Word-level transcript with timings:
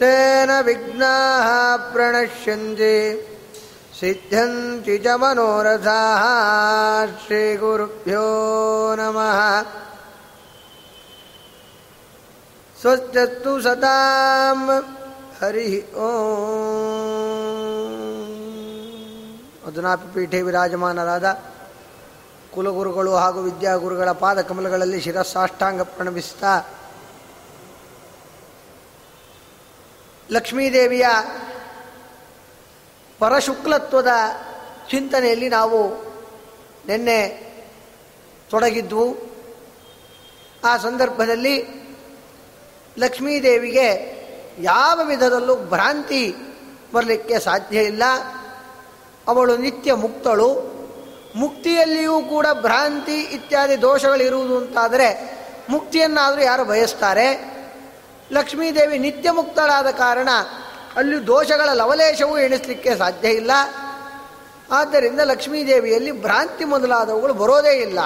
तेन 0.00 0.50
विघ्नाः 0.66 1.48
प्रणश्यन्ति। 1.92 2.98
सिद्ध्यन्ति 4.00 4.96
च 5.04 5.06
मनोरथाः 5.20 6.22
श्रीगुरुभ्यो 7.22 8.26
नमः। 8.98 9.40
स्वच्छस्तु 12.80 13.52
सतां 13.66 14.58
हरिः 15.40 15.74
ॐ 16.06 16.08
ಪೀಠೆ 20.14 20.42
ವಿರಾಜಮಾನರಾದ 20.42 21.42
ಕುಲಗುರುಗಳು 22.54 23.14
ಹಾಗೂ 23.14 23.42
ವಿದ್ಯಾಗುರುಗಳ 23.42 24.10
ಪಾದಕಮಲಗಳಲ್ಲಿ 24.10 25.00
ಶಿರಸ್ಸಾಷ್ಟಾಂಗ 25.00 25.82
ಪ್ರಣಮಿಸ್ತಾ 25.82 26.60
ಲಕ್ಷ್ಮೀದೇವಿಯ 30.30 31.06
ಪರಶುಕ್ಲತ್ವದ 33.18 34.08
ಚಿಂತನೆಯಲ್ಲಿ 34.90 35.48
ನಾವು 35.48 36.06
ನಿನ್ನೆ 36.88 37.46
ತೊಡಗಿದ್ವು. 38.50 39.16
ಆ 40.64 40.76
ಸಂದರ್ಭದಲ್ಲಿ 40.76 41.86
ಲಕ್ಷ್ಮೀದೇವಿಗೆ 42.98 44.16
ಯಾವ 44.58 45.00
ವಿಧದಲ್ಲೂ 45.04 45.56
ಭ್ರಾಂತಿ 45.56 46.34
ಬರಲಿಕ್ಕೆ 46.92 47.38
ಸಾಧ್ಯ 47.38 47.82
ಇಲ್ಲ. 47.82 48.02
ಅವಳು 49.28 49.56
ನಿತ್ಯ 49.56 49.94
ಮುಕ್ತಳು. 49.94 50.76
ಮುಕ್ತಿಯಲ್ಲಿಯೂ 51.34 52.20
ಕೂಡ 52.20 52.46
ಭ್ರಾಂತಿ 52.52 53.20
ಇತ್ಯಾದಿ 53.20 53.82
ದೋಷಗಳಿರುವುದು 53.82 54.56
ಅಂತಾದರೆ 54.56 55.38
ಮುಕ್ತಿಯನ್ನಾದರೂ 55.68 56.40
ಯಾರು 56.40 56.64
ಬಯಸ್ತಾರೆ? 56.64 57.56
ಲಕ್ಷ್ಮೀದೇವಿ 58.32 58.98
ನಿತ್ಯ 58.98 59.30
ಮುಕ್ತಳಾದ 59.30 59.86
ಕಾರಣ 59.86 60.28
ಅಲ್ಲಿ 60.96 61.26
ದೋಷಗಳ 61.26 61.68
ಲವಲೇಶವೂ 61.72 62.38
ಎಣಿಸಲಿಕ್ಕೆ 62.38 62.96
ಸಾಧ್ಯ 62.96 63.28
ಇಲ್ಲ. 63.28 63.50
ಆದ್ದರಿಂದ 64.72 65.20
ಲಕ್ಷ್ಮೀದೇವಿಯಲ್ಲಿ 65.20 66.22
ಭ್ರಾಂತಿ 66.22 66.64
ಮೊದಲಾದವುಗಳು 66.64 67.34
ಬರೋದೇ 67.34 67.76
ಇಲ್ಲ. 67.76 67.98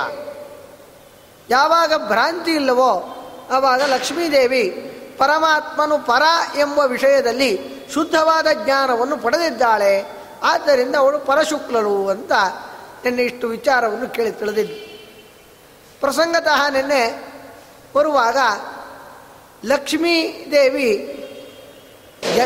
ಯಾವಾಗ 1.50 2.08
ಭ್ರಾಂತಿ 2.08 2.50
ಇಲ್ಲವೋ 2.50 3.16
ಆವಾಗ 3.50 3.82
ಲಕ್ಷ್ಮೀದೇವಿ 3.82 4.70
ಪರಮಾತ್ಮನು 5.18 5.98
ಪರ 5.98 6.22
ಎಂಬ 6.58 6.78
ವಿಷಯದಲ್ಲಿ 6.78 7.60
ಶುದ್ಧವಾದ 7.94 8.46
ಜ್ಞಾನವನ್ನು 8.64 9.16
ಪಡೆದಿದ್ದಾಳೆ. 9.16 10.19
ಆದ್ದರಿಂದ 10.42 10.96
ಅವಳು 10.96 11.18
ಪರಶುಕ್ಲಳು 11.18 12.08
ಅಂತ 12.08 12.32
ನಿನ್ನೆ 13.04 13.22
ಇಷ್ಟು 13.22 13.48
ವಿಚಾರವನ್ನು 13.48 14.08
ಕೇಳಿ 14.08 14.32
ತಿಳಿದಿದ್ವಿ 14.32 14.86
ಪ್ರಸಂಗತಃ 16.00 16.68
ನಿನ್ನೆ 16.68 17.32
ಬರುವಾಗ 17.94 18.36
ಲಕ್ಷ್ಮೀ 19.64 20.44
ದೇವಿ 20.50 21.16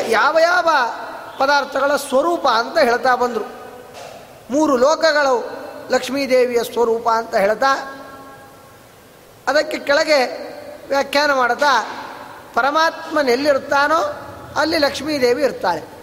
ಯಾವ 0.09 0.39
ಯಾವ 0.39 0.69
ಪದಾರ್ಥಗಳ 1.39 1.97
ಸ್ವರೂಪ 1.97 2.49
ಅಂತ 2.49 2.79
ಹೇಳ್ತಾ 2.79 3.15
ಬಂದರು. 3.15 3.45
ಮೂರು 4.51 4.77
ಲೋಕಗಳು 4.77 5.51
ಲಕ್ಷ್ಮೀದೇವಿಯ 5.91 6.63
ಸ್ವರೂಪ 6.73 7.09
ಅಂತ 7.09 7.35
ಹೇಳ್ತಾ 7.35 8.01
ಅದಕ್ಕೆ 9.47 9.79
ಕೆಳಗೆ 9.79 10.25
ವ್ಯಾಖ್ಯಾನ 10.89 11.33
ಮಾಡ್ತಾ, 11.33 11.87
ಪರಮಾತ್ಮನೆಲ್ಲಿರುತ್ತಾನೋ 12.55 14.01
ಅಲ್ಲಿ 14.57 14.79
ಲಕ್ಷ್ಮೀದೇವಿ 14.79 15.43
ಇರ್ತಾಳೆ. 15.43 15.94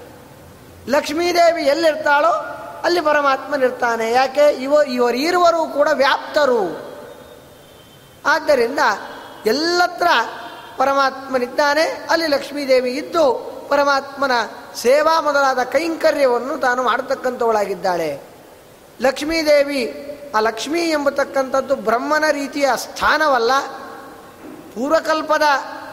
ಲಕ್ಷ್ಮೀದೇವಿ 0.87 1.63
ಎಲ್ಲಿರ್ತಾಳೋ 1.63 2.57
ಅಲ್ಲಿ 2.83 3.01
ಪರಮಾತ್ಮನಿರ್ತಾನೆ. 3.01 4.11
ಯಾಕೆ? 4.11 4.53
ಇವ 4.53 4.73
ಇವರಿರುವರು 4.73 5.65
ಕೂಡ 5.65 5.87
ವ್ಯಾಪ್ತರು. 5.93 6.91
ಆದ್ದರಿಂದ 8.25 8.79
ಎಲ್ಲತ್ರ 9.45 10.07
ಪರಮಾತ್ಮನಿದ್ದಾನೆ, 10.77 12.07
ಅಲ್ಲಿ 12.09 12.27
ಲಕ್ಷ್ಮೀದೇವಿ 12.27 12.91
ಇದ್ದು 12.91 13.51
ಪರಮಾತ್ಮನ 13.69 14.31
ಸೇವಾ 14.75 15.21
ಮೊದಲಾದ 15.21 15.59
ಕೈಂಕರ್ಯವನ್ನು 15.63 16.57
ತಾನು 16.57 16.83
ಮಾಡತಕ್ಕಂಥವಳಾಗಿದ್ದಾಳೆ. 16.83 18.21
ಲಕ್ಷ್ಮೀದೇವಿ, 19.01 20.07
ಆ 20.35 20.39
ಲಕ್ಷ್ಮೀ 20.39 20.79
ಎಂಬತಕ್ಕಂಥದ್ದು 20.79 21.75
ಬ್ರಹ್ಮನ 21.75 22.23
ರೀತಿಯ 22.31 22.69
ಸ್ಥಾನವಲ್ಲ. 22.75 23.51
ಪೂರ್ವಕಲ್ಪದ 24.75 25.43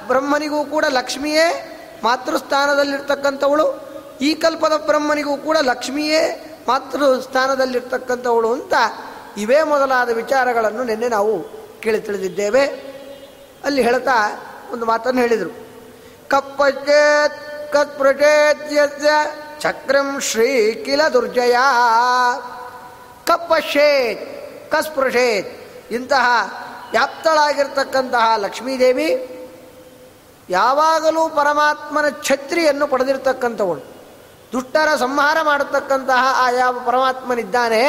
ಬ್ರಹ್ಮನಿಗೂ 0.06 0.65
ಕೂಡ 0.65 0.84
ಲಕ್ಷ್ಮಿಯೇ 0.88 1.75
ಮಾತೃಸ್ಥಾನದಲ್ಲಿರ್ತಕ್ಕಂಥವಳು. 2.03 3.88
ಈ 4.21 4.34
ಕಲ್ಪದ 4.34 4.73
ಬ್ರಹ್ಮನಿಗೂ 4.87 5.37
ಕೂಡ 5.37 5.56
ಲಕ್ಷ್ಮಿಯೇ 5.56 6.45
ಮಾತೃ 6.69 7.21
ಸ್ಥಾನದಲ್ಲಿರ್ತಕ್ಕಂಥವಳು 7.21 8.53
ಅಂತ 8.53 8.75
ಇವೇ 9.37 9.62
ಮೊದಲಾದ 9.62 10.11
ವಿಚಾರಗಳನ್ನು 10.11 10.84
ನಿನ್ನೆ 10.84 11.09
ನಾವು 11.09 11.43
ಕೇಳಿ 11.81 12.01
ತಿಳಿದಿದ್ದೇವೆ. 12.01 12.67
ಅಲ್ಲಿ 13.65 13.83
ಹೇಳ್ತಾ 13.83 14.41
ಒಂದು 14.73 14.87
ಮಾತನ್ನು 14.87 15.21
ಹೇಳಿದರು. 15.21 15.51
ಕಪ್ಪಚೇತ್ 16.28 17.73
ಕತ್ಪೃಚೇತ್ಯಸ್ಯ 17.73 19.11
ಚಕ್ರಂ 19.61 20.21
ಶ್ರೀ 20.21 20.75
ಕಿಲ 20.75 21.09
ದುರ್ಜಯ. 21.09 21.57
ಕಪ್ಪಶೇತ್ 23.27 24.39
ಕಸ್ಪೃಶೇತ್ 24.71 25.69
ಇಂತಹ 25.93 26.27
ವ್ಯಾಪ್ತಳಾಗಿರ್ತಕ್ಕಂತಹ 26.91 28.37
ಲಕ್ಷ್ಮೀದೇವಿ 28.37 29.34
ಯಾವಾಗಲೂ 30.51 31.28
ಪರಮಾತ್ಮನ 31.28 32.04
ಛತ್ರಿಯನ್ನು 32.22 32.87
ಪಡೆದಿರ್ತಕ್ಕಂಥವಳು. 32.87 33.97
ದುಷ್ಟರ 34.53 34.97
ಸಂಹಾರ 34.97 35.39
ಮಾಡತಕ್ಕಂತಹ 35.42 36.34
ಆ 36.36 36.50
ಯಾವ 36.50 36.80
ಪರಮಾತ್ಮನಿದ್ದಾನೆ, 36.86 37.83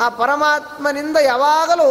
ಆ 0.00 0.08
ಪರಮಾತ್ಮನಿಂದ 0.08 1.16
ಯಾವಾಗಲೂ 1.16 1.88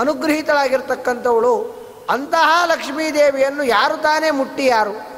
ಅನುಗ್ರಹಿತಳಾಗಿರ್ತಕ್ಕಂಥವಳು, 0.00 1.82
ಅಂತಹ 2.10 2.62
ಲಕ್ಷ್ಮೀದೇವಿಯನ್ನು 2.66 3.64
ಯಾರು 3.64 3.96
ತಾನೇ 3.96 4.30
ಮುಟ್ಟಿ 4.30 4.66
ಯಾರು? 4.66 5.12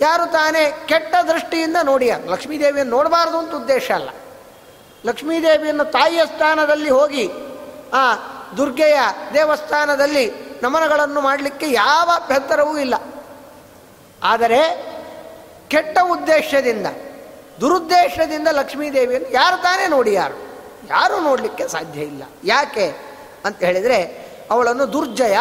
ಯಾರು 0.00 0.32
ತಾನೇ 0.32 0.82
ಕೆಟ್ಟ 0.86 1.14
ದೃಷ್ಟಿಯಿಂದ 1.28 1.76
ನೋಡಿಯ 1.82 2.14
ಲಕ್ಷ್ಮೀದೇವಿಯನ್ನು 2.26 2.96
ನೋಡಬಾರ್ದು 2.96 3.38
ಅಂತ 3.38 3.54
ಉದ್ದೇಶ 3.54 3.90
ಅಲ್ಲ. 3.90 4.10
ಲಕ್ಷ್ಮೀದೇವಿಯನ್ನು 5.04 5.84
ತಾಯಿಯ 5.84 6.26
ಸ್ಥಾನದಲ್ಲಿ 6.26 6.90
ಹೋಗಿ, 6.90 7.30
ಆ 7.94 8.14
ದುರ್ಗೆಯ 8.56 8.98
ದೇವಸ್ಥಾನದಲ್ಲಿ 9.34 10.32
ನಮನಗಳನ್ನು 10.62 11.20
ಮಾಡಲಿಕ್ಕೆ 11.20 11.70
ಯಾವ 11.70 12.10
ಬೆತ್ತರವೂ 12.28 12.78
ಇಲ್ಲ. 12.78 12.94
ಆದರೆ 14.22 14.91
ಕೆಟ್ಟ 15.72 15.98
ಉದ್ದೇಶದಿಂದ, 16.10 16.86
ದುರುದ್ದೇಶದಿಂದ 17.60 18.48
ಲಕ್ಷ್ಮೀದೇವಿಯನ್ನು 18.48 19.30
ಯಾರು 19.30 19.62
ತಾನೇ 19.62 19.86
ನೋಡಿ 19.86 20.12
ಯಾರು? 20.12 20.34
ಯಾರೂ 20.90 21.20
ನೋಡಲಿಕ್ಕೆ 21.20 21.68
ಸಾಧ್ಯ 21.68 22.00
ಇಲ್ಲ. 22.00 22.22
ಯಾಕೆ 22.44 22.94
ಅಂತ 23.44 23.62
ಹೇಳಿದರೆ, 23.62 24.28
ಅವಳನ್ನು 24.50 24.92
ದುರ್ಜಯ 24.92 25.36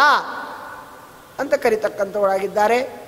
ಅಂತ 1.40 1.54
ಕರಿತಕ್ಕಂಥವಳಾಗಿದ್ದಾರೆ. 1.54 3.08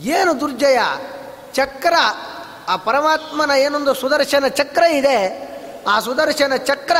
ಏನು 0.00 0.40
ದುರ್ಜಯ? 0.40 0.78
ಚಕ್ರ, 1.52 1.94
ಆ 2.68 2.76
ಪರಮಾತ್ಮನ 2.76 3.50
ಏನೊಂದು 3.50 3.94
ಸುದರ್ಶನ 3.94 4.46
ಚಕ್ರ 4.46 4.82
ಇದೆ. 4.82 5.48
ಆ 5.88 6.00
ಸುದರ್ಶನ 6.00 6.56
ಚಕ್ರ 6.56 6.96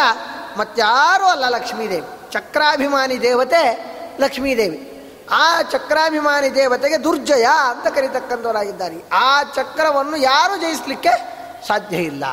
ಮತ್ತಾರೂ 0.56 1.24
ಅಲ್ಲ 1.24 1.48
ಲಕ್ಷ್ಮೀದೇವಿ. 1.48 2.32
ಚಕ್ರಾಭಿಮಾನಿ 2.32 3.22
ದೇವತೆ 3.22 3.84
ಲಕ್ಷ್ಮೀದೇವಿ. 4.20 4.90
ಆ 5.30 5.62
ಚಕ್ರಾಭಿಮಾನಿ 5.62 6.54
ದೇವತೆಗೆ 6.54 7.04
ದುರ್ಜಯ 7.04 7.44
ಅಂತ 7.44 7.94
ಕರೀತಕ್ಕಂಥವರಾಗಿದ್ದಾರೆ. 7.94 9.08
ಆ 9.12 9.42
ಚಕ್ರವನ್ನು 9.42 10.16
ಯಾರು 10.16 10.56
ಜಯಿಸಲಿಕ್ಕೆ 10.56 11.34
ಸಾಧ್ಯ 11.68 11.96
ಇಲ್ಲ. 11.96 12.24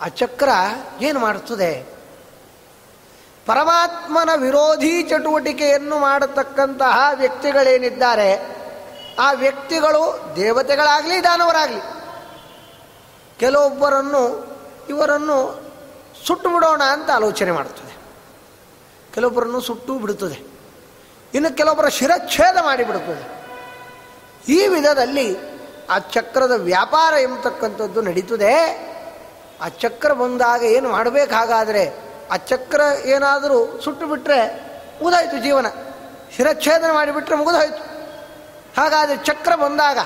ಆ 0.00 0.08
ಚಕ್ರ 0.08 0.48
ಏನು 1.00 1.20
ಮಾಡುತ್ತದೆ 1.20 1.96
ಪರಮಾತ್ಮನ 3.46 4.30
ವಿರೋಧಿ 4.36 5.02
ಚಟುವಟಿಕೆಯನ್ನು 5.02 5.98
ಮಾಡತಕ್ಕಂತಹ 5.98 7.10
ವ್ಯಕ್ತಿಗಳೇನಿದ್ದಾರೆ? 7.14 8.56
ಆ 9.18 9.32
ವ್ಯಕ್ತಿಗಳು 9.32 10.32
ದೇವತೆಗಳಾಗಲಿ, 10.36 11.24
ದಾನವರಾಗಲಿ. 11.24 11.80
ಕೆಲವೊಬ್ಬರನ್ನು 13.38 14.56
ಇವರನ್ನು 14.88 15.66
ಸುಟ್ಟು 16.26 16.48
ಬಿಡೋಣ 16.48 16.82
ಅಂತ 16.82 17.10
ಆಲೋಚನೆ 17.10 17.50
ಮಾಡುತ್ತದೆ 17.50 17.96
ಕೆಲವೊಬ್ಬರನ್ನು 19.14 19.60
ಸುಟ್ಟು 19.60 19.98
ಬಿಡುತ್ತದೆ 19.98 20.55
ಇನ್ನು 21.34 21.56
ಕೆಲವೊಬ್ಬರ 21.56 21.88
ಶಿರಚ್ಛೇದ 21.88 22.56
ಮಾಡಿಬಿಡುತ್ತದೆ 22.62 23.24
ಈ 24.52 24.66
ವಿಧದಲ್ಲಿ 24.66 25.28
ಆ 25.90 25.98
ಚಕ್ರದ 25.98 26.50
ವ್ಯಾಪಾರ 26.50 27.14
ಎಂಬತಕ್ಕಂಥದ್ದು 27.20 28.00
ನಡೀತದೆ. 28.02 28.52
ಆ 29.60 29.68
ಚಕ್ರ 29.68 30.12
ಬಂದಾಗ 30.12 30.62
ಏನು 30.62 30.88
ಮಾಡಬೇಕಾಗಾದರೆ 30.88 31.84
ಆ 32.30 32.36
ಚಕ್ರ 32.36 32.80
ಏನಾದರೂ 33.04 33.80
ಸುಟ್ಟು 33.84 34.06
ಬಿಟ್ಟರೆ 34.06 34.38
ಮುಗಿದಾಯಿತು 35.02 35.38
ಜೀವನ. 35.38 35.66
ಶಿರಚ್ಛೇದನ 36.36 36.90
ಮಾಡಿಬಿಟ್ರೆ 36.92 37.36
ಮುಗಿದಾಯಿತು. 37.36 37.82
ಹಾಗಾದರೆ 38.80 39.16
ಚಕ್ರ 39.24 39.54
ಬಂದಾಗ 39.54 39.98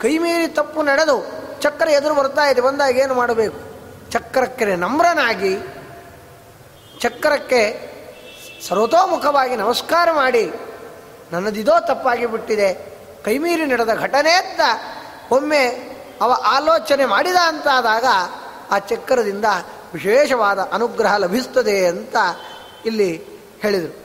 ಕೈಮೀರಿ 0.00 0.48
ತಪ್ಪು 0.48 0.82
ನಡೆದು 0.82 1.16
ಚಕ್ರ 1.60 1.88
ಎದುರು 1.88 2.14
ಬರ್ತಾ 2.14 2.42
ಇದೆ, 2.42 2.60
ಬಂದಾಗ 2.60 2.98
ಏನು 2.98 3.14
ಮಾಡಬೇಕು? 3.14 3.58
ಚಕ್ರಕ್ಕೆ 4.10 4.64
ನಮ್ರನಾಗಿ, 4.76 5.54
ಚಕ್ರಕ್ಕೆ 7.00 7.62
ಸರ್ವತೋಮುಖವಾಗಿ 8.66 9.56
ನಮಸ್ಕಾರ 9.56 10.12
ಮಾಡಿ, 10.12 10.52
ನನ್ನದಿದೋ 11.32 11.72
ತಪ್ಪಾಗಿ 11.80 12.26
ಬಿಟ್ಟಿದೆ, 12.26 12.74
ಕೈಮೀರಿ 13.24 13.64
ನಡೆದ 13.64 13.94
ಘಟನೆ 13.94 14.32
ಅಂತ 14.32 14.60
ಒಮ್ಮೆ 15.32 15.66
ಅವ 16.20 16.32
ಆಲೋಚನೆ 16.46 17.04
ಮಾಡಿದ 17.04 17.36
ಅಂತಾದಾಗ 17.46 18.04
ಆ 18.70 18.78
ಚಕ್ರದಿಂದ 18.78 19.44
ವಿಶೇಷವಾದ 19.94 20.58
ಅನುಗ್ರಹ 20.72 21.16
ಲಭಿಸ್ತದೆ 21.16 21.86
ಅಂತ 21.86 22.16
ಇಲ್ಲಿ 22.86 23.24
ಹೇಳಿದರು. 23.60 24.04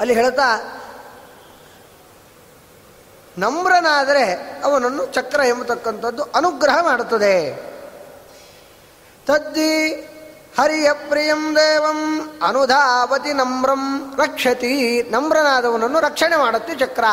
ಅಲ್ಲಿ 0.00 0.14
ಹೇಳ್ತಾ, 0.14 0.80
ನಮ್ರನಾದರೆ 3.38 4.24
ಅವನನ್ನು 4.64 5.06
ಚಕ್ರ 5.06 5.40
ಎಂಬತಕ್ಕಂಥದ್ದು 5.46 6.22
ಅನುಗ್ರಹ 6.22 6.78
ಮಾಡುತ್ತದೆ. 6.82 7.56
ತದ್ದಿ 9.26 10.08
ಹರಿಯ 10.58 10.92
ಪ್ರಿಯಂ 10.92 11.56
ದೇವಂ 11.56 12.30
ಅನುಧಾವತಿ 12.42 13.32
ನಮ್ರಂ, 13.32 14.12
ರಕ್ಷತಿ 14.16 15.02
ನಮ್ರನಾದವನನ್ನು 15.02 16.00
ರಕ್ಷಣೆ 16.00 16.36
ಮಾಡುತ್ತೆ 16.36 16.74
ಚಕ್ರ. 16.74 17.04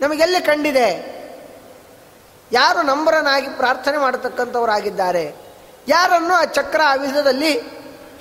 ನಮಗೆಲ್ಲಿ 0.00 0.40
ಕಂಡಿದೆ? 0.40 1.14
ಯಾರು 2.52 2.82
ನಮ್ರನಾಗಿ 2.82 3.48
ಪ್ರಾರ್ಥನೆ 3.48 3.98
ಮಾಡತಕ್ಕಂಥವರಾಗಿದ್ದಾರೆ? 3.98 5.36
ಯಾರನ್ನು 5.88 6.34
ಆ 6.34 6.44
ಚಕ್ರ 6.44 6.80
ಆವಿಧದಲ್ಲಿ 6.86 7.60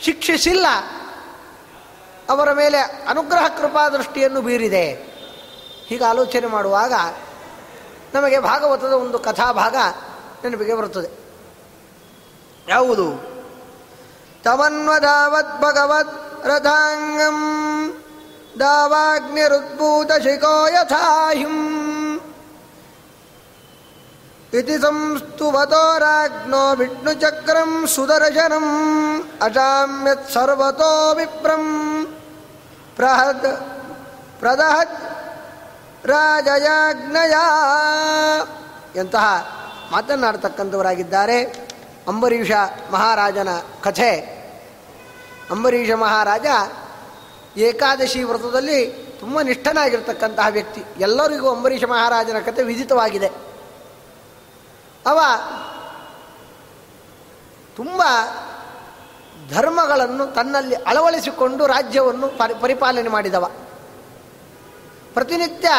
ಶಿಕ್ಷಿಸಿಲ್ಲ? 0.02 0.66
ಅವರ 2.30 2.54
ಮೇಲೆ 2.54 2.78
ಅನುಗ್ರಹ 2.80 3.48
ಕೃಪಾ 3.48 3.90
ದೃಷ್ಟಿಯನ್ನು 3.90 4.42
ಬೀರಿದೆ. 4.42 4.92
ಹೀಗೆ 5.88 6.04
ಆಲೋಚನೆ 6.04 6.48
ಮಾಡುವಾಗ 6.48 6.94
ನಮಗೆ 8.14 8.40
ಭಾಗವತದ 8.40 8.94
ಒಂದು 8.94 9.20
ಕಥಾಭಾಗ 9.20 9.76
ನೆನಪಿಗೆ 10.44 10.74
ಬರುತ್ತದೆ. 10.74 11.10
ಯಾವುದು? 12.68 13.33
ತಮನ್ವಧಾವತ್ 14.44 15.56
ಭಗವತ್ 15.62 16.16
ರಥಾಂಗಂ 16.46 17.38
ದಾವಾಗ್ನಿರುದ್ಭೂತ 18.60 20.12
ಶಿಖೋ 20.24 20.56
ಯಥಾಹಿಂ 20.68 21.56
ಇತಿ 24.54 24.76
ಸಂಸ್ತುವತೋ 24.78 25.86
ರಾಜ್ಞೋ 25.98 26.64
ವಿಷ್ಣುಚಕ್ರಂ 26.76 27.72
ಸುದರ್ಶನಂ 27.88 28.68
ಅಜಾಮ್ಯತ್ 29.42 30.28
ಸರ್ವತೋ 30.34 30.92
ವಿಪ್ರಂ 31.14 31.64
ಪ್ರಹದ್ 32.96 33.50
ಪ್ರದಹತ್ 34.40 35.00
ರಾಜಯಾಜ್ಞಯ 36.06 37.36
ಎಂತಹ 39.00 39.26
ಮಾತನಾಡ್ತಕ್ಕಂಥವರಾಗಿದ್ದಾರೆ 39.92 41.38
ಅಂಬರೀಷ 42.08 42.52
ಮಹಾರಾಜನ 42.92 43.50
ಕಥೆ 43.82 44.12
ಅಂಬರೀಷ 45.50 45.92
ಮಹಾರಾಜ 45.92 46.46
ಏಕಾದಶಿ 47.58 48.24
ವ್ರತದಲ್ಲಿ 48.24 48.86
ತುಂಬ 49.20 49.42
ನಿಷ್ಠನಾಗಿರ್ತಕ್ಕಂತಹ 49.42 50.46
ವ್ಯಕ್ತಿ. 50.50 50.84
ಎಲ್ಲರಿಗೂ 51.00 51.50
ಅಂಬರೀಷ 51.50 51.84
ಮಹಾರಾಜನ 51.84 52.40
ಕತೆ 52.40 52.64
ವಿದಿತವಾಗಿದೆ 52.64 53.28
ಅವ 55.06 55.20
ತುಂಬ 57.76 58.02
ಧರ್ಮಗಳನ್ನು 59.50 60.28
ತನ್ನಲ್ಲಿ 60.28 60.76
ಅಳವಡಿಸಿಕೊಂಡು 60.76 61.68
ರಾಜ್ಯವನ್ನು 61.68 62.28
ಪರಿ, 62.28 62.54
ಪರಿಪಾಲನೆ 62.62 63.10
ಮಾಡಿದವ. 63.10 63.52
ಪ್ರತಿನಿತ್ಯ 65.14 65.70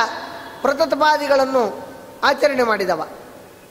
ಪ್ರತತಪಾದಿಗಳನ್ನು 0.62 1.88
ಆಚರಣೆ 2.24 2.62
ಮಾಡಿದವ. 2.62 3.08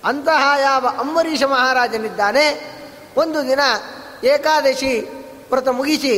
ಅಂತಹ 0.06 0.60
ಯಾವ 0.62 0.88
ಅಂಬರೀಷ 1.00 1.44
ಮಹಾರಾಜನಿದ್ದಾನೆ, 1.44 2.74
ಒಂದು 3.18 3.48
ದಿನ 3.48 3.60
ಏಕಾದಶಿ 4.24 5.23
ವ್ರತ 5.54 5.68
ಮುಗಿಸಿ 5.68 6.14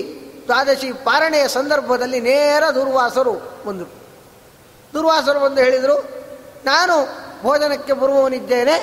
ದ್ವಾದಶಿ 0.46 0.94
ಪಾರಣೆಯ 0.94 1.48
ಸಂದರ್ಭದಲ್ಲಿ 1.48 2.20
ನೇರ 2.20 2.64
ದುರ್ವಾಸರು 2.76 3.34
ಬಂದರು. 3.66 3.92
ದುರ್ವಾಸರು 4.94 5.40
ಬಂದು 5.40 5.62
ಹೇಳಿದರು, 5.62 5.96
ನಾನು 6.66 6.96
ಭೋಜನಕ್ಕೆ 7.42 7.94
ಬರುವವನಿದ್ದೇನೆ, 7.94 8.76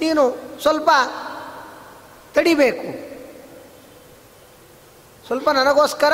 ನೀನು 0.00 0.22
ಸ್ವಲ್ಪ 0.62 0.90
ತಡಿಬೇಕು. 2.34 2.88
ಸ್ವಲ್ಪ 5.26 5.50
ನನಗೋಸ್ಕರ 5.50 6.12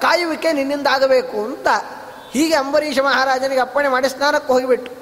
ಕಾಯುವಿಕೆ 0.00 0.52
ನಿನ್ನಿಂದ 0.52 0.86
ಆಗಬೇಕು 0.86 1.38
ಅಂತ 1.44 1.68
ಹೀಗೆ 2.32 2.54
ಅಂಬರೀಷ 2.54 2.98
ಮಹಾರಾಜನಿಗೆ 2.98 3.60
ಅಪ್ಪಣೆ 3.60 3.88
ಮಾಡಿ 3.88 4.08
ಸ್ನಾನಕ್ಕೆ 4.08 4.52
ಹೋಗಿಬಿಟ್ಟು 4.52 4.92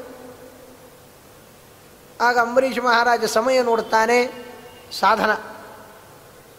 ಆಗ 2.21 2.39
ಅಂಬರೀಷ 2.39 2.79
ಮಹಾರಾಜ 2.79 3.25
ಸಮಯ 3.25 3.63
ನೋಡುತ್ತಾನೆ 3.63 4.19
ಸಾಧನ. 5.01 5.33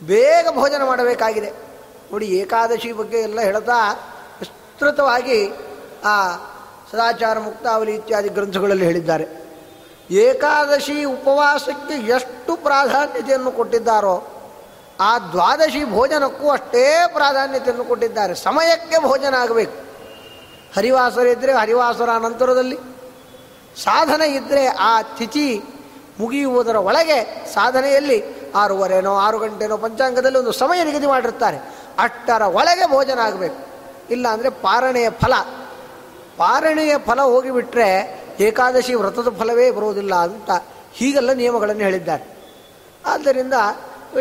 ಬೇಗ 0.04 0.48
ಭೋಜನ 0.52 0.84
ಮಾಡಬೇಕಾಗಿದೆ. 0.84 1.71
ನೋಡಿ 2.12 2.26
ಏಕಾದಶಿ 2.26 2.92
ಬಗ್ಗೆ 2.92 3.18
ಎಲ್ಲ 3.18 3.42
ಹೇಳ್ತಾ 3.42 3.78
ವಿಸ್ತೃತವಾಗಿ 4.40 5.54
ಆ 6.06 6.16
ಸದಾಚಾರ 6.92 7.40
ಮುಕ್ತಾವಲಿ 7.40 7.96
ಇತ್ಯಾದಿ 7.96 8.30
ಗ್ರಂಥಗಳಲ್ಲಿ 8.30 8.86
ಹೇಳಿದ್ದಾರೆ. 8.86 9.26
ಏಕಾದಶಿ 10.10 11.04
ಉಪವಾಸಕ್ಕೆ 11.04 11.94
ಎಷ್ಟು 11.94 12.56
ಪ್ರಾಧಾನ್ಯತೆಯನ್ನು 12.56 13.52
ಕೊಟ್ಟಿದ್ದಾರೋ 13.52 14.28
ಆ 15.00 15.20
ದ್ವಾದಶಿ 15.20 15.84
ಭೋಜನಕ್ಕೂ 15.86 16.50
ಅಷ್ಟೇ 16.50 17.04
ಪ್ರಾಧಾನ್ಯತೆಯನ್ನು 17.14 17.86
ಕೊಟ್ಟಿದ್ದಾರೆ. 17.86 18.36
ಸಮಯಕ್ಕೆ 18.36 19.02
ಭೋಜನ 19.02 19.36
ಆಗಬೇಕು. 19.36 19.78
ಹರಿವಾಸರ 20.76 21.28
ಇದ್ದರೆ 21.28 21.54
ಹರಿವಾಸರ 21.54 22.10
ನಂತರದಲ್ಲಿ 22.10 22.78
ಸಾಧನೆ 23.84 24.28
ಇದ್ದರೆ 24.28 24.68
ಆ 24.68 25.02
ತಿಥಿ 25.02 25.64
ಮುಗಿಯುವುದರ 26.20 26.76
ಒಳಗೆ 26.76 27.48
ಸಾಧನೆಯಲ್ಲಿ 27.54 28.24
ಆರೂವರೆನೋ 28.56 29.16
ಆರು 29.16 29.40
ಗಂಟೆನೋ 29.40 29.78
ಪಂಚಾಂಗದಲ್ಲಿ 29.78 30.40
ಒಂದು 30.40 30.52
ಸಮಯ 30.52 30.84
ನಿಗದಿ 30.84 31.08
ಮಾಡಿರ್ತಾರೆ. 31.08 31.81
ಅಷ್ಟರ 32.02 32.42
ಒಳಗೆ 32.42 32.90
ಭೋಜನ 32.90 33.20
ಆಗಬೇಕು. 33.20 33.72
ಇಲ್ಲ 34.10 34.28
ಅಂದರೆ 34.28 34.50
ಪಾರಣೆಯ 34.50 35.10
ಫಲ. 35.10 35.34
ಪಾರಣೆಯ 36.38 36.96
ಫಲ 36.98 37.22
ಹೋಗಿಬಿಟ್ರೆ 37.22 38.22
ಏಕಾದಶಿ 38.40 38.94
ವ್ರತದ 38.94 39.38
ಫಲವೇ 39.40 39.72
ಬರೋದಿಲ್ಲ 39.72 40.16
ಅಂತ 40.16 40.52
ಹೀಗೆಲ್ಲ 40.94 41.32
ನಿಯಮಗಳನ್ನು 41.32 41.82
ಹೇಳಿದ್ದಾರೆ. 41.82 42.38
ಆದ್ದರಿಂದ 43.06 43.54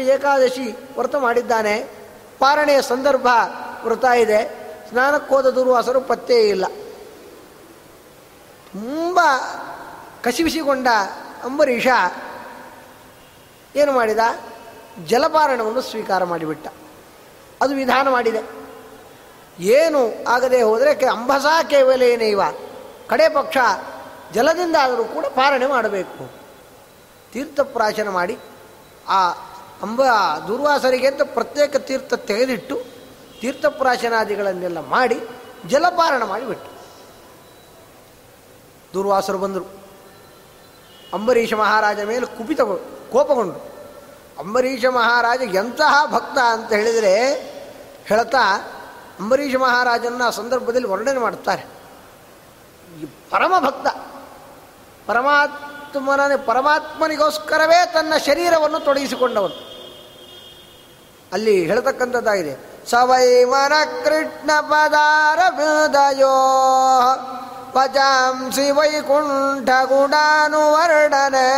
ಏಕಾದಶಿ 0.01 0.79
ವ್ರತ 0.99 1.15
ಮಾಡಿದ್ದಾನೆ. 1.15 1.91
ಪಾರಣೆಯ 2.39 2.83
ಸಂದರ್ಭ 2.83 3.27
ವ್ರತ 3.85 4.05
ಇದೆ. 4.05 4.61
ಸ್ನಾನಕ್ಕೋದ 4.89 5.47
ದುರ್ವಾಸರು 5.47 6.01
ಪತ್ತೇ 6.01 6.49
ಇಲ್ಲ. 6.49 6.67
ತುಂಬ 8.73 9.21
ಕಸಿವಿಸಿಕೊಂಡ 10.23 10.87
ಅಂಬರೀಷ 11.45 11.87
ಏನು 13.77 13.93
ಮಾಡಿದ? 13.93 14.19
ಜಲಪಾರಣವನ್ನು 15.07 15.81
ಸ್ವೀಕಾರ 15.81 16.25
ಮಾಡಿಬಿಟ್ಟ. 16.25 16.69
ಅದು 17.63 17.75
ವಿಧಾನ 17.75 18.09
ಮಾಡಿದೆ. 18.09 18.43
ಏನು 19.63 20.25
ಆಗದೆ 20.29 20.63
ಹೋದರೆ 20.63 20.95
ಕೆ 20.95 21.07
ಅಂಬಸ 21.07 21.47
ಇವ. 22.23 22.43
ಕಡೆ 23.09 23.29
ಪಕ್ಷ 23.29 23.57
ಜಲದಿಂದ 24.35 24.77
ಆದರೂ 24.83 25.05
ಕೂಡ 25.05 25.27
ಪಾರಣೆ 25.27 25.67
ಮಾಡಬೇಕು. 25.67 26.31
ತೀರ್ಥಪ್ರಾಶನ 27.33 28.09
ಮಾಡಿ 28.09 28.39
ಆ 29.09 29.31
ಅಂಬ 29.83 30.03
ದುರ್ವಾಸರಿಗೆ 30.49 31.07
ಅಂತ 31.07 31.23
ಪ್ರತ್ಯೇಕ 31.23 31.77
ತೀರ್ಥ 31.77 32.15
ತೆಗೆದಿಟ್ಟು 32.15 32.83
ತೀರ್ಥಪ್ರಾಶನಾದಿಗಳನ್ನೆಲ್ಲ 33.41 34.81
ಮಾಡಿ 34.81 35.21
ಜಲಪಾರಣ 35.67 36.23
ಮಾಡಿಬಿಟ್ಟು 36.25 36.71
ದುರ್ವಾಸರು 38.95 39.39
ಬಂದರು. 39.39 39.65
ಅಂಬರೀಷ 41.15 41.55
ಮಹಾರಾಜ 41.55 42.01
ಮೇಲೆ 42.01 42.27
ಕುಪಿತ 42.27 42.61
ಕೋಪಗೊಂಡು. 43.13 43.80
ಅಂಬರೀಷ 44.41 44.85
ಮಹಾರಾಜ 44.85 45.41
ಎಂತಹ 45.55 45.95
ಭಕ್ತ 46.07 46.39
ಅಂತ 46.39 46.71
ಹೇಳಿದರೆ 46.73 47.15
ಹೇಳ್ತಾ, 48.05 48.45
ಅಂಬರೀಷ 49.21 49.57
ಮಹಾರಾಜನ 49.57 50.31
ಸಂದರ್ಭದಲ್ಲಿ 50.31 50.89
ವರ್ಣನೆ 50.89 51.21
ಮಾಡ್ತಾರೆ. 51.21 51.65
ಪರಮ 53.31 53.55
ಭಕ್ತ 53.67 53.87
ಪರಮಾತ್ಮನ 55.07 56.21
ಪರಮಾತ್ಮನಿಗೋಸ್ಕರವೇ 56.47 57.81
ತನ್ನ 57.95 58.15
ಶರೀರವನ್ನು 58.27 58.81
ತೊಡಗಿಸಿಕೊಂಡವನು. 58.81 59.57
ಅಲ್ಲಿ 61.33 61.55
ಹೇಳ್ತಕ್ಕಂಥದ್ದಾಗಿದೆ 61.67 62.55
ಸವೈ 62.91 63.45
ಮನ 63.45 63.75
ಕೃಷ್ಣ 64.05 64.51
ಪದಾರ 64.61 65.39
ಹೃದಯೋ 65.39 66.37
ಪಚಾಂಸಿ 67.73 68.71
ವೈಕುಂಠ 68.71 69.69
ಗುಣಾನುವರ್ಣನೆ, 69.85 71.49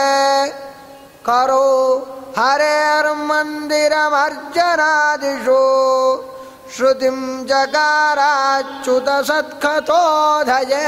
ಕರೋ 1.25 1.65
ಶ್ರುತಿಂ 6.77 7.47
ಜಗಾರಾಚ್ಯುತ 7.47 9.09
ಸತ್ಕಥೋಧಯೇ. 9.09 10.85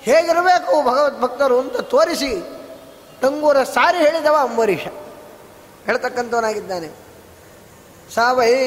ಹೇಗಿರಬೇಕು 0.00 0.90
ಭಗವದ್ಭಕ್ತರು 0.90 1.60
ಅಂತ 1.60 1.76
ತೋರಿಸಿ 1.76 2.60
ಟಂಗೂರ 3.22 3.62
ಸಾರಿ 3.62 3.98
ಹೇಳಿದವ 3.98 4.36
ಅಂಬರೀಷ. 4.40 4.86
ಹೇಳ್ತಕ್ಕಂಥವನಾಗಿದ್ದಾನೆ. 5.86 7.08
ಸ 8.14 8.18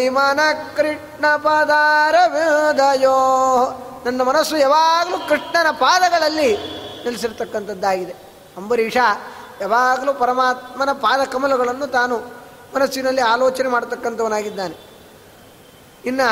ಮನ 0.09 0.39
ಕೃಷ್ಣ 0.75 1.35
ಪದಾರ 1.35 2.15
ವಿದಯೋ 2.27 3.15
ನನ್ನ 4.05 4.21
ಮನಸ್ಸು 4.21 4.57
ಯಾವಾಗಲೂ 4.57 5.29
ಕೃಷ್ಣನ 5.29 5.71
ಪಾದಗಳಲ್ಲಿ 5.71 6.57
ನಿಲ್ಲಿಸಿರ್ತಕ್ಕಂಥದ್ದಾಗಿದೆ 7.03 8.15
ಅಂಬರೀಷ 8.57 8.97
ಯಾವಾಗಲೂ 9.61 10.13
ಪರಮಾತ್ಮನ 10.13 10.91
ಪಾದ 10.91 11.21
ಕಮಲಗಳನ್ನು 11.31 11.87
ತಾನು 11.87 12.17
ಮನಸ್ಸಿನಲ್ಲಿ 12.75 13.21
ಆಲೋಚನೆ 13.21 13.69
ಮಾಡತಕ್ಕಂಥವನಾಗಿದ್ದಾನೆ. 13.69 14.75
ಇನ್ನು 16.05 16.27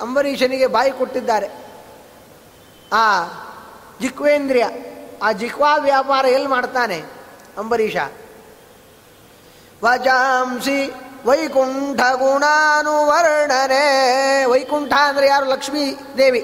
ಅಂಬರೀಷನಿಗೆ 0.00 0.66
ಬಾಯಿ 0.66 0.90
ಕೊಟ್ಟಿದ್ದಾರೆ. 0.90 1.48
ಆ 2.92 3.22
ಜಿಕ್ವೇಂದ್ರಿಯ, 4.00 4.64
ಆ 5.22 5.32
ಜಿಕ್ವಾ 5.32 5.76
ವ್ಯಾಪಾರ 5.76 6.24
ಎಲ್ಲಿ 6.24 6.48
ಮಾಡ್ತಾನೆ 6.48 6.98
ಅಂಬರೀಷ? 7.58 7.96
ವಜಾಂಸಿ 9.84 10.92
ವೈಕುಂಠ 11.26 12.00
ಗುಣಾನುವರ್ಣನೆ. 12.00 13.84
ವೈಕುಂಠ 14.44 14.92
ಅಂದರೆ 14.92 15.26
ಯಾರು? 15.26 15.46
ಲಕ್ಷ್ಮೀ 15.46 15.94
ದೇವಿ. 16.18 16.42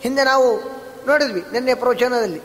ಹಿಂದೆ 0.00 0.24
ನಾವು 0.24 0.48
ನೋಡಿದ್ವಿ, 1.06 1.44
ನಿನ್ನೆ 1.52 1.74
ಪ್ರವಚನದಲ್ಲಿ. 1.74 2.42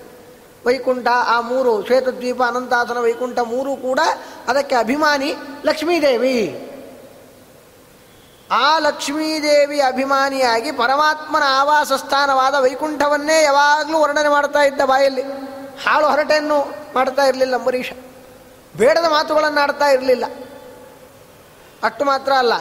ವೈಕುಂಠ, 0.66 1.08
ಆ 1.08 1.40
ಮೂರು 1.42 1.86
ಶ್ವೇತದ್ವೀಪ, 1.86 2.42
ಅನಂತಾಸನ 2.44 2.98
ವೈಕುಂಠ 2.98 3.40
ಮೂರು 3.40 3.76
ಕೂಡ 3.76 4.00
ಅದಕ್ಕೆ 4.48 4.76
ಅಭಿಮಾನಿ 4.76 5.34
ಲಕ್ಷ್ಮೀದೇವಿ. 5.66 6.38
ಆ 8.52 8.80
ಲಕ್ಷ್ಮೀದೇವಿ 8.80 9.82
ಅಭಿಮಾನಿಯಾಗಿ 9.82 10.72
ಪರಮಾತ್ಮನ 10.72 11.44
ಆವಾಸ 11.48 11.92
ಸ್ಥಾನವಾದ 11.94 12.56
ವೈಕುಂಠವನ್ನೇ 12.56 13.44
ಯಾವಾಗಲೂ 13.44 14.00
ವರ್ಣನೆ 14.00 14.30
ಮಾಡ್ತಾ 14.30 14.60
ಇದ್ದ 14.60 14.82
ಬಾಯಲ್ಲಿ. 14.82 15.22
ಹಾಳು 15.86 16.08
ಹರಟೆಯನ್ನು 16.08 16.60
ಮಾಡ್ತಾ 16.96 17.24
ಇರಲಿಲ್ಲ 17.26 17.56
ಅಂಬರೀಷ. 17.56 17.92
ಬೇಡದ 18.78 19.06
ಮಾತುಗಳನ್ನು 19.06 19.60
ಆಡ್ತಾ 19.60 19.88
ಇರಲಿಲ್ಲ. 19.88 20.26
ಅಷ್ಟು 21.84 22.06
ಮಾತ್ರ 22.06 22.32
ಅಲ್ಲ, 22.34 22.54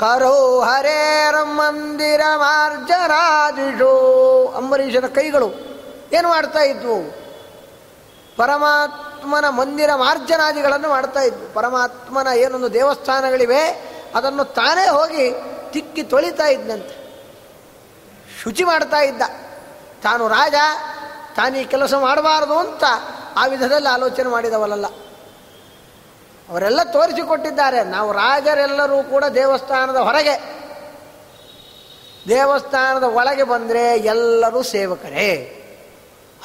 ಕರೋ 0.00 0.60
ಹರೇರ 0.60 1.42
ಮಂದಿರ 1.42 2.20
ಮಾರ್ಜರಾಜಿಷೋ 2.36 3.94
ಅಂಬರೀಷನ 4.56 5.06
ಕೈಗಳು 5.06 5.48
ಏನು 6.12 6.28
ಮಾಡ್ತಾ 6.28 6.62
ಇದ್ವು? 6.62 7.19
ಪರಮಾತ್ಮನ 8.40 9.48
ಮಂದಿರ 9.48 9.94
ಮಾರ್ಜನಾದಿಗಳನ್ನು 9.94 10.88
ಮಾಡ್ತಾ 10.88 11.20
ಇದ್ವು. 11.20 11.54
ಪರಮಾತ್ಮನ 11.54 12.26
ಏನೊಂದು 12.36 12.74
ದೇವಸ್ಥಾನಗಳಿವೆ, 12.74 13.62
ಅದನ್ನು 14.14 14.44
ತಾನೇ 14.44 14.88
ಹೋಗಿ 14.88 15.30
ತಿಕ್ಕಿ 15.72 16.02
ತೊಳಿತಾ 16.02 16.46
ಇದ್ದಂತೆ 16.46 16.94
ಶುಚಿ 18.42 18.64
ಮಾಡ್ತಾ 18.64 18.96
ಇದ್ದ. 18.96 19.22
ತಾನು 20.02 20.28
ರಾಜ, 20.28 20.54
ತಾನೀ 21.36 21.64
ಕೆಲಸ 21.64 21.94
ಮಾಡಬಾರದು 21.94 22.58
ಅಂತ 22.58 22.84
ಆ 23.36 23.46
ವಿಧದಲ್ಲಿ 23.46 23.88
ಆಲೋಚನೆ 23.88 24.28
ಮಾಡಿದವಲ್ಲ 24.28 24.86
ಅವರೆಲ್ಲ 26.48 26.82
ತೋರಿಸಿಕೊಟ್ಟಿದ್ದಾರೆ. 26.82 27.84
ನಾವು 27.84 28.12
ರಾಜರೆಲ್ಲರೂ 28.12 29.02
ಕೂಡ 29.02 29.24
ದೇವಸ್ಥಾನದ 29.24 29.96
ಹೊರಗೆ. 29.96 30.36
ದೇವಸ್ಥಾನದ 32.28 33.02
ಒಳಗೆ 33.02 33.42
ಬಂದರೆ 33.42 33.96
ಎಲ್ಲರೂ 33.98 34.62
ಸೇವಕರೇ. 34.62 35.56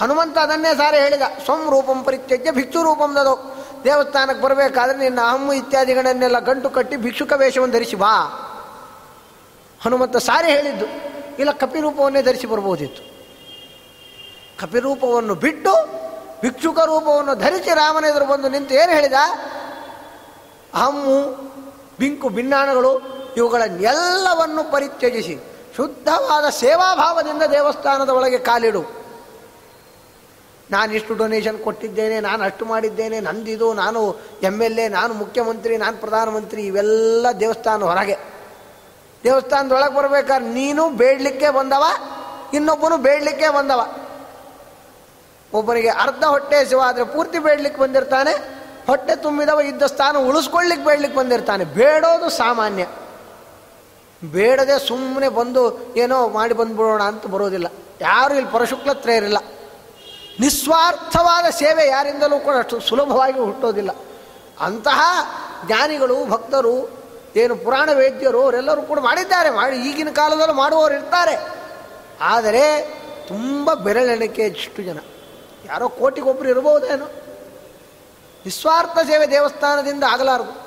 ಹನುಮಂತ 0.02 0.38
ಅದನ್ನೇ 0.38 0.76
ಸಾರಿ 0.76 0.98
ಹೇಳಿದ. 0.98 1.22
ಸ್ವಂ 1.46 1.70
ರೂಪಂ 1.70 2.04
ಪರಿತ್ಯಜ್ಯ, 2.04 2.52
ಭಿಕ್ಷು 2.52 2.84
ರೂಪಂ 2.84 3.16
ದದು. 3.16 3.56
ದೇವಸ್ಥಾನಕ್ಕೆ 3.84 4.44
ಬರಬೇಕಾದ್ರೆ 4.44 4.98
ನಿನ್ನ 4.98 5.20
ಅಮ್ಮು 5.30 5.54
ಇತ್ಯಾದಿಗಳನ್ನೆಲ್ಲ 5.54 6.40
ಗಂಟು 6.40 6.70
ಕಟ್ಟಿ 6.70 6.96
ಭಿಕ್ಷುಕ 6.96 7.34
ವೇಷವನ್ನು 7.34 7.76
ಧರಿಸಿ 7.76 7.96
ಬಾ. 7.96 8.14
ಹನುಮಂತ 9.84 10.18
ಸಾರಿ 10.18 10.52
ಹೇಳಿದ್ದು. 10.52 10.86
ಇಲ್ಲ, 11.40 11.52
ಕಪಿರೂಪವನ್ನೇ 11.52 12.22
ಧರಿಸಿ 12.22 12.48
ಬರ್ಬೋದಿತ್ತು. 12.48 13.16
ಕಪಿರೂಪವನ್ನು 14.62 15.36
ಬಿಟ್ಟು 15.36 15.72
ಭಿಕ್ಷುಕ 16.42 16.80
ರೂಪವನ್ನು 16.80 17.36
ಧರಿಸಿ 17.36 17.70
ರಾಮನ 17.74 18.06
ಎದುರು 18.06 18.26
ಬಂದು 18.26 18.50
ನಿಂತು 18.50 18.74
ಏನು 18.74 18.92
ಹೇಳಿದ? 18.92 19.14
ಹಮ್ಮು 20.76 21.46
ಬಿಂಕು 22.00 22.30
ಭಿನ್ನಾಣಗಳು, 22.30 23.16
ಇವುಗಳನ್ನೆಲ್ಲವನ್ನು 23.38 24.72
ಪರಿತ್ಯಜಿಸಿ 24.72 25.40
ಶುದ್ಧವಾದ 25.76 26.50
ಸೇವಾಭಾವದಿಂದ 26.50 27.44
ದೇವಸ್ಥಾನದ 27.44 28.10
ಒಳಗೆ 28.10 28.38
ಕಾಲಿಡು. 28.38 29.05
ನಾನು 30.72 30.94
ಇಷ್ಟು 30.94 31.14
ಡೊನೇಷನ್ 31.14 31.60
ಕೊಟ್ಟಿದ್ದೇನೆ, 31.60 32.20
ನಾನು 32.20 32.44
ಅಷ್ಟು 32.44 32.66
ಮಾಡಿದ್ದೇನೆ, 32.66 33.20
ನಂದಿದು, 33.20 33.74
ನಾನು 33.74 34.22
ಎಂ 34.44 34.62
ಎಲ್ 34.62 34.80
ಎ 34.80 34.88
ನಾನು 34.88 35.14
ಮುಖ್ಯಮಂತ್ರಿ, 35.14 35.78
ನಾನು 35.78 35.98
ಪ್ರಧಾನಮಂತ್ರಿ, 35.98 36.62
ಇವೆಲ್ಲ 36.62 37.28
ದೇವಸ್ಥಾನ 37.40 37.84
ಹೊರಗೆ. 37.84 38.18
ದೇವಸ್ಥಾನದೊಳಗೆ 39.24 39.94
ಬರ್ಬೇಕಾದ್ರೆ 39.94 40.50
ನೀನು 40.50 40.90
ಬೇಡಲಿಕ್ಕೆ 40.90 41.50
ಬಂದವ, 41.50 41.84
ಇನ್ನೊಬ್ಬನು 42.54 42.98
ಬೇಡಲಿಕ್ಕೆ 42.98 43.50
ಬಂದವ. 43.50 43.96
ಒಬ್ಬನಿಗೆ 45.54 45.90
ಅರ್ಧ 45.90 46.24
ಹೊಟ್ಟೆ 46.24 46.56
ಹಸಿವಾದರೆ 46.56 47.04
ಪೂರ್ತಿ 47.04 47.40
ಬೇಡಲಿಕ್ಕೆ 47.40 47.82
ಬಂದಿರ್ತಾನೆ, 47.82 48.34
ಹೊಟ್ಟೆ 48.88 49.16
ತುಂಬಿದವ 49.16 49.60
ಇದ್ದ 49.60 49.84
ಸ್ಥಾನ 49.84 50.18
ಉಳಿಸ್ಕೊಳ್ಳಿಕ್ಕೆ 50.18 50.86
ಬೇಡಲಿಕ್ಕೆ 50.86 51.20
ಬಂದಿರ್ತಾನೆ. 51.20 51.64
ಬೇಡೋದು 51.64 52.30
ಸಾಮಾನ್ಯ. 52.30 52.88
ಬೇಡದೆ 54.32 54.88
ಸುಮ್ಮನೆ 54.88 55.30
ಬಂದು 55.30 55.94
ಏನೋ 55.96 56.28
ಮಾಡಿ 56.28 56.54
ಬಂದ್ಬಿಡೋಣ 56.54 57.04
ಅಂತ 57.04 57.28
ಬರೋದಿಲ್ಲ. 57.28 57.68
ಯಾರು 58.02 58.36
ಇಲ್ಲಿ 58.36 58.52
ಪರಶುಕ್ಲತ್ರ 58.52 59.10
ಇರಲಿಲ್ಲ 59.10 59.38
ನಿಸ್ವಾರ್ಥವಾದ 60.40 61.50
ಸೇವೆ 61.50 61.88
ಯಾರಿಂದಲೂ 61.88 62.40
ಕೂಡ 62.40 62.56
ಅಷ್ಟು 62.58 62.80
ಸುಲಭವಾಗಿ 62.80 63.40
ಹುಟ್ಟೋದಿಲ್ಲ. 63.40 63.92
ಅಂತಹ 64.60 65.00
ಜ್ಞಾನಿಗಳು, 65.66 66.26
ಭಕ್ತರು, 66.26 66.90
ಏನು 67.36 67.56
ಪುರಾಣ 67.56 67.90
ವೇದ್ಯರು 67.94 68.44
ಅವರೆಲ್ಲರೂ 68.44 68.82
ಕೂಡ 68.82 69.00
ಮಾಡಿದ್ದಾರೆ. 69.00 69.50
ಮಾಡಿ, 69.50 69.78
ಈಗಿನ 69.78 70.10
ಕಾಲದಲ್ಲೂ 70.10 70.54
ಮಾಡುವವರು 70.54 70.94
ಇರ್ತಾರೆ. 70.94 71.48
ಆದರೆ 72.22 72.82
ತುಂಬ 73.28 73.74
ಬೆರಳೆಣಿಕೆ 73.74 74.42
ಇಷ್ಟು 74.42 74.84
ಜನ. 74.84 75.00
ಯಾರೋ 75.66 75.90
ಕೋಟಿಗೊಬ್ಬರು 75.90 76.50
ಇರ್ಬೋದೇನೋ. 76.50 77.06
ನಿಸ್ವಾರ್ಥ 78.46 78.98
ಸೇವೆ 79.08 79.32
ದೇವಸ್ಥಾನದಿಂದ 79.32 80.04
ಆಗಲಾರದು. 80.04 80.66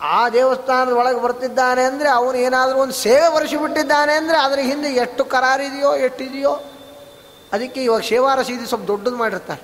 ಆ 0.00 0.28
ದೇವಸ್ಥಾನದ 0.28 0.92
ಒಳಗೆ 0.92 1.20
ಬರ್ತಿದ್ದಾನೆ 1.20 1.82
ಅಂದರೆ 1.82 2.08
ಅವನು 2.08 2.38
ಏನಾದರೂ 2.38 2.78
ಒಂದು 2.78 2.92
ಸೇವೆ 2.92 3.34
ಬರೆಸಿಬಿಟ್ಟಿದ್ದಾನೆ 3.34 4.12
ಅಂದರೆ 4.12 4.38
ಅದರ 4.38 4.58
ಹಿಂದೆ 4.58 4.88
ಎಷ್ಟು 4.88 5.24
ಕರಾರಿದೆಯೋ, 5.24 5.94
ಎಷ್ಟಿದೆಯೋ 5.94 6.60
ಅದಕ್ಕೆ 7.52 7.84
ಇವಾಗ 7.84 8.00
ಶೇವಾರ 8.00 8.42
ಸೀದಿ 8.42 8.66
ಸ್ವಲ್ಪ 8.66 8.86
ದೊಡ್ಡದು 8.86 9.16
ಮಾಡಿರ್ತಾರೆ. 9.16 9.62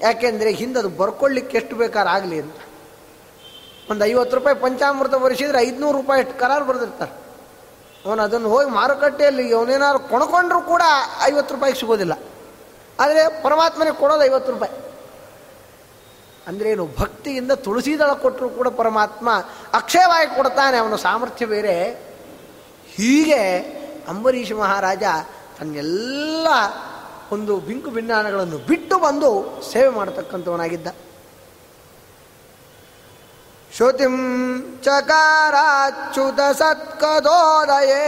ಯಾಕೆಂದರೆ 0.00 0.50
ಹಿಂದೆ 0.50 0.78
ಅದು 0.78 0.88
ಬರ್ಕೊಳ್ಳಿಕ್ಕೆ 0.88 1.56
ಎಷ್ಟು 1.56 1.76
ಬೇಕಾದ್ರೆ 1.76 2.12
ಆಗಲಿ 2.14 2.40
ಅಂತ. 2.40 2.56
ಒಂದು 3.90 4.04
ಐವತ್ತು 4.04 4.36
ರೂಪಾಯಿ 4.36 4.56
ಪಂಚಾಮೃತ 4.56 5.14
ಬರೆಸಿದ್ರೆ 5.14 5.58
ಐದುನೂರು 5.62 5.98
ರೂಪಾಯಿ 5.98 6.20
ಎಷ್ಟು 6.20 6.38
ಕರಾರು 6.38 6.64
ಬರೆದಿರ್ತಾರೆ. 6.64 7.12
ಅವನು 8.06 8.22
ಅದನ್ನು 8.22 8.48
ಹೋಗಿ 8.48 8.70
ಮಾರುಕಟ್ಟೆಯಲ್ಲಿ 8.70 9.54
ಅವನೇನಾದ್ರು 9.54 9.98
ಕೊಣ್ಕೊಂಡ್ರೂ 9.98 10.60
ಕೂಡ 10.60 10.82
ಐವತ್ತು 11.22 11.54
ರೂಪಾಯಿಗೆ 11.54 11.78
ಸಿಗೋದಿಲ್ಲ. 11.78 12.12
ಆದರೆ 13.00 13.42
ಪರಮಾತ್ಮನಿಗೆ 13.42 13.96
ಕೊಡೋದು 13.96 14.24
ಐವತ್ತು 14.24 14.52
ರೂಪಾಯಿ. 14.52 14.72
ಅಂದರೆ 16.46 16.70
ಏನು, 16.70 16.88
ಭಕ್ತಿಯಿಂದ 16.98 17.52
ತುಳಸಿದಳ 17.52 18.12
ಕೊಟ್ಟರು 18.12 18.48
ಕೂಡ 18.48 18.68
ಪರಮಾತ್ಮ 18.68 19.30
ಅಕ್ಷಯವಾಗಿ 19.72 20.36
ಕೊಡ್ತಾನೆ, 20.36 20.76
ಅವನ 20.76 20.96
ಸಾಮರ್ಥ್ಯ 20.96 21.46
ಬೇರೆ. 21.46 21.90
ಹೀಗೆ 22.94 23.42
ಅಂಬರೀಷ್ 24.08 24.52
ಮಹಾರಾಜ 24.52 25.02
ತನ್ನೆಲ್ಲ 25.58 26.48
ಒಂದು 27.32 27.60
ಬಿಂಕು 27.60 27.90
ಭಿನ್ನಾನಗಳನ್ನು 27.90 28.58
ಬಿಟ್ಟು 28.58 28.98
ಬಂದು 28.98 29.30
ಸೇವೆ 29.72 29.88
ಮಾಡತಕ್ಕಂಥವನಾಗಿದ್ದ. 29.88 30.88
ಶ್ರುತಿಂ 33.76 34.14
ಚಕಾರಾಚ್ಯುತ 34.84 36.40
ಸತ್ಕದೋದಯೇ 36.58 38.02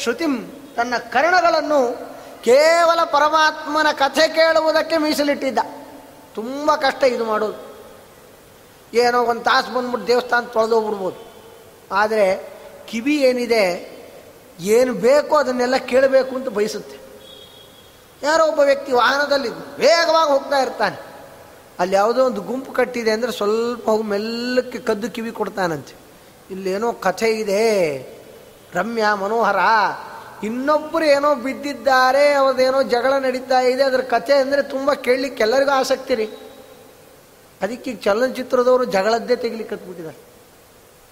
ಶ್ರುತಿಂ 0.00 0.34
ತನ್ನ 0.76 0.94
ಕರ್ಣಗಳನ್ನು 0.98 1.80
ಕೇವಲ 2.44 3.00
ಪರಮಾತ್ಮನ 3.04 3.86
ಕಥೆ 3.98 4.28
ಕೇಳುವುದಕ್ಕೆ 4.28 4.96
ಮೀಸಲಿಟ್ಟಿದ್ದ. 4.96 5.58
ತುಂಬ 6.34 6.74
ಕಷ್ಟ 6.74 7.02
ಇದು 7.02 7.24
ಮಾಡೋದು. 7.24 7.58
ಏನೋ 8.94 9.18
ಒಂದು 9.22 9.42
ತಾಸು 9.42 9.70
ಬಂದ್ಬಿಟ್ಟು 9.74 10.06
ದೇವಸ್ಥಾನ 10.08 10.44
ತೊಳೆದೋಗ್ಬಿಡ್ಬೋದು 10.44 11.20
ಆದರೆ 11.92 12.26
ಕಿವಿ 12.88 13.16
ಏನಿದೆ, 13.28 13.64
ಏನು 14.60 14.92
ಬೇಕೋ 14.94 15.36
ಅದನ್ನೆಲ್ಲ 15.36 15.76
ಕೇಳಬೇಕು 15.76 16.36
ಅಂತ 16.36 16.48
ಬಯಸುತ್ತೆ. 16.48 16.96
ಯಾರೋ 18.22 18.46
ಒಬ್ಬ 18.46 18.60
ವ್ಯಕ್ತಿ 18.60 18.92
ವಾಹನದಲ್ಲಿ 18.92 19.48
ವೇಗವಾಗಿ 19.50 20.30
ಹೋಗ್ತಾ 20.30 20.58
ಇರ್ತಾನೆ. 20.58 21.12
ಅಲ್ಲಿ 21.78 21.96
ಯಾವುದೋ 21.96 22.24
ಒಂದು 22.24 22.40
ಗುಂಪು 22.40 22.72
ಕಟ್ಟಿದೆ 22.72 23.10
ಅಂದರೆ 23.10 23.32
ಸ್ವಲ್ಪ 23.32 23.84
ಹೋಗಿ 23.84 24.02
ಮೆಲ್ಲಕ್ಕೆ 24.02 24.78
ಕದ್ದು 24.78 25.10
ಕಿವಿ 25.10 25.32
ಕೊಡ್ತಾನಂತೆ. 25.32 25.94
ಇಲ್ಲೇನೋ 26.50 26.92
ಕಥೆ 26.92 27.30
ಇದೆ. 27.30 27.98
ರಮ್ಯ, 28.74 29.04
ಮನೋಹರ 29.14 29.58
ಇನ್ನೊಬ್ಬರು 30.42 31.04
ಏನೋ 31.04 31.34
ಬಿದ್ದಿದ್ದಾರೆ, 31.34 32.32
ಅವ್ರದ್ದೇನೋ 32.32 32.82
ಜಗಳ 32.82 33.12
ನಡೀತಾ 33.12 33.60
ಇದೆ, 33.60 33.82
ಅದರ 33.82 34.00
ಕಥೆ 34.00 34.34
ಅಂದರೆ 34.34 34.62
ತುಂಬ 34.62 34.92
ಕೇಳಲಿಕ್ಕೆ 34.92 35.42
ಎಲ್ಲರಿಗೂ 35.42 35.70
ಆಸಕ್ತಿ 35.70 36.14
ರೀ. 36.14 36.24
ಅದಕ್ಕೆ 37.62 37.94
ಚಲನಚಿತ್ರದವರು 37.94 38.84
ಜಗಳದ್ದೇ 38.84 39.36
ತೆಗಿಲಿಕ್ಕೆ 39.36 39.74
ಹತ್ಬಿಟ್ಟಿದ್ದಾರೆ. 39.74 40.32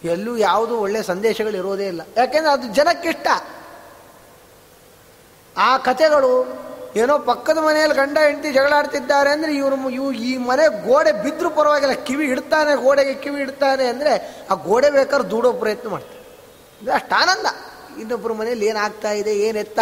ಎಲ್ಲೂ 0.09 0.37
ಯಾವುದು 0.37 0.81
ಒಳ್ಳೆಯ 0.81 1.03
ಸಂದೇಶಗಳು 1.03 1.57
ಇರೋದೇ 1.57 1.87
ಇಲ್ಲ. 1.87 2.01
ಯಾಕೆಂದರೆ 2.17 2.53
ಅದು 2.53 2.75
ಜನಕ್ಕಿಷ್ಟ. 2.75 3.29
ಆ 5.57 5.77
ಕಥೆಗಳು 5.77 6.61
ಏನೋ 6.97 7.19
ಪಕ್ಕದ 7.19 7.59
ಮನೆಯಲ್ಲಿ 7.59 7.97
ಗಂಡ 7.97 8.19
ಹೆಂಡತಿ 8.27 8.51
ಜಗಳಾಡ್ತಿದ್ದಾರೆ 8.53 9.31
ಅಂದರೆ 9.31 9.53
ಇವರು 9.55 9.77
ಇವು 9.91 10.09
ಈ 10.13 10.37
ಮನೆ 10.37 10.65
ಗೋಡೆ 10.87 11.13
ಬಿದ್ದರೂ 11.25 11.51
ಪರವಾಗಿಲ್ಲ, 11.51 11.95
ಕಿವಿ 12.09 12.25
ಇಡ್ತಾನೆ, 12.25 12.73
ಗೋಡೆಗೆ 12.85 13.15
ಕಿವಿ 13.15 13.41
ಇಡ್ತಾನೆ 13.41 13.85
ಅಂದರೆ 13.89 14.13
ಆ 14.51 14.55
ಗೋಡೆ 14.55 14.91
ಬೇಕಾದ್ರೆ 14.91 15.31
ದೂಡೋ 15.31 15.53
ಪ್ರಯತ್ನ 15.53 15.89
ಮಾಡ್ತಾರೆ. 15.89 16.23
ಅಂದರೆ 16.81 16.95
ಅಷ್ಟು 16.95 17.15
ಆನಂದ. 17.23 17.47
ಇನ್ನೊಬ್ಬರ 18.01 18.33
ಮನೆಯಲ್ಲಿ 18.33 18.67
ಏನಾಗ್ತಾ 18.67 19.11
ಇದೆ 19.11 19.33
ಏನೆತ್ತ 19.47 19.81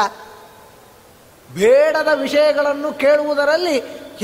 ಬೇಡದ 1.50 2.10
ವಿಷಯಗಳನ್ನು 2.24 2.88
ಕೇಳುವುದರಲ್ಲಿ 2.92 3.76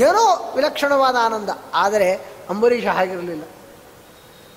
ಏನೋ 0.07 0.53
ವಿಲಕ್ಷಣವಾದ 0.55 1.15
ಆನಂದ. 1.27 1.51
ಆದರೆ 1.73 2.09
ಅಂಬರೀಷ 2.49 2.85
ಆಗಿರಲಿಲ್ಲ 2.85 3.43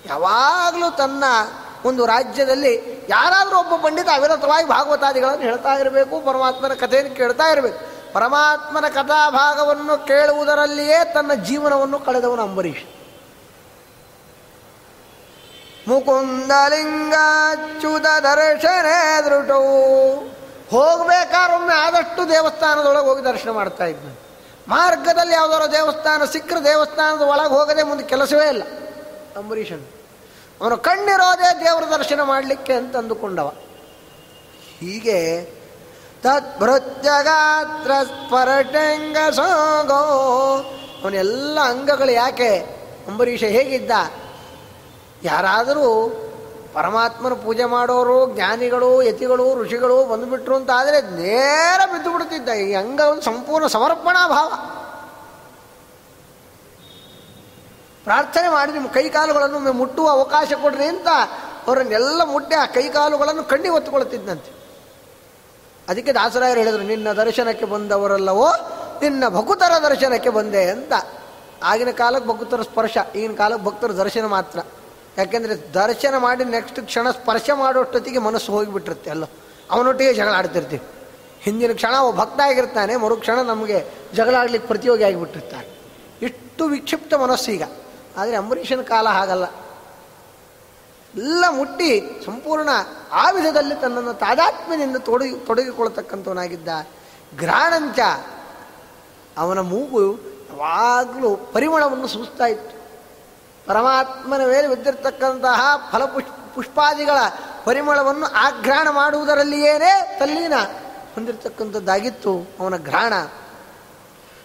ಯಾವಾಗಲೂ 0.06 0.90
ತನ್ನ 0.90 1.25
ಒಂದು 1.85 2.06
ರಾಜ್ಯದಲ್ಲಿ 2.06 2.73
ಯಾರಾದರೂ 3.08 3.56
ಒಬ್ಬ 3.58 3.75
ಪಂಡಿತ 3.85 4.08
ಅವಿರತವಾಗಿ 4.14 4.66
ಭಾಗವತಾದಿಗಳನ್ನು 4.68 5.40
ಹೇಳ್ತಾ 5.40 5.73
ಇರಬೇಕು, 5.75 6.20
ಪರಮಾತ್ಮನ 6.20 6.75
ಕಥೆಯನ್ನು 6.75 7.14
ಕೇಳ್ತಾ 7.16 7.47
ಇರಬೇಕು. 7.52 7.78
ಪರಮಾತ್ಮನ 8.12 8.88
ಕಥಾಭಾಗವನ್ನು 8.88 10.06
ಕೇಳುವುದರಲ್ಲಿಯೇ 10.06 11.14
ತನ್ನ 11.14 11.34
ಜೀವನವನ್ನು 11.34 11.98
ಕಳೆದವನು 11.98 12.42
ಅಂಬರೀಷ್. 12.42 12.86
ಮುಕುಂದಲಿಂಗಾಚ್ಯುತ 15.88 18.22
ದರ್ಶನೇ 18.22 19.22
ದೃಟವು 19.22 20.20
ಹೋಗ್ಬೇಕಾರೊಮ್ಮೆ 20.70 21.74
ಆದಷ್ಟು 21.74 22.28
ದೇವಸ್ಥಾನದೊಳಗೆ 22.28 23.06
ಹೋಗಿ 23.06 23.24
ದರ್ಶನ 23.24 23.50
ಮಾಡ್ತಾ 23.50 23.84
ಇದ್ನು 23.84 24.16
ಮಾರ್ಗದಲ್ಲಿ 24.68 25.32
ಯಾವುದಾದ್ರು 25.32 25.72
ದೇವಸ್ಥಾನ 25.72 26.24
ಸಿಕ್ಕರೆ 26.24 26.64
ದೇವಸ್ಥಾನದ 26.64 27.22
ಒಳಗೆ 27.22 27.48
ಹೋಗದೆ 27.48 27.82
ಮುಂದೆ 27.82 28.04
ಕೆಲಸವೇ 28.04 28.48
ಇಲ್ಲ 28.48 28.62
ಅಂಬರೀಷನ್. 29.38 29.86
ಅವನು 30.60 30.76
ಕಣ್ಣಿರೋದೇ 30.76 31.64
ದೇವರ 31.64 31.98
ದರ್ಶನ 31.98 32.22
ಮಾಡಲಿಕ್ಕೆ 32.22 32.72
ಅಂತ 32.72 32.96
ಅಂದುಕೊಂಡವ 32.96 33.52
ಹೀಗೆ 34.80 35.44
ತತ್ಭೃತ್ಯಗಾತ್ರ 36.22 37.90
ಸ್ಪರಟಂಗ 38.04 39.16
ಸೋಗೋ 39.30 40.02
ಅವನೆಲ್ಲ 41.02 41.60
ಅಂಗಗಳು 41.60 42.12
ಯಾಕೆ? 42.12 42.58
ಅಂಬರೀಷ 43.08 43.44
ಹೇಗಿದ್ದ? 43.44 43.90
ಯಾರಾದರೂ 45.25 46.08
ಪರಮಾತ್ಮನ 46.75 47.32
ಪೂಜೆ 47.32 47.64
ಮಾಡೋರು, 47.64 48.34
ಜ್ಞಾನಿಗಳು, 48.34 49.02
ಯತಿಗಳು, 49.02 49.62
ಋಷಿಗಳು 49.62 50.04
ಬಂದುಬಿಟ್ರು 50.04 50.56
ಅಂತ 50.56 50.70
ಆದರೆ 50.75 51.02
ನೇರ 51.02 51.80
ಬಿದ್ದು 51.92 52.12
ಬಿಡುತ್ತಿದ್ದ 52.12 52.48
ಈ 52.48 52.75
ಅಂಗ 52.75 53.00
ಒಂದು 53.00 53.22
ಸಂಪೂರ್ಣ 53.22 53.66
ಸಮರ್ಪಣಾ 53.66 54.28
ಭಾವ 54.28 54.48
ಪ್ರಾರ್ಥನೆ 58.04 58.48
ಮಾಡಿ 58.48 58.72
ನಿಮ್ಮ 58.72 58.88
ಕೈಕಾಲುಗಳನ್ನು 58.88 59.72
ಮುಟ್ಟುವ 59.72 60.08
ಅವಕಾಶ 60.08 60.52
ಕೊಡ್ರಿ 60.62 60.84
ಅಂತ 60.84 61.08
ಅವರನ್ನೆಲ್ಲ 61.66 62.25
ಮುಟ್ಟಿ 62.25 62.54
ಆ 62.54 62.66
ಕೈಕಾಲುಗಳನ್ನು 62.66 63.44
ಕಣ್ಣಿ 63.44 63.68
ಹೊತ್ತುಕೊಳ್ತಿದ್ದಂತೆ 63.68 64.57
ಅದಕ್ಕೆ 65.88 66.12
ದಾಸರಾಯರು 66.12 66.61
ಹೇಳಿದರು, 66.61 66.83
ನಿನ್ನ 66.83 67.12
ದರ್ಶನಕ್ಕೆ 67.12 67.67
ಬಂದವರಲ್ಲವೋ, 67.67 68.49
ನಿನ್ನ 69.02 69.28
ಭಕ್ತರ 69.28 69.91
ದರ್ಶನಕ್ಕೆ 69.91 70.30
ಬಂದೆ 70.30 70.71
ಅಂತ. 70.71 70.93
ಆಗಿನ 71.62 71.91
ಕಾಲಕ್ಕೆ 71.91 72.28
ಭಕ್ತರ 72.28 72.62
ಸ್ಪರ್ಶ, 72.62 72.99
ಈಗಿನ 73.17 73.32
ಕಾಲಕ್ಕೆ 73.32 73.67
ಭಕ್ತರ 73.67 73.93
ದರ್ಶನ 73.93 74.26
ಮಾತ್ರ. 74.26 74.58
ಯಾಕೆಂದರೆ 75.19 75.75
ದರ್ಶನ 75.75 76.17
ಮಾಡಿ 76.17 76.45
ನೆಕ್ಸ್ಟ್ 76.45 76.80
ಕ್ಷಣ 76.80 77.10
ಸ್ಪರ್ಶ 77.10 77.50
ಮಾಡೋಷ್ಟೊತ್ತಿಗೆ 77.54 78.19
ಮನಸ್ಸು 78.19 78.52
ಹೋಗಿಬಿಟ್ಟಿರುತ್ತೆ 78.52 79.10
ಅಲ್ಲೋ. 79.10 79.26
ಅವನೊಟ್ಟಿಗೆ 79.71 80.15
ಜಗಳ 80.15 80.32
ಆಡ್ತಿರ್ತೀವಿ. 80.34 80.82
ಹಿಂದಿನ 81.43 81.73
ಕ್ಷಣ 81.73 81.95
ಅವ 81.99 82.12
ಭಕ್ತ 82.12 82.41
ಆಗಿರ್ತಾನೆ, 82.41 82.97
ಮರುಕ್ಷಣ 82.97 83.43
ನಮಗೆ 83.43 83.86
ಜಗಳ 84.15 84.34
ಆಡ್ಲಿಕ್ಕೆ 84.34 84.67
ಪ್ರತಿಯೋಗಿ 84.67 85.04
ಆಗಿಬಿಟ್ಟಿರ್ತಾನೆ. 85.04 85.78
ಇಷ್ಟು 86.23 86.65
ವಿಕ್ಷಿಪ್ತ 86.65 87.15
ಮನಸ್ಸು 87.15 87.50
ಈಗ. 87.50 87.62
ಆದರೆ 88.17 88.36
ಅಂಬರೀಷನ 88.36 88.80
ಕಾಲ 88.80 89.08
ಹಾಗಲ್ಲ. 89.08 89.45
ಎಲ್ಲ 91.16 91.44
ಮುಟ್ಟಿ 91.49 92.23
ಸಂಪೂರ್ಣ 92.26 92.68
ಆ 93.12 93.30
ವಿಧದಲ್ಲಿ 93.30 93.75
ತನ್ನನ್ನು 93.75 94.14
ತಾದಾತ್ಮ್ಯದಿಂದ 94.14 94.97
ತೊಡಗಿ 94.97 95.34
ತೊಡಗಿಕೊಳ್ತಕ್ಕಂಥವನಾಗಿದ್ದ 95.47 96.68
ಗ್ರಾಣಂಚ 97.38 97.99
ಅವನ 99.38 99.60
ಮೂಗು 99.60 100.14
ಯಾವಾಗಲೂ 100.14 101.36
ಪರಿಮಳವನ್ನು 101.36 102.06
ಸೂಸ್ತಾ 102.06 102.47
ಇತ್ತು. 102.47 102.78
ಪರಮಾತ್ಮನ 103.66 104.47
ಮೇಲೆ 104.47 104.68
ಬಿದ್ದಿರತಕ್ಕಂತಹ 104.68 105.88
ಫಲಪುಷ್ 105.92 106.54
ಪುಷ್ಪಾದಿಗಳ 106.54 107.18
ಪರಿಮಳವನ್ನು 107.64 108.26
ಆಘ್ರಾಣ 108.26 108.88
ಮಾಡುವುದರಲ್ಲಿಯೇನೇ 108.90 110.16
ತಲ್ಲೀನ 110.21 110.52
ಹೊಂದಿರತಕ್ಕಂಥದ್ದಾಗಿತ್ತು 111.14 112.50
ಅವನ 112.60 112.76
ಘ್ರಾಣ. 112.76 113.12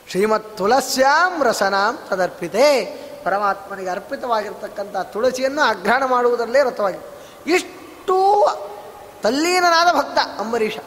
ಶ್ರೀಮತ್ 0.10 0.58
ತುಳಸ್ಯಾಂ 0.58 1.44
ರಸನಾಂ 1.44 2.00
ತದರ್ಪಿತೆ. 2.10 2.68
ಪರಮಾತ್ಮನಿಗೆ 3.24 3.90
ಅರ್ಪಿತವಾಗಿರ್ತಕ್ಕಂಥ 3.90 4.98
ತುಳಸಿಯನ್ನು 4.98 5.62
ಅಗ್ರಹಣ 5.62 6.06
ಮಾಡುವುದರಲ್ಲೇ 6.06 6.64
ರಥವಾಗಿ 6.64 7.00
ಇಷ್ಟು 7.52 8.18
ತಲ್ಲೀನನಾದ 9.24 9.96
ಭಕ್ತ 9.98 10.18
ಅಂಬರೀಷ. 10.40 10.78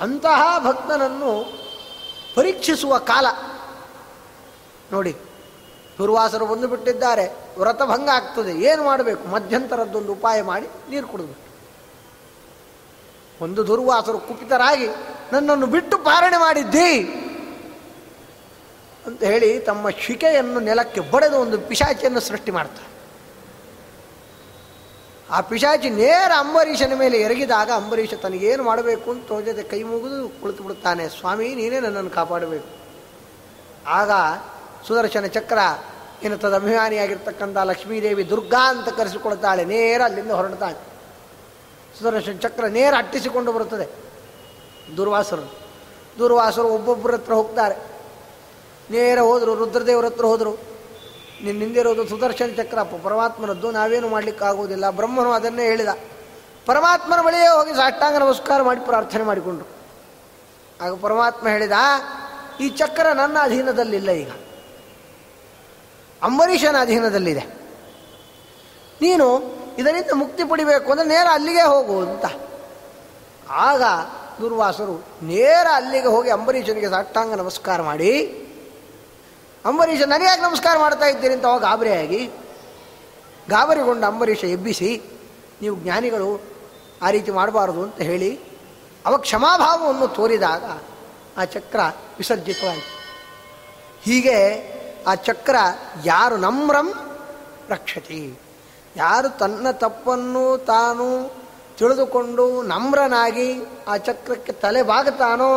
ಅಂತಹ 0.00 0.66
ಭಕ್ತನನ್ನು 0.66 1.32
ಪರೀಕ್ಷಿಸುವ 2.36 2.98
ಕಾಲ. 2.98 3.26
ನೋಡಿ, 4.92 5.16
ದುರ್ವಾಸರು 5.98 6.46
ಬಂದು 6.46 6.68
ಬಿಟ್ಟಿದ್ದಾರೆ 6.68 7.36
ವ್ರತಭಂಗ 7.58 8.08
ಆಗ್ತದೆ, 8.08 8.52
ಏನು 8.52 8.82
ಮಾಡಬೇಕು? 8.84 9.28
ಮಧ್ಯಂತರದ್ದೊಂದು 9.28 10.12
ಉಪಾಯ 10.12 10.42
ಮಾಡಿ 10.42 10.68
ನೀರು 10.90 11.08
ಕುಡಿದು 11.08 11.34
ಒಂದು 13.40 13.66
ದುರ್ವಾಸರು 13.66 14.18
ಕುಪಿತರಾಗಿ 14.18 14.88
ನನ್ನನ್ನು 15.32 15.66
ಬಿಟ್ಟು 15.66 15.98
ಪಾರಣೆ 15.98 16.36
ಮಾಡಿದ್ದಿ. 16.36 16.90
ಅಂತ 19.06 19.20
ಹೇಳಿ 19.22 19.58
ತಮ್ಮ 19.58 19.90
ಶಿಕೆಯನ್ನು 20.04 20.60
ನೆಲಕ್ಕೆ 20.60 21.00
ಬಡೆದು 21.12 21.36
ಒಂದು 21.40 21.56
ಪಿಶಾಚಿಯನ್ನು 21.58 22.20
ಸೃಷ್ಟಿ 22.20 22.50
ಮಾಡ್ತಾರೆ. 22.50 22.88
ಆ 25.30 25.38
ಪಿಶಾಚಿ 25.40 25.90
ನೇರ 25.90 26.30
ಅಂಬರೀಷನ 26.38 26.94
ಮೇಲೆ 26.94 27.18
ಎರಗಿದಾಗ 27.18 27.70
ಅಂಬರೀಷ 27.70 28.14
ತನಗೇನು 28.14 28.62
ಮಾಡಬೇಕು 28.62 29.10
ಅಂತ 29.10 29.24
ತೋಜದೆ 29.28 29.62
ಕೈ 29.62 29.82
ಮುಗಿದು 29.82 30.40
ಕುಳಿತು 30.40 30.62
ಬಿಡುತ್ತಾನೆ, 30.62 31.08
ಸ್ವಾಮಿ, 31.08 31.54
ನೀನೇ 31.54 31.80
ನನ್ನನ್ನು 31.80 32.10
ಕಾಪಾಡಬೇಕು. 32.10 32.68
ಆಗ 33.86 34.10
ಸುದರ್ಶನ 34.86 35.26
ಚಕ್ರ 35.26 35.58
ಏನು 36.24 36.36
ತದ 36.38 36.54
ಅಭಿಮಾನಿಯಾಗಿರ್ತಕ್ಕಂಥ 36.54 37.56
ಲಕ್ಷ್ಮೀದೇವಿ 37.56 38.24
ದುರ್ಗಾ 38.30 38.62
ಅಂತ 38.68 38.88
ಕರೆಸಿಕೊಳ್ತಾಳೆ, 38.88 39.64
ನೇರ 39.64 40.00
ಅಲ್ಲಿಂದ 40.04 40.30
ಹೊರಡ್ತಾಳೆ. 40.30 40.78
ಸುದರ್ಶನ 41.98 42.36
ಚಕ್ರ 42.42 42.66
ನೇರ 42.66 42.92
ಅಟ್ಟಿಸಿಕೊಂಡು 42.98 43.52
ಬರುತ್ತದೆ. 43.52 43.86
ದುರ್ವಾಸರು 44.96 45.46
ದುರ್ವಾಸರು 46.18 46.68
ಒಬ್ಬೊಬ್ಬರ 46.68 47.14
ಹತ್ರ 47.14 47.32
ಹೋಗ್ತಾರೆ. 47.32 47.91
ನೇರ 48.92 49.18
ಹೋದರು, 49.20 49.54
ರುದ್ರದೇವರ 49.54 50.04
ಹತ್ರ 50.04 50.24
ಹೋದರು. 50.24 50.52
ನಿನ್ನಿಂದಿರೋದು 51.44 52.08
ಸುದರ್ಶನ 52.08 52.50
ಚಕ್ರಪ್ಪ 52.56 53.06
ಪರಮಾತ್ಮನದ್ದು, 53.06 53.70
ನಾವೇನು 53.70 54.08
ಮಾಡಲಿಕ್ಕಾಗುವುದಿಲ್ಲ 54.08 54.90
ಬ್ರಹ್ಮನು 54.90 55.32
ಅದನ್ನೇ 55.32 55.64
ಹೇಳಿದ. 55.64 55.88
ಪರಮಾತ್ಮನ 56.66 57.20
ಬಳಿಯೇ 57.20 57.46
ಹೋಗಿ 57.46 57.74
ಸಾಷ್ಟಾಂಗ 57.74 58.16
ನಮಸ್ಕಾರ 58.16 58.62
ಮಾಡಿ 58.62 58.80
ಪ್ರಾರ್ಥನೆ 58.80 59.22
ಮಾಡಿಕೊಂಡ್ರು. 59.22 59.68
ಆಗ 60.80 60.92
ಪರಮಾತ್ಮ 61.00 61.48
ಹೇಳಿದ, 61.48 61.72
ಈ 62.60 62.68
ಚಕ್ರ 62.68 63.12
ನನ್ನ 63.12 63.36
ಅಧೀನದಲ್ಲಿಲ್ಲ 63.42 64.10
ಈಗ. 64.10 64.30
ಅಂಬರೀಷನ 66.22 66.76
ಅಧೀನದಲ್ಲಿದೆ. 66.80 67.44
ನೀನು 69.00 69.26
ಇದರಿಂದ 69.78 70.10
ಮುಕ್ತಿ 70.14 70.44
ಪಡಿಬೇಕು 70.44 70.90
ಅಂದರೆ 70.90 71.06
ನೇರ 71.06 71.26
ಅಲ್ಲಿಗೆ 71.32 71.62
ಹೋಗು 71.62 72.00
ಅಂತ. 72.00 72.24
ಆಗ 73.50 73.82
ದುರ್ವಾಸರು 74.40 74.94
ನೇರ 75.22 75.66
ಅಲ್ಲಿಗೆ 75.74 76.06
ಹೋಗಿ 76.06 76.30
ಅಂಬರೀಷನಿಗೆ 76.30 76.88
ಸಾಷ್ಟಾಂಗ 76.88 77.34
ನಮಸ್ಕಾರ 77.34 77.82
ಮಾಡಿ 77.82 78.10
ಅಂಬರೀಷ 79.64 80.02
ನನಗೆ 80.02 80.40
ನಮಸ್ಕಾರ 80.40 80.78
ಮಾಡ್ತಾ 80.78 81.06
ಇದ್ದೀರಿ 81.06 81.34
ಅಂತ 81.34 81.46
ಅವಾಗ 81.46 81.60
ಗಾಬರಿಯಾಗಿ, 81.60 82.26
ಗಾಬರಿಗೊಂಡ 83.48 84.04
ಅಂಬರೀಷ 84.04 84.44
ಎಬ್ಬಿಸಿ, 84.44 85.02
ನೀವು 85.62 85.76
ಜ್ಞಾನಿಗಳು 85.76 86.40
ಆ 87.02 87.10
ರೀತಿ 87.10 87.30
ಮಾಡಬಾರದು 87.30 87.82
ಅಂತ 87.82 88.00
ಹೇಳಿ 88.00 88.40
ಅವ 89.06 89.16
ಕ್ಷಮಾಭಾವವನ್ನು 89.16 90.08
ತೋರಿದಾಗ 90.08 90.64
ಆ 91.38 91.44
ಚಕ್ರ 91.44 91.80
ವಿಸರ್ಜಿತವಾಯಿತು. 92.18 92.92
ಹೀಗೆ 94.02 94.38
ಆ 95.06 95.14
ಚಕ್ರ 95.14 95.56
ಯಾರು 96.04 96.36
ನಮ್ರಂ 96.36 96.88
ರಕ್ಷತಿ. 97.68 98.38
ಯಾರು 98.96 99.28
ತನ್ನ 99.28 99.70
ತಪ್ಪನ್ನು 99.70 100.58
ತಾನು 100.58 101.34
ತಿಳಿದುಕೊಂಡು 101.78 102.62
ನಮ್ರನಾಗಿ 102.62 103.48
ಆ 103.88 103.96
ಚಕ್ರಕ್ಕೆ 103.96 104.52
ತಲೆ 104.52 104.82
ಬಾಗುತ್ತಾನೋ 104.82 105.52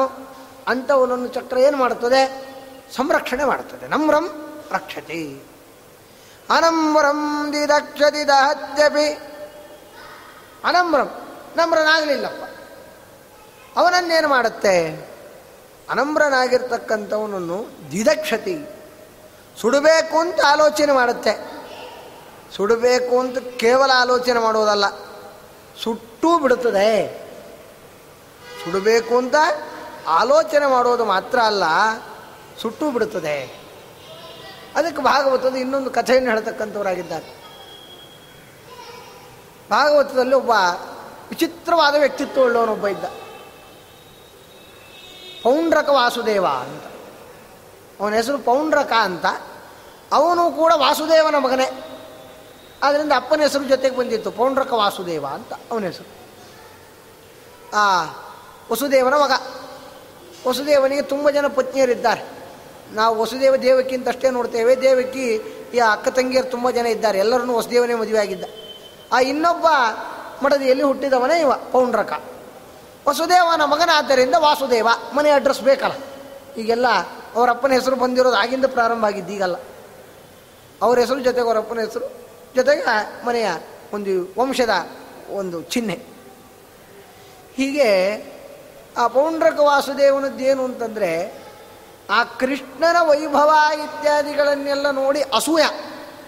ಅಂಥವನನ್ನು 0.67 1.27
ಚಕ್ರ 1.27 1.57
ಏನು 1.57 1.77
ಮಾಡುತ್ತದೆ? 1.77 2.54
ಸಂರಕ್ಷಣೆ 2.91 3.45
ಮಾಡುತ್ತದೆ. 3.45 3.87
ನಮ್ರಂ 3.87 4.53
ರಕ್ಷತಿ. 4.71 5.43
ಅನಮ್ರಂ 6.49 7.53
ದಿದಕ್ಷತಿ 7.53 8.27
ದಹತ್ಯಪಿ. 8.27 9.13
ಅನಮ್ರಂ 10.63 11.21
ನಮ್ರನಾಗಲಿಲ್ಲಪ್ಪ. 11.55 12.43
ಅವನನ್ನೇನು 13.77 14.27
ಮಾಡುತ್ತೆ? 14.27 15.05
ಅನಮ್ರನಾಗಿರ್ತಕ್ಕಂಥವನನ್ನು 15.89 17.65
ದಿದಕ್ಷತಿ, 17.91 18.65
ಸುಡಬೇಕು 19.61 20.19
ಅಂತ 20.19 20.39
ಆಲೋಚನೆ 20.47 20.91
ಮಾಡುತ್ತೆ. 20.91 21.51
ಸುಡಬೇಕು 22.55 23.19
ಅಂತ 23.19 23.37
ಕೇವಲ 23.37 23.91
ಆಲೋಚನೆ 23.95 24.39
ಮಾಡುವುದಲ್ಲ, 24.39 24.89
ಸುಟ್ಟೂ 25.83 26.39
ಬಿಡುತ್ತದೆ. 26.39 27.25
ಸುಡಬೇಕು 28.63 29.17
ಅಂತ 29.17 29.35
ಆಲೋಚನೆ 30.07 30.65
ಮಾಡೋದು 30.65 31.05
ಮಾತ್ರ 31.05 31.39
ಅಲ್ಲ 31.39 31.63
ಸುಟ್ಟು 32.61 32.91
ಬಿಡುತ್ತದೆ 32.91 33.65
ಅದಕ್ಕೆ 34.75 35.01
ಭಾಗವತದ 35.01 35.55
ಇನ್ನೊಂದು 35.55 35.89
ಕಥೆಯನ್ನು 35.89 36.29
ಹೇಳ್ತಕ್ಕಂಥವರಾಗಿದ್ದಾರೆ. 36.29 37.45
ಭಾಗವತದಲ್ಲಿ 39.69 40.35
ಒಬ್ಬ 40.35 40.49
ವಿಚಿತ್ರವಾದ 41.29 41.95
ವ್ಯಕ್ತಿತ್ವ 41.95 42.43
ಉಳ್ಳವನೊಬ್ಬ 42.43 42.87
ಇದ್ದ. 42.87 43.03
ಪೌಂಡ್ರಕ 45.43 45.89
ವಾಸುದೇವ 45.89 46.45
ಅಂತ. 46.45 46.83
ಅವನ 48.01 48.13
ಹೆಸರು 48.13 48.37
ಪೌಂಡ್ರಕ 48.37 48.91
ಅಂತ. 48.99 49.25
ಅವನು 50.11 50.51
ಕೂಡ 50.51 50.73
ವಾಸುದೇವನ 50.75 51.35
ಮಗನೇ. 51.37 51.91
ಆದ್ದರಿಂದ 52.83 53.11
ಅಪ್ಪನ 53.15 53.41
ಹೆಸರು 53.41 53.63
ಜೊತೆಗೆ 53.63 53.95
ಬಂದಿತ್ತು, 53.95 54.31
ಪೌಂಡ್ರಕ 54.31 54.73
ವಾಸುದೇವ 54.73 55.25
ಅಂತ 55.25 55.53
ಅವನ 55.71 55.83
ಹೆಸರು. 55.83 56.25
ಆ 57.75 58.03
ವಸುದೇವನ 58.71 59.13
ಮಗ. 59.13 59.31
ವಸುದೇವನಿಗೆ 60.47 61.01
ತುಂಬ 61.01 61.29
ಜನ 61.29 61.47
ಪತ್ನಿಯರಿದ್ದಾರೆ. 61.47 62.34
ನಾವು 62.91 63.21
ವಸುದೇವ 63.21 63.55
ದೇವಕ್ಕಿಂತಷ್ಟೇ 63.55 64.29
ನೋಡ್ತೇವೆ. 64.29 64.81
ದೇವಕಿ, 64.81 65.35
ಈ 65.73 65.79
ಅಕ್ಕ 65.79 66.07
ತಂಗಿಯರು 66.07 66.49
ತುಂಬ 66.49 66.71
ಜನ 66.71 66.85
ಇದ್ದಾರೆ. 66.85 67.19
ಎಲ್ಲರನ್ನೂ 67.19 67.57
ವಸುದೇವನೇ 67.57 67.93
ಮದುವೆ 67.93 68.19
ಆಗಿದ್ದ 68.19 68.43
ಆ 69.13 69.19
ಇನ್ನೊಬ್ಬ 69.19 69.65
ಮಡದಿಯಲ್ಲಿ 70.43 70.83
ಹುಟ್ಟಿದವನೇ 70.83 71.41
ಇವ? 71.41 71.51
ಪೌಂಡ್ರಕ. 71.71 72.23
ವಸುದೇವನ 73.07 73.63
ಮಗನಾದ್ದರಿಂದ 73.63 74.35
ವಾಸುದೇವ. 74.37 74.87
ಮನೆ 75.15 75.31
ಅಡ್ರೆಸ್ 75.31 75.61
ಬೇಕಲ್ಲ. 75.61 75.93
ಈಗೆಲ್ಲ 76.57 76.87
ಅವರ 77.35 77.49
ಅಪ್ಪನ 77.49 77.71
ಹೆಸರು 77.71 77.95
ಬಂದಿರೋದು 77.95 78.35
ಆಗಿಂದ 78.35 78.65
ಪ್ರಾರಂಭ 78.65 79.05
ಆಗಿದ್ದು 79.05 79.33
ಈಗಲ್ಲ. 79.33 79.55
ಅವ್ರ 80.81 80.99
ಹೆಸರು 80.99 81.19
ಜೊತೆಗೆ 81.19 81.47
ಅವರ 81.47 81.57
ಅಪ್ಪನ 81.57 81.79
ಹೆಸರು, 81.79 82.29
ಜೊತೆಗೆ 82.55 82.85
ಮನೆಯ 83.25 83.47
ಒಂದು 83.93 84.33
ವಂಶದ 84.39 84.69
ಒಂದು 85.33 85.61
ಚಿಹ್ನೆ. 85.61 86.03
ಹೀಗೆ 87.55 87.89
ಆ 88.97 89.07
ಪೌಂಡ್ರಕ 89.07 89.59
ವಾಸುದೇವನದ್ದೇನು 89.59 90.63
ಅಂತಂದರೆ 90.63 91.44
ಆ 92.09 92.23
ಕೃಷ್ಣನ 92.23 92.95
ವೈಭವ 93.01 93.53
ಇತ್ಯಾದಿಗಳನ್ನೆಲ್ಲ 93.73 94.89
ನೋಡಿ 94.89 95.21
ಅಸೂಯ, 95.21 95.63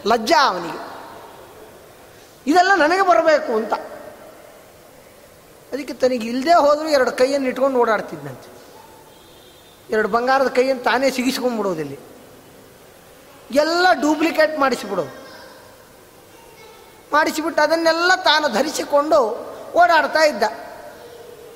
ಲಜ್ಜ 0.06 0.34
ಅವನಿಗೆ. 0.44 0.88
ಇದೆಲ್ಲ 2.52 2.76
ನನಗೆ 2.76 3.02
ಬರಬೇಕು 3.02 3.56
ಅಂತ. 3.56 3.74
ಅದಕ್ಕೆ 5.74 5.94
ತನಗೆ 5.94 6.28
ಇಲ್ಲದೆ 6.28 6.54
ಹೋದರೂ 6.54 6.88
ಎರಡು 6.88 7.12
ಕೈಯನ್ನು 7.12 7.48
ಇಟ್ಕೊಂಡು 7.48 7.80
ಓಡಾಡ್ತಿದ್ದಂತೆ 7.80 8.58
ಎರಡು 9.90 10.08
ಬಂಗಾರದ 10.08 10.48
ಕೈಯನ್ನು 10.48 10.84
ತಾನೇ 10.84 11.12
ಸಿಗಿಸ್ಕೊಂಡ್ಬಿಡೋದಿಲ್ಲಿ. 11.12 12.00
ಎಲ್ಲ 13.52 13.88
ಡೂಪ್ಲಿಕೇಟ್ 14.02 14.60
ಮಾಡಿಸಿಬಿಡೋದು. 14.60 15.28
ಮಾಡಿಸಿಬಿಟ್ಟು 17.14 17.62
ಅದನ್ನೆಲ್ಲ 17.62 18.16
ತಾನು 18.16 18.48
ಧರಿಸಿಕೊಂಡು 18.48 19.18
ಓಡಾಡ್ತಾ 19.76 20.20
ಇದ್ದ. 20.20 20.44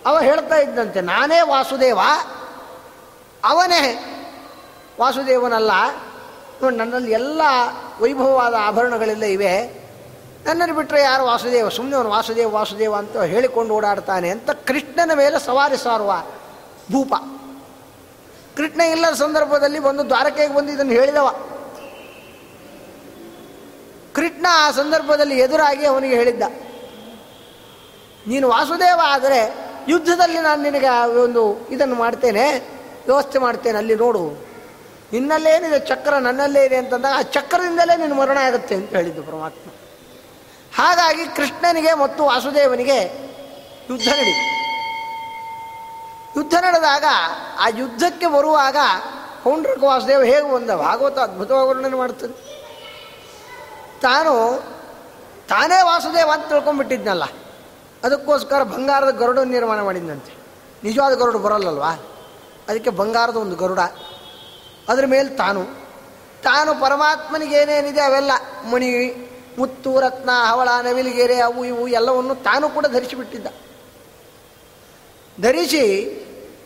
ಅವ 0.05 0.19
ಹೇಳ್ತಾ 0.19 0.55
ಇದ್ದಂತೆ, 0.55 1.01
ನಾನೇ 1.01 1.41
ವಾಸುದೇವ, 1.41 1.99
ಅವನೇ 3.43 4.07
ವಾಸುದೇವನಲ್ಲ. 5.01 5.71
ನೋಡಿ 6.61 6.75
ನನ್ನಲ್ಲಿ 6.75 7.11
ಎಲ್ಲ 7.11 7.41
ವೈಭವವಾದ 8.01 8.53
ಆಭರಣಗಳೆಲ್ಲ 8.59 9.23
ಇವೆ. 9.23 9.81
ನನ್ನನ್ನು 10.45 10.75
ಬಿಟ್ಟರೆ 10.75 11.01
ಯಾರು 11.01 11.23
ವಾಸುದೇವ? 11.25 11.69
ಸುಮ್ಮನೆ 11.69 11.95
ಅವನು 11.95 12.09
ವಾಸುದೇವ 12.09 12.49
ವಾಸುದೇವ 12.49 12.95
ಅಂತ 12.95 13.17
ಹೇಳಿಕೊಂಡು 13.17 13.73
ಓಡಾಡ್ತಾನೆ 13.73 14.29
ಅಂತ 14.29 14.51
ಕೃಷ್ಣನ 14.51 15.11
ಮೇಲೆ 15.13 15.45
ಸವಾರಿ 15.45 15.77
ಸಾರುವ 15.77 16.23
ಭೂಪ 16.91 17.13
ಕೃಷ್ಣ 18.57 18.81
ಇಲ್ಲದ 18.81 19.13
ಸಂದರ್ಭದಲ್ಲಿ 19.13 19.79
ಬಂದು 19.79 20.05
ದ್ವಾರಕೆಗೆ 20.05 20.53
ಬಂದು 20.53 20.73
ಇದನ್ನು 20.73 20.91
ಹೇಳಿದವ. 20.91 21.27
ಕೃಷ್ಣ 24.13 24.45
ಆ 24.49 24.71
ಸಂದರ್ಭದಲ್ಲಿ 24.71 25.39
ಎದುರಾಗಿ 25.39 25.85
ಅವನಿಗೆ 25.85 26.15
ಹೇಳಿದ್ದ. 26.15 26.43
ನೀನು 28.27 28.49
ವಾಸುದೇವ 28.49 28.99
ಆದರೆ 29.03 29.57
ಯುದ್ಧದಲ್ಲಿ 29.87 30.39
ನಾನು 30.39 30.61
ನಿನಗೆ 30.61 31.05
ಒಂದು 31.05 31.67
ಇದನ್ನು 31.69 31.95
ಮಾಡ್ತೇನೆ, 31.95 32.49
ವ್ಯವಸ್ಥೆ 33.05 33.39
ಮಾಡ್ತೇನೆ, 33.39 33.77
ಅಲ್ಲಿ 33.77 33.95
ನೋಡು. 33.95 34.50
ನಿನ್ನಲ್ಲೇನಿದೆ 35.13 35.79
ಚಕ್ರ 35.79 36.17
ನನ್ನಲ್ಲೇ 36.17 36.65
ಇದೆ 36.65 36.75
ಅಂತಂದಾಗ 36.75 37.13
ಆ 37.17 37.21
ಚಕ್ರದಿಂದಲೇ 37.21 37.97
ನಿನ್ನ 37.97 38.13
ಮರಣ 38.13 38.37
ಆಗುತ್ತೆ 38.37 38.75
ಅಂತ 38.75 38.89
ಹೇಳಿದ್ದು 38.89 39.23
ಪರಮಾತ್ಮ. 39.23 39.71
ಹಾಗಾಗಿ 40.75 41.25
ಕೃಷ್ಣನಿಗೆ 41.25 41.93
ಮತ್ತು 41.93 42.23
ವಾಸುದೇವನಿಗೆ 42.23 42.97
ಯುದ್ಧ 43.89 44.07
ನಡೀತು. 44.07 44.51
ಯುದ್ಧ 46.39 46.53
ನಡೆದಾಗ 46.53 47.05
ಆ 47.59 47.67
ಯುದ್ಧಕ್ಕೆ 47.75 48.27
ಬರುವಾಗ 48.27 48.77
ಪೌಂಡ್ರಕ 49.43 49.83
ವಾಸುದೇವ 49.83 50.21
ಹೇಗೆ 50.21 50.53
ಬಂದ? 50.53 50.69
ಭಾಗವತ 50.69 51.19
ಅದ್ಭುತವಾಗಿ 51.19 51.69
ವರ್ಣನೆ 51.69 51.97
ಮಾಡ್ತದೆ. 51.97 52.33
ತಾನು 54.01 54.63
ತಾನೇ 55.49 55.81
ವಾಸುದೇವ 55.81 56.29
ಅಂತ 56.33 56.45
ತಿಳ್ಕೊಂಡ್ಬಿಟ್ಟಿದ್ನಲ್ಲ. 56.45 57.23
ಅದಕ್ಕೋಸ್ಕರ 58.03 58.63
ಬಂಗಾರದ 58.63 59.09
ಗರುಡ 59.09 59.39
ನಿರ್ಮಾಣ 59.39 59.81
ಮಾಡಿದ್ದಂತೆ 59.81 60.33
ನಿಜವಾದ 60.83 61.13
ಗರುಡು 61.13 61.39
ಬರಲ್ಲಲ್ವಾ? 61.39 61.91
ಅದಕ್ಕೆ 62.69 62.89
ಬಂಗಾರದ 62.89 63.35
ಒಂದು 63.35 63.55
ಗರುಡ. 63.55 63.79
ಅದ್ರ 64.87 65.05
ಮೇಲೆ 65.05 65.29
ತಾನು. 65.29 65.65
ತಾನು 66.43 66.75
ಪರಮಾತ್ಮನಿಗೇನೇನಿದೆ 66.75 68.01
ಅವೆಲ್ಲ? 68.01 68.31
ಮಣಿ 68.71 69.15
ಮುತ್ತು, 69.57 69.99
ರತ್ನ, 69.99 70.29
ಹವಳ, 70.49 70.69
ನವಿಲಿಗೆರೆ, 70.81 71.41
ಅವು 71.41 71.65
ಇವು 71.65 71.87
ಎಲ್ಲವನ್ನು 71.87 72.35
ತಾನು 72.35 72.69
ಕೂಡ 72.69 72.85
ಧರಿಸಿಬಿಟ್ಟಿದ್ದ. 72.85 73.47
ಧರಿಸಿ 75.41 76.17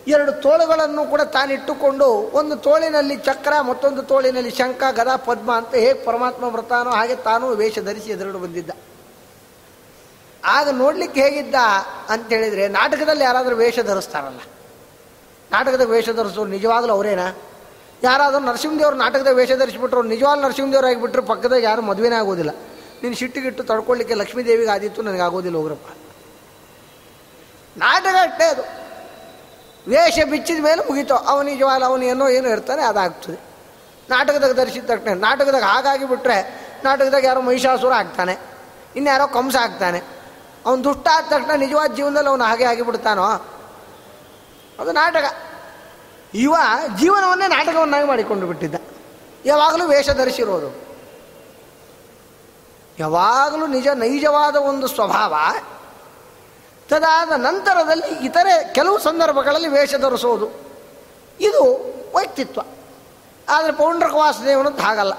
ಎರಡು 0.08 0.32
ತೋಳುಗಳನ್ನು 0.32 1.06
ಕೂಡ 1.06 1.22
ತಾನಿಟ್ಟುಕೊಂಡು 1.22 2.06
ಒಂದು 2.08 2.56
ತೋಳಿನಲ್ಲಿ 2.56 3.16
ಚಕ್ರ, 3.16 3.62
ಮತ್ತೊಂದು 3.62 4.04
ತೋಳಿನಲ್ಲಿ 4.04 4.52
ಶಂಖ, 4.52 4.84
ಗದ, 4.92 5.08
ಪದ್ಮ 5.16 5.56
ಅಂತ 5.56 5.76
ಹೇಗೆ 5.76 5.94
ಪರಮಾತ್ಮ 5.94 6.50
ಬರ್ತಾನೋ 6.50 6.90
ಹಾಗೆ 6.90 7.16
ತಾನು 7.16 7.48
ವೇಷ 7.48 7.80
ಧರಿಸಿ 7.80 8.12
ಎದುರು 8.12 8.40
ಬಂದಿದ್ದ. 8.40 8.70
ಆಗ 10.46 10.70
ನೋಡ್ಲಿಕ್ಕೆ 10.70 11.22
ಹೇಗಿದ್ದ 11.22 11.56
ಅಂತ 12.10 12.30
ಹೇಳಿದರೆ 12.30 12.68
ನಾಟಕದಲ್ಲಿ 12.68 13.24
ಯಾರಾದರೂ 13.24 13.56
ವೇಷ 13.56 13.80
ಧರಿಸ್ತಾರಲ್ಲ? 13.80 14.40
ನಾಟಕದ 15.52 15.82
ವೇಷ 15.82 16.10
ಧರಿಸೋರು 16.10 16.50
ನಿಜವಾಗ್ಲೂ 16.50 16.94
ಅವರೇನಾ? 16.94 17.36
ಯಾರಾದರೂ 18.04 18.40
ನರಸಿಂಹದೇವ್ರ 18.40 18.96
ನಾಟಕದ 18.96 19.32
ವೇಷ 19.32 19.52
ಧರಿಸಿಬಿಟ್ರು 19.52 20.02
ನಿಜವಾಗ್ 20.04 20.42
ನರಸಿಂಹದೇವ್ರು 20.42 20.88
ಆಗಿಬಿಟ್ರು, 20.88 21.22
ಪಕ್ಕದಾಗ 21.24 21.62
ಯಾರು 21.64 21.82
ಮದುವೆನೇ 21.82 22.16
ಆಗೋದಿಲ್ಲ. 22.16 22.52
ನೀನು 23.04 23.16
ಸಿಟ್ಟಿಗಿಟ್ಟು 23.16 23.64
ತಡ್ಕೊಳ್ಳಿಕ್ಕೆ 23.64 24.16
ಲಕ್ಷ್ಮೀದೇವಿಗೆ 24.16 24.72
ಆದಿತ್ತು, 24.72 25.02
ನನಗೆ 25.02 25.22
ಆಗೋದಿಲ್ಲ 25.22 25.58
ಹೋಗ್ರಪ್ಪ 25.58 25.88
ನಾಟಕ 27.78 28.16
ಅಷ್ಟೇ 28.22 28.46
ಅದು. 28.46 28.64
ವೇಷ 29.88 30.20
ಬಿಚ್ಚಿದ 30.30 30.62
ಮೇಲೆ 30.64 30.82
ಮುಗೀತು. 30.88 31.16
ಅವನು 31.16 31.46
ನಿಜವಾಗ್ಲ 31.50 31.86
ಅವನು 31.86 32.04
ಏನೋ 32.04 32.26
ಏನೋ 32.30 32.50
ಇರ್ತಾನೆ 32.50 32.84
ಅದಾಗ್ತದೆ. 32.84 33.40
ನಾಟಕದಾಗ 34.10 34.54
ಧರಿಸಿದ 34.54 34.86
ತಕ್ಷಣ, 34.86 35.14
ನಾಟಕದಾಗ 35.20 35.64
ಹಾಗಾಗಿ 35.64 36.06
ಬಿಟ್ಟರೆ 36.06 36.38
ನಾಟಕದಾಗ 36.84 37.24
ಯಾರೋ 37.24 37.42
ಮಹಿಷಾಸುರ 37.42 37.94
ಆಗ್ತಾನೆ, 37.94 38.36
ಇನ್ಯಾರೋ 38.96 39.26
ಕಂಸ 39.28 39.56
ಆಗ್ತಾನೆ. 39.56 40.00
ಅವನು 40.66 40.84
ದುಷ್ಟ 40.84 41.08
ಆದ 41.08 41.26
ತಕ್ಷಣ 41.30 41.52
ನಿಜವಾದ 41.56 41.90
ಜೀವನದಲ್ಲಿ 41.94 42.30
ಅವನು 42.30 42.44
ಹಾಗೆ 42.44 42.64
ಆಗಿಬಿಡ್ತಾನೋ? 42.64 43.26
ಅದು 44.80 44.92
ನಾಟಕ. 44.92 45.26
ಇವ 46.36 46.56
ಜೀವನವನ್ನೇ 46.98 47.48
ನಾಟಕವನ್ನಾಗಿ 47.48 48.08
ಮಾಡಿಕೊಂಡು 48.08 48.48
ಬಿಟ್ಟಿದ್ದ. 48.48 48.76
ಯಾವಾಗಲೂ 49.46 49.88
ವೇಷ 49.88 50.10
ಧರಿಸಿರೋದು 50.10 50.86
ಯಾವಾಗಲೂ 53.00 53.68
ನಿಜ 53.68 53.88
ನೈಜವಾದ 53.88 54.56
ಒಂದು 54.56 54.88
ಸ್ವಭಾವ. 54.88 55.36
ತದಾದ 56.90 57.32
ನಂತರದಲ್ಲಿ 57.32 58.26
ಇತರೆ 58.26 58.74
ಕೆಲವು 58.74 59.00
ಸಂದರ್ಭಗಳಲ್ಲಿ 59.00 59.68
ವೇಷ 59.68 59.96
ಧರಿಸೋದು. 59.96 60.50
ಇದು 61.40 61.74
ವ್ಯಕ್ತಿತ್ವ. 62.16 62.62
ಆದರೆ 63.50 63.72
ಪೌಂಡ್ರಕ 63.72 64.14
ವಾಸುದೇವನ 64.14 64.68
ಹಾಗಲ್ಲ. 64.80 65.14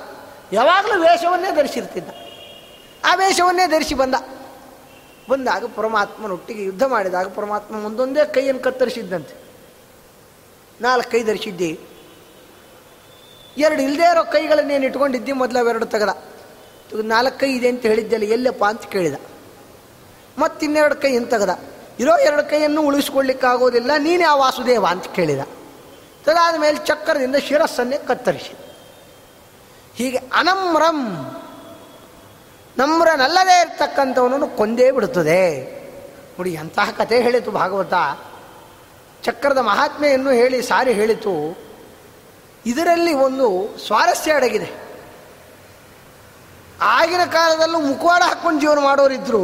ಯಾವಾಗಲೂ 0.53 1.01
ವೇಷವನ್ನೇ 1.01 1.51
ಧರಿಸಿರ್ತಿದ್ದ. 1.51 2.09
ಆ 3.05 3.15
ವೇಷವನ್ನೇ 3.15 3.67
ಧರಿಸಿ 3.67 3.95
ಬಂದ. 3.95 4.15
ಬಂದಾಗ 5.31 5.65
ಪರಮಾತ್ಮನೊಟ್ಟಿಗೆ 5.77 6.63
ಯುದ್ಧ 6.63 6.83
ಮಾಡಿದಾಗ 6.83 7.29
ಪರಮಾತ್ಮ 7.29 7.85
ಒಂದೊಂದೇ 7.85 8.25
ಕೈಯನ್ನು 8.25 8.63
ಕತ್ತರಿಸಿದ್ದಂತೆ. 8.63 9.46
ನಾಲ್ಕು 10.81 11.11
ಕೈ 11.11 11.23
ಧರಿಸಿದ್ದಿ 11.23 11.81
ಎರಡು 13.59 13.83
ಇಲ್ಲದೇ 13.83 14.11
ಇರೋ 14.11 14.25
ಕೈಗಳನ್ನೇನು 14.25 14.85
ಇಟ್ಕೊಂಡಿದ್ದಿ, 14.85 15.33
ಮೊದಲು 15.33 15.59
ಅವೆರಡು 15.59 15.87
ತೆಗೆದ. 15.87 16.09
ನಾಲ್ಕು 17.03 17.39
ಕೈ 17.39 17.51
ಇದೆ 17.53 17.69
ಅಂತ 17.69 17.83
ಹೇಳಿದ್ದೆಲ್ಲ 17.83 18.25
ಎಲ್ಲಪ್ಪ 18.25 18.65
ಅಂತ 18.65 18.83
ಕೇಳಿದ. 18.83 19.15
ಮತ್ತಿನ್ನೆರಡು 20.39 20.97
ಕೈ 20.97 21.13
ಏನು 21.13 21.27
ತೆಗೆದ. 21.27 21.59
ಇರೋ 22.01 22.17
ಎರಡು 22.19 22.51
ಕೈಯನ್ನು 22.51 22.83
ಉಳಿಸ್ಕೊಳ್ಳಿಕ್ಕಾಗೋದಿಲ್ಲ, 22.83 23.91
ನೀನೇ 23.99 24.25
ಆ 24.25 24.35
ವಾಸುದೇವ 24.35 24.87
ಅಂತ 24.87 25.07
ಕೇಳಿದ. 25.07 25.41
ತದಾದ 26.25 26.61
ಮೇಲೆ 26.61 26.77
ಚಕ್ರದಿಂದ 26.87 27.37
ಶಿರಸ್ಸನ್ನೇ 27.37 27.99
ಕತ್ತರಿಸಿ. 27.99 28.55
ಹೀಗೆ 29.95 30.17
ಅನಮ್ರಂ, 30.17 30.99
ನಮ್ರನಲ್ಲದೇ 32.79 33.61
ಇರ್ತಕ್ಕಂಥವನನ್ನು 33.61 34.49
ಕೊಂದೇ 34.49 34.91
ಬಿಡುತ್ತದೆ. 34.91 35.43
ನೋಡಿ 36.39 36.53
ಎಂತಹ 36.53 36.91
ಕಥೆ 36.91 37.21
ಹೇಳಿತು 37.21 37.51
ಭಾಗವತ. 37.51 37.95
ಚಕ್ರದ 39.27 39.59
ಮಹಾತ್ಮೆಯನ್ನು 39.59 40.31
ಹೇಳಿ 40.31 40.63
ಸಾರಿ 40.63 40.93
ಹೇಳಿತು. 40.93 41.59
ಇದರಲ್ಲಿ 42.67 43.15
ಒಂದು 43.15 43.79
ಸ್ವಾರಸ್ಯ 43.87 44.33
ಅಡಗಿದೆ. 44.33 44.71
ಆಗಿನ 46.81 47.25
ಕಾಲದಲ್ಲೂ 47.25 47.81
ಮುಖವಾಡ 47.81 48.23
ಹಾಕ್ಕೊಂಡು 48.23 48.61
ಜೀವನ 48.61 48.79
ಮಾಡೋರಿದ್ರು. 48.79 49.43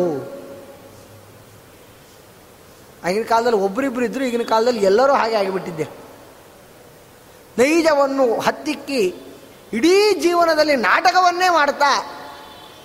ಆಗಿನ 3.05 3.23
ಕಾಲದಲ್ಲಿ 3.23 3.59
ಒಬ್ಬರಿಬ್ಬರು 3.59 4.05
ಇದ್ದರು 4.05 4.25
ಈಗಿನ 4.25 4.43
ಕಾಲದಲ್ಲಿ 4.43 4.85
ಎಲ್ಲರೂ 4.85 5.13
ಹಾಗೆ 5.13 5.35
ಆಗಿಬಿಟ್ಟಿದ್ದೆ. 5.35 5.85
ನೈಜವನ್ನು 7.59 8.41
ಹತ್ತಿಕ್ಕಿ 8.41 9.15
ಇಡೀ 9.73 10.15
ಜೀವನದಲ್ಲಿ 10.15 10.77
ನಾಟಕವನ್ನೇ 10.77 11.49
ಮಾಡ್ತಾ 11.49 11.91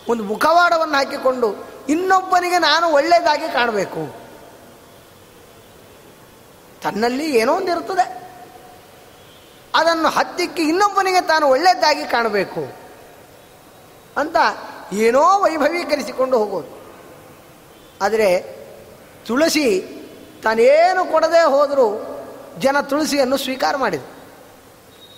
ಒಂದು 0.09 0.23
ಮುಖವಾಡವನ್ನು 0.23 0.95
ಹಾಕಿಕೊಂಡು 0.95 1.67
ಇನ್ನೊಬ್ಬನಿಗೆ 1.89 2.57
ನಾನು 2.57 2.87
ಒಳ್ಳೆಯದಾಗಿ 2.87 3.53
ಕಾಣಬೇಕು. 3.53 4.26
ತನ್ನಲ್ಲಿ 6.87 7.37
ಏನೋ 7.37 7.53
ಒಂದು 7.53 7.71
ಇರ್ತದೆ 7.71 8.05
ಅದನ್ನು 9.75 10.09
ಹತ್ತಿಕ್ಕಿ 10.09 10.63
ಇನ್ನೊಬ್ಬನಿಗೆ 10.63 11.21
ತಾನು 11.21 11.47
ಒಳ್ಳೆಯದಾಗಿ 11.47 12.05
ಕಾಣಬೇಕು 12.05 12.61
ಅಂತ 14.17 14.35
ಏನೋ 14.93 15.39
ವೈಭವೀಕರಿಸಿಕೊಂಡು 15.39 16.37
ಹೋಗೋದು. 16.37 16.69
ಆದರೆ 18.01 18.29
ತುಳಸಿ 19.27 19.65
ತಾನೇನು 20.43 21.11
ಕೊಡದೆ 21.11 21.41
ಹೋದರೂ 21.43 21.87
ಜನ 22.59 22.81
ತುಳಸಿಯನ್ನು 22.81 23.37
ಸ್ವೀಕಾರ 23.37 23.75
ಮಾಡಿದರು 23.75 24.13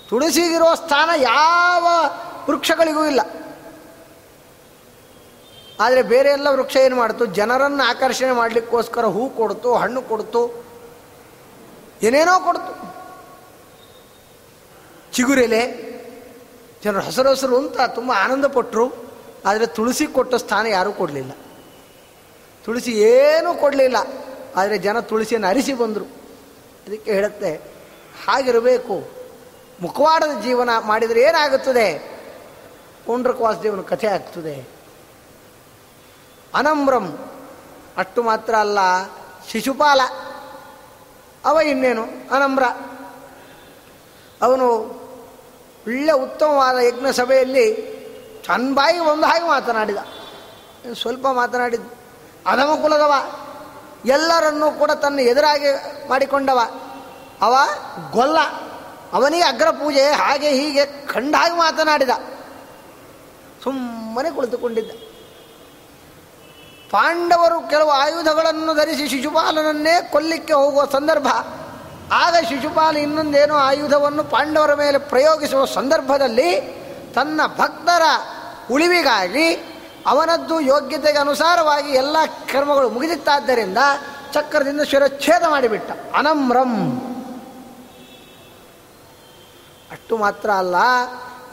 ತುಳಸಿಗಿರೋ 0.10 0.76
ಸ್ಥಾನ 0.76 1.10
ಯಾವ 1.16 1.88
ವೃಕ್ಷಗಳಿಗೂ 2.50 3.06
ಇಲ್ಲ. 3.06 3.22
ಆದರೆ 5.80 6.02
ಬೇರೆ 6.02 6.30
ಎಲ್ಲ 6.30 6.48
ವೃಕ್ಷ 6.48 6.76
ಏನು 6.76 6.96
ಮಾಡ್ತು? 6.96 7.26
ಜನರನ್ನು 7.26 7.84
ಆಕರ್ಷಣೆ 7.90 8.32
ಮಾಡಲಿಕ್ಕೋಸ್ಕರ 8.32 9.06
ಹೂ 9.06 9.30
ಕೊಡ್ತು, 9.30 9.76
ಹಣ್ಣು 9.76 10.02
ಕೊಡ್ತು 10.02 10.69
ಏನೇನೋ 12.08 12.34
ಕೊಡ್ತು. 12.48 12.74
ಚಿಗುರೆಲೆ, 15.16 15.62
ಜನರು 16.84 17.02
ಹಸರು 17.08 17.30
ಹಸರು 17.34 17.56
ಅಂತ 17.62 17.78
ತುಂಬ 17.98 18.12
ಆನಂದಪಟ್ಟರು 18.24 18.86
ಆದರೆ 19.48 19.66
ತುಳಸಿ 19.78 20.06
ಕೊಟ್ಟ 20.18 20.34
ಸ್ಥಾನ 20.44 20.66
ಯಾರೂ 20.78 20.92
ಕೊಡಲಿಲ್ಲ. 21.00 21.32
ತುಳಸಿ 22.66 22.92
ಏನೂ 23.12 23.50
ಕೊಡಲಿಲ್ಲ, 23.64 23.98
ಆದರೆ 24.60 24.78
ಜನ 24.86 24.98
ತುಳಸಿಯನ್ನು 25.10 25.48
ಅರಿಸಿ 25.52 25.74
ಬಂದರು. 25.82 26.08
ಅದಕ್ಕೆ 26.86 27.10
ಹೇಳುತ್ತೆ, 27.18 27.52
ಹಾಗಿರಬೇಕು, 28.24 28.96
ಮುಖವಾಡದ 29.82 30.34
ಜೀವನ 30.46 30.70
ಮಾಡಿದರೆ 30.90 31.20
ಏನಾಗುತ್ತದೆ? 31.28 31.88
ಪುಂಡ್ರಕವಾಸ 33.06 33.58
ದೇವನ 33.66 33.84
ಕಥೆ 33.92 34.08
ಆಗ್ತದೆ. 34.16 34.56
ಅನಮ್ರಂ 36.54 37.06
ಅಷ್ಟು 38.02 38.20
ಮಾತ್ರ 38.30 38.54
ಅಲ್ಲ, 38.66 38.80
ಶಿಶುಪಾಲ. 39.52 40.02
ಅವ 41.46 41.60
ಇನ್ನೇನು? 41.60 42.04
ಅನಮ್ರ 42.32 42.64
ಅವನು 44.42 44.68
ಒಳ್ಳೆ 45.88 46.12
ಉತ್ತಮವಾದ 46.12 46.78
ಯಜ್ಞ 46.78 47.06
ಸಭೆಯಲ್ಲಿ 47.12 48.00
ತನ್ನ 48.48 49.00
ಒಂದು 49.00 49.26
ಹಾಗೆ 49.26 49.48
ಮಾತನಾಡಿದ. 49.48 49.98
ಸ್ವಲ್ಪ 50.94 51.28
ಮಾತನಾಡಿದ್ದು 51.28 51.90
ಅಧಮ 52.48 52.80
ಕುಲದವ 52.82 53.14
ಎಲ್ಲರನ್ನೂ 54.06 54.72
ಕೂಡ 54.72 54.92
ತನ್ನ 54.92 55.20
ಎದುರಾಗಿ 55.20 55.66
ಮಾಡಿಕೊಂಡವ. 56.10 56.60
ಅವ 57.42 57.56
ಗೊಲ್ಲ. 58.12 58.40
ಅವನಿಗೆ 59.14 59.44
ಅಗ್ರ 59.44 59.70
ಪೂಜೆ 59.70 60.12
ಹಾಗೆ 60.12 60.50
ಹೀಗೆ 60.50 60.86
ಕಂಡಾಗಿ 60.86 61.54
ಮಾತನಾಡಿದ. 61.56 62.10
ಸುಮ್ಮನೆ 63.64 64.32
ಕುಳಿತುಕೊಂಡಿದ್ದ. 64.32 65.09
ಪಾಂಡವರು 66.92 67.70
ಕೆಲವು 67.70 67.90
ಆಯುಧಗಳನ್ನು 67.90 68.74
ಧರಿಸಿ 68.74 69.08
ಶಿಶುಪಾಲನನ್ನೇ 69.08 70.10
ಕೊಲ್ಲಿಕ್ಕೆ 70.12 70.54
ಹೋಗುವ 70.54 70.86
ಸಂದರ್ಭ. 70.86 71.28
ಆಗ 72.12 72.36
ಶಿಶುಪಾಲ 72.50 72.98
ಇನ್ನೊಂದೇನೋ 72.98 73.56
ಆಯುಧವನ್ನು 73.56 74.24
ಪಾಂಡವರ 74.24 74.74
ಮೇಲೆ 74.74 74.98
ಪ್ರಯೋಗಿಸುವ 74.98 75.66
ಸಂದರ್ಭದಲ್ಲಿ 75.66 76.80
ತನ್ನ 77.16 77.42
ಭಕ್ತರ 77.58 78.02
ಉಳಿವಿಗಾಗಿ 78.72 79.54
ಅವನದ್ದು 80.08 80.62
ಯೋಗ್ಯತೆಗೆ 80.62 81.18
ಅನುಸಾರವಾಗಿ 81.18 81.92
ಎಲ್ಲ 81.92 82.18
ಕರ್ಮಗಳು 82.26 82.90
ಮುಗಿದಿತ್ತಾದ್ದರಿಂದ 82.90 83.78
ಚಕ್ರದಿಂದ 84.34 84.82
ಶಿರಚ್ಛೇದ 84.82 85.44
ಮಾಡಿಬಿಟ್ಟ. 85.48 85.92
ಅನಮ್ರಂ. 86.18 86.96
ಅಷ್ಟು 89.92 90.18
ಮಾತ್ರ 90.18 90.50
ಅಲ್ಲ 90.50 90.76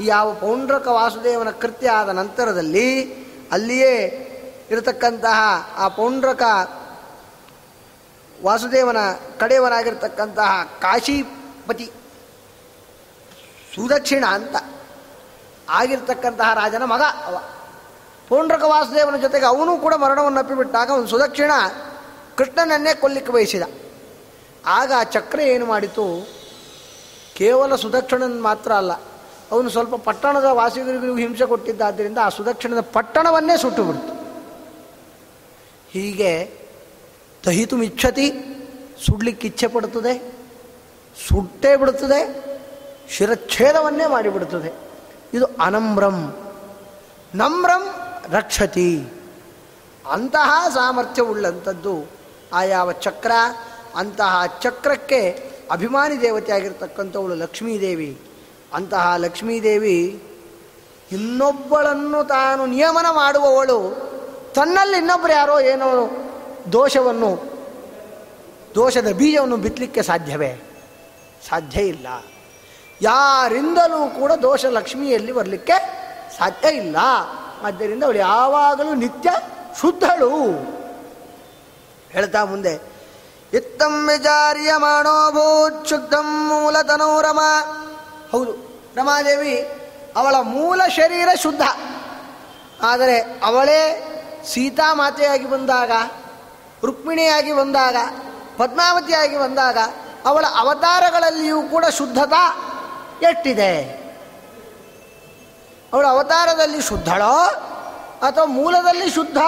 ಯಾವ 0.00 0.34
ಪೌಂಡ್ರಕ 0.34 0.86
ವಾಸುದೇವನ 0.86 1.50
ಕೃತ್ಯ 1.50 1.90
ಆದ 1.90 2.08
ನಂತರದಲ್ಲಿ 2.08 3.14
ಅಲ್ಲಿಯೇ 3.52 4.22
ಇರತಕ್ಕಂತಹ 4.70 5.38
ಆ 5.76 5.88
ಪೌಂಡ್ರಕ 5.88 6.42
ವಾಸುದೇವನ 8.44 8.96
ಕಡೆಯವನಾಗಿರ್ತಕ್ಕಂತಹ 9.40 10.64
ಕಾಶಿಪತಿ 10.80 11.86
ಸುದಕ್ಷಿಣ 13.74 14.24
ಅಂತ 14.24 14.56
ಆಗಿರ್ತಕ್ಕಂತಹ 15.68 16.54
ರಾಜನ 16.54 16.84
ಮಗ 16.84 17.02
ಅವ. 17.26 17.36
ಪೌಂಡ್ರಕ 18.28 18.62
ವಾಸುದೇವನ 18.62 19.16
ಜೊತೆಗೆ 19.16 19.46
ಅವನು 19.46 19.76
ಕೂಡ 19.76 19.94
ಮರಣವನ್ನು 19.94 20.38
ಅಪ್ಪಿಬಿಟ್ಟಾಗ 20.38 20.90
ಅವನು 20.90 21.06
ಸುದಕ್ಷಿಣ 21.06 21.52
ಕೃಷ್ಣನನ್ನೇ 22.38 22.94
ಕೊಲ್ಲಿಕ್ಕೆ 22.94 23.32
ಬಯಸಿದ. 23.32 23.62
ಆಗ 24.66 24.92
ಆ 24.96 25.02
ಚಕ್ರ 25.02 25.40
ಏನು 25.40 25.66
ಮಾಡಿತು? 25.66 26.28
ಕೇವಲ 27.36 27.76
ಸುದಕ್ಷಿಣನ 27.76 28.40
ಮಾತ್ರ 28.40 28.72
ಅಲ್ಲ, 28.72 28.92
ಅವನು 29.52 29.68
ಸ್ವಲ್ಪ 29.70 29.94
ಪಟ್ಟಣದ 29.94 30.44
ವಾಸಿಗರಿಗೂ 30.44 31.16
ಹಿಂಸೆ 31.16 31.46
ಕೊಟ್ಟಿದ್ದಾದ್ದರಿಂದ 31.46 32.18
ಆ 32.22 32.28
ಸುದಕ್ಷಿಣದ 32.28 32.80
ಪಟ್ಟಣವನ್ನೇ 32.80 33.56
ಸುಟ್ಟು 33.56 33.84
ಬಿಡ್ತು. 33.84 34.15
ಹೀಗೆ 35.90 36.52
ದಹಿತು 37.46 37.82
ಇಚ್ಛತಿ, 37.82 38.32
ಸುಡ್ಲಿಕ್ಕೆ 39.06 39.46
ಇಚ್ಛೆ 39.48 39.66
ಪಡುತ್ತದೆ, 39.66 40.18
ಸುಟ್ಟೇ 41.28 41.76
ಬಿಡುತ್ತದೆ, 41.76 42.46
ಶಿರಚ್ಛೇದವನ್ನೇ 43.10 44.06
ಮಾಡಿಬಿಡುತ್ತದೆ. 44.06 44.72
ಇದು 45.34 45.46
ಅನಮ್ರಂ. 45.46 46.36
ನಮ್ರಂ 47.34 47.88
ರಕ್ಷತಿ. 48.30 49.04
ಅಂತಹ 50.10 50.66
ಸಾಮರ್ಥ್ಯವುಳ್ಳಂಥದ್ದು 50.74 52.04
ಆ 52.52 52.62
ಯಾವ 52.62 52.92
ಚಕ್ರ, 52.92 53.30
ಅಂತಹ 53.96 54.42
ಚಕ್ರಕ್ಕೆ 54.60 55.50
ಅಭಿಮಾನಿ 55.70 56.20
ದೇವತೆಯಾಗಿರ್ತಕ್ಕಂಥವಳು 56.20 57.34
ಲಕ್ಷ್ಮೀದೇವಿ. 57.34 58.20
ಅಂತಹ 58.74 59.14
ಲಕ್ಷ್ಮೀದೇವಿ 59.16 60.22
ಇನ್ನೊಬ್ಬಳನ್ನು 61.12 62.24
ತಾನು 62.24 62.66
ನಿಯಮನ 62.66 63.06
ಮಾಡುವವಳು 63.10 64.15
ತನ್ನಲ್ಲಿ 64.56 64.96
ಇನ್ನೊಬ್ಬರು 64.96 65.32
ಯಾರೋ 65.32 65.60
ಏನೋ 65.60 65.88
ದೋಷವನ್ನು, 66.72 67.30
ದೋಷದ 68.74 69.10
ಬೀಜವನ್ನು 69.12 69.56
ಬಿತ್ತಲಿಕ್ಕೆ 69.56 70.02
ಸಾಧ್ಯವೇ? 70.02 70.52
ಸಾಧ್ಯ 71.48 71.80
ಇಲ್ಲ. 71.82 72.06
ಯಾರಿಂದಲೂ 73.02 74.00
ಕೂಡ 74.20 74.32
ದೋಷ 74.32 74.64
ಲಕ್ಷ್ಮಿಯಲ್ಲಿ 74.64 75.32
ಬರಲಿಕ್ಕೆ 75.32 75.76
ಸಾಧ್ಯ 76.38 76.68
ಇಲ್ಲ. 76.68 76.96
ಆದ್ದರಿಂದ 77.62 78.04
ಅವಳು 78.04 78.18
ಯಾವಾಗಲೂ 78.18 78.94
ನಿತ್ಯ 78.94 79.30
ಶುದ್ಧಳು. 79.80 80.32
ಹೇಳ್ತಾ 82.10 82.44
ಮುಂದೆ, 82.44 82.74
ಇತ್ತಂ 83.52 84.08
ವಿಚಾರ್ಯ 84.08 84.72
ಭೂತ್ 85.30 85.88
ಶುದ್ಧಂ 85.88 86.28
ಮೂಲತನೋ 86.48 87.20
ರಮಾ. 87.20 87.52
ಹೌದು, 88.32 88.52
ರಮಾದೇವಿ 88.96 89.56
ಅವಳ 90.16 90.34
ಮೂಲ 90.42 90.82
ಶರೀರ 90.88 91.28
ಶುದ್ಧ. 91.42 91.62
ಆದರೆ 92.82 93.16
ಅವಳೇ 93.44 93.80
ಸೀತಾಮಾತೆಯಾಗಿ 94.46 95.50
ಬಂದಾಗ, 95.50 95.90
ರುಕ್ಮಿಣಿಯಾಗಿ 96.84 97.52
ಬಂದಾಗ, 97.52 97.96
ಪದ್ಮಾವತಿಯಾಗಿ 98.56 99.38
ಬಂದಾಗ, 99.38 99.78
ಅವಳ 100.24 100.44
ಅವತಾರಗಳಲ್ಲಿಯೂ 100.56 101.62
ಕೂಡ 101.62 101.84
ಶುದ್ಧತಾ 101.86 102.56
ಎಷ್ಟಿದೆ 103.22 104.06
ಅವಳ 105.92 106.06
ಅವತಾರದಲ್ಲಿ 106.06 106.82
ಶುದ್ಧಳೋ 106.82 107.46
ಅಥವಾ 108.28 108.44
ಮೂಲದಲ್ಲಿ 108.44 109.10
ಶುದ್ಧ 109.10 109.38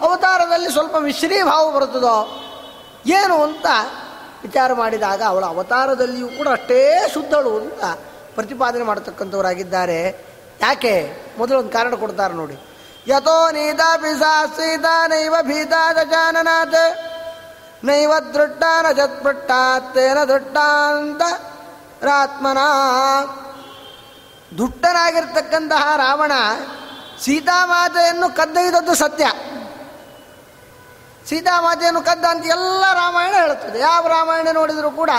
ಅವತಾರದಲ್ಲಿ 0.00 0.70
ಸ್ವಲ್ಪ 0.72 0.96
ಮಿಶ್ರೀ 0.96 1.42
ಭಾವ 1.42 1.70
ಬರುತ್ತದೋ 1.70 2.38
ಏನು 3.06 3.42
ಅಂತ 3.42 3.66
ವಿಚಾರ 4.42 4.72
ಮಾಡಿದಾಗ 4.72 5.22
ಅವಳ 5.26 5.44
ಅವತಾರದಲ್ಲಿಯೂ 5.44 6.28
ಕೂಡ 6.28 6.48
ಅಷ್ಟೇ 6.48 7.10
ಶುದ್ಧಳು 7.14 7.56
ಅಂತ 7.56 7.84
ಪ್ರತಿಪಾದನೆ 8.34 8.82
ಮಾಡತಕ್ಕಂಥವರಾಗಿದ್ದಾರೆ. 8.82 10.26
ಯಾಕೆ? 10.60 11.16
ಮೊದಲೊಂದು 11.38 11.68
ಕಾರಣ 11.68 11.94
ಕೊಡ್ತಾರೆ 11.94 12.34
ನೋಡಿ. 12.34 12.71
ಯಥೋ 13.06 13.50
ನೀತಾ 13.50 13.96
ಪಿಸಾ 13.96 15.06
ನೈವ 15.06 15.34
ಭೀತಾ 15.42 15.92
ಗಜಾನನಾಥ 15.92 16.74
ನೈವ 17.84 18.12
ದೃಷ್ಟ 18.18 18.62
ನ 18.82 18.92
ಚತ್ಪಟ್ಟಾತ್ತೇನ 18.92 20.24
ದೃಟ್ಟಾಂತ 20.24 21.22
ರಾತ್ಮನ 22.04 22.58
ದುಷ್ಟನಾಗಿರ್ತಕ್ಕಂತಹ 24.58 25.96
ರಾವಣ 25.96 26.32
ಸೀತಾಮಾತೆಯನ್ನು 27.22 28.36
ಕದ್ದೊಯ್ದದ್ದು 28.36 28.94
ಸತ್ಯ. 28.94 29.26
ಸೀತಾಮಾತೆಯನ್ನು 31.28 32.02
ಕದ್ದ 32.02 32.24
ಅಂತ 32.24 32.46
ಎಲ್ಲ 32.46 32.84
ರಾಮಾಯಣ 32.92 33.34
ಹೇಳುತ್ತದೆ. 33.34 33.78
ಯಾವ 33.78 34.08
ರಾಮಾಯಣ 34.08 34.48
ನೋಡಿದರೂ 34.52 34.90
ಕೂಡ 34.90 35.10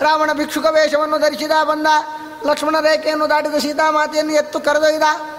ರಾವಣ 0.00 0.32
ಭಿಕ್ಷುಕ 0.32 0.66
ವೇಷವನ್ನು 0.66 1.18
ಧರಿಸಿದ, 1.18 1.50
ಬಂದ, 1.64 1.86
ಲಕ್ಷ್ಮಣ 2.46 2.80
ರೇಖೆಯನ್ನು 2.80 3.28
ದಾಟಿದ 3.28 3.54
ಸೀತಾಮಾತೆಯನ್ನು 3.54 4.32
ಎತ್ತು 4.32 4.60
ಕರೆದೊಯ್ದ. 4.60 5.35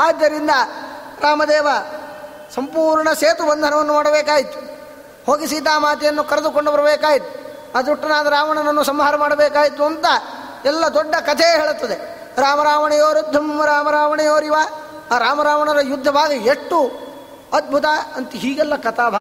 ಆದ್ದರಿಂದ 0.00 0.50
ರಾಮದೇವ 1.20 1.68
ಸಂಪೂರ್ಣ 2.54 3.12
ಸೇತು 3.12 3.46
ಬಂಧನವನ್ನು 3.46 3.92
ಮಾಡಬೇಕಾಯಿತು. 3.92 4.58
ಹೋಗಿ 5.26 5.46
ಸೀತಾಮಾತೆಯನ್ನು 5.46 6.24
ಕರೆದುಕೊಂಡು 6.24 6.72
ಬರಬೇಕಾಯಿತು. 6.72 7.46
ಅದುಟ್ಟನಾದ 7.78 8.26
ರಾವಣನನ್ನು 8.26 8.84
ಸಂಹಾರ 8.84 9.16
ಮಾಡಬೇಕಾಯಿತು 9.16 9.84
ಅಂತ 9.84 10.06
ಎಲ್ಲ 10.64 10.88
ದೊಡ್ಡ 10.88 11.14
ಕಥೆ 11.14 11.44
ಹೇಳುತ್ತದೆ. 11.44 12.16
ರಾಮರಾವಣೆಯೋರುದ್ಧಂ 12.40 13.62
ರಾಮರಾವಣೆಯೋರಿವ 13.66 14.54
ಆ 15.10 15.18
ರಾಮರಾವಣರ 15.18 15.78
ಯುದ್ಧ 15.80 16.08
ಭಾಗ 16.08 16.32
ಎಷ್ಟು 16.32 17.06
ಅದ್ಭುತ 17.52 17.84
ಅಂತ 18.14 18.32
ಹೀಗೆಲ್ಲ 18.32 18.76
ಕಥಾಭಾಗ. 18.76 19.20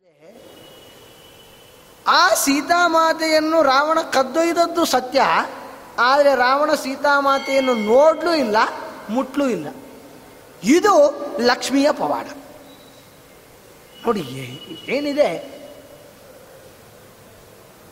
ಆ 2.07 2.33
ಸೀತಾಮಾತೆಯನ್ನು 2.33 3.61
ರಾವಣ 3.61 4.01
ಕದ್ದೊಯ್ದದ್ದು 4.01 4.85
ಸತ್ಯ. 4.85 5.21
ಆದರೆ 5.99 6.35
ರಾವಣ 6.35 6.73
ಸೀತಾಮಾತೆಯನ್ನು 6.73 7.73
ನೋಡಲೂ 7.73 8.33
ಇಲ್ಲ, 8.33 8.57
ಮುಟ್ಲೂ 9.09 9.47
ಇಲ್ಲ. 9.47 9.67
ಇದು 10.65 11.25
ಲಕ್ಷ್ಮಿಯ 11.39 11.91
ಪವಾಡ. 11.91 12.25
ನೋಡಿ 14.05 14.21
ಏನಿದೆ? 14.87 15.55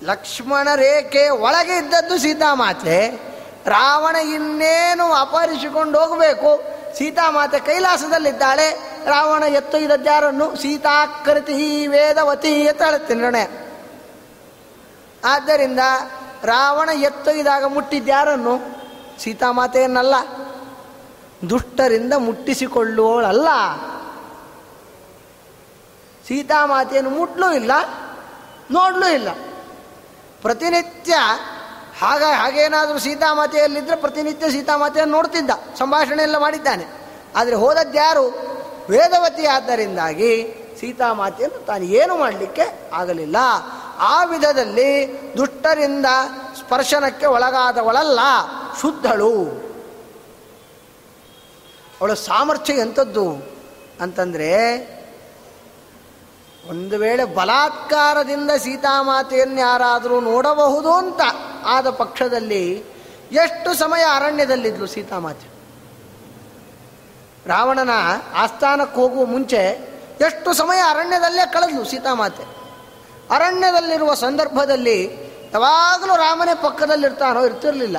ಲಕ್ಷ್ಮಣ 0.03 0.67
ರೇಖೆ 0.75 1.29
ಒಳಗೆ 1.29 1.77
ಇದ್ದದ್ದು 1.77 2.17
ಸೀತಾಮಾತೆ. 2.17 3.07
ರಾವಣ 3.65 4.15
ಇನ್ನೇನು 4.15 5.13
ಅಪಹರಿಸಿಕೊಂಡು 5.13 5.99
ಹೋಗಬೇಕು? 5.99 6.63
ಸೀತಾಮಾತೆ 6.97 7.59
ಕೈಲಾಸದಲ್ಲಿದ್ದಾಳೆ. 7.59 8.71
ರಾವಣ 9.05 9.43
ಎತ್ತೊಯ್ದದ್ಯಾರನ್ನು 9.43 10.55
ಸೀತಾಕೃತಿ 10.55 11.87
ವೇದವತಿ 11.87 12.67
ಅಂತ 12.67 12.81
ಹೇಳುತ್ತೆ 12.81 13.13
ನಿರ್ಣಯ. 13.13 13.45
ಆದ್ದರಿಂದ 15.25 15.79
ರಾವಣ 16.43 16.89
ಎತ್ತೊಯ್ದಾಗ 16.89 17.63
ಮುಟ್ಟಿದ್ಯಾರನ್ನು 17.65 18.59
ಸೀತಾಮಾತೆಯನ್ನಲ್ಲ. 19.21 20.15
ದುಷ್ಟರಿಂದ 21.49 22.13
ಮುಟ್ಟಿಸಿಕೊಳ್ಳುವವಳಲ್ಲ. 22.13 23.47
ಸೀತಾಮಾತೆಯನ್ನು 26.27 27.09
ಮುಟ್ಲೂ 27.09 27.53
ಇಲ್ಲ, 27.53 27.71
ನೋಡಲೂ 28.71 29.13
ಇಲ್ಲ. 29.13 29.29
ಪ್ರತಿನಿತ್ಯ 30.41 31.15
ಹಾಗ, 31.99 32.23
ಹಾಗೇನಾದರೂ 32.35 32.99
ಸೀತಾಮಾತೆಯಲ್ಲಿದ್ದರೆ 32.99 33.95
ಪ್ರತಿನಿತ್ಯ 33.95 34.51
ಸೀತಾಮಾತೆಯನ್ನು 34.51 35.15
ನೋಡ್ತಿದ್ದ, 35.15 35.49
ಸಂಭಾಷಣೆ 35.79 36.23
ಎಲ್ಲ 36.23 36.37
ಮಾಡಿದ್ದಾನೆ. 36.37 36.85
ಆದರೆ 37.35 37.55
ಹೋದದ್ಯಾರು 37.55 38.25
ವೇದವತಿ. 38.89 39.45
ಆದ್ದರಿಂದಾಗಿ 39.45 40.31
ಸೀತಾಮಾತೆಯನ್ನು 40.79 41.65
ತಾನು 41.65 41.83
ಏನು 41.83 42.17
ಮಾಡಲಿಕ್ಕೆ 42.17 42.91
ಆಗಲಿಲ್ಲ. 42.93 43.35
ಆ 43.97 44.23
ವಿಧದಲ್ಲಿ 44.23 44.89
ದುಷ್ಟರಿಂದ 45.37 46.05
ಸ್ಪರ್ಶನಕ್ಕೆ 46.59 47.25
ಒಳಗಾದವಳಲ್ಲ, 47.25 48.19
ಶುದ್ಧಳು. 48.81 49.72
ಅವಳ 52.03 52.13
ಸಾಮರ್ಥ್ಯ 52.13 52.73
ಎಂಥದ್ದು 52.73 53.31
ಅಂತಂದರೆ, 54.01 54.49
ಒಂದು 56.69 56.97
ವೇಳೆ 56.97 57.23
ಬಲಾತ್ಕಾರದಿಂದ 57.23 58.51
ಸೀತಾಮಾತೆಯನ್ನು 58.51 59.61
ಯಾರಾದರೂ 59.61 60.19
ನೋಡಬಹುದು 60.19 60.91
ಅಂತ 60.91 61.21
ಆದ 61.65 61.89
ಪಕ್ಷದಲ್ಲಿ 61.89 62.83
ಎಷ್ಟು 63.31 63.73
ಸಮಯ 63.73 64.01
ಅರಣ್ಯದಲ್ಲಿದ್ಲು 64.15 64.87
ಸೀತಾಮಾತೆ? 64.87 65.47
ರಾವಣನ 67.49 67.89
ಆಸ್ಥಾನಕ್ಕೆ 68.35 69.01
ಹೋಗುವ 69.01 69.25
ಮುಂಚೆ 69.25 69.63
ಎಷ್ಟು 70.21 70.53
ಸಮಯ 70.53 70.77
ಅರಣ್ಯದಲ್ಲೇ 70.77 71.51
ಕಳೆದ್ಲು 71.53 71.83
ಸೀತಾಮಾತೆ? 71.83 72.43
ಅರಣ್ಯದಲ್ಲಿರುವ 73.35 74.13
ಸಂದರ್ಭದಲ್ಲಿ 74.13 75.03
ಯಾವಾಗಲೂ 75.53 76.15
ರಾಮನೇ 76.15 76.55
ಪಕ್ಕದಲ್ಲಿರ್ತಾನೋ 76.55 77.45
ಇರ್ತಿರಲಿಲ್ಲ. 77.45 77.97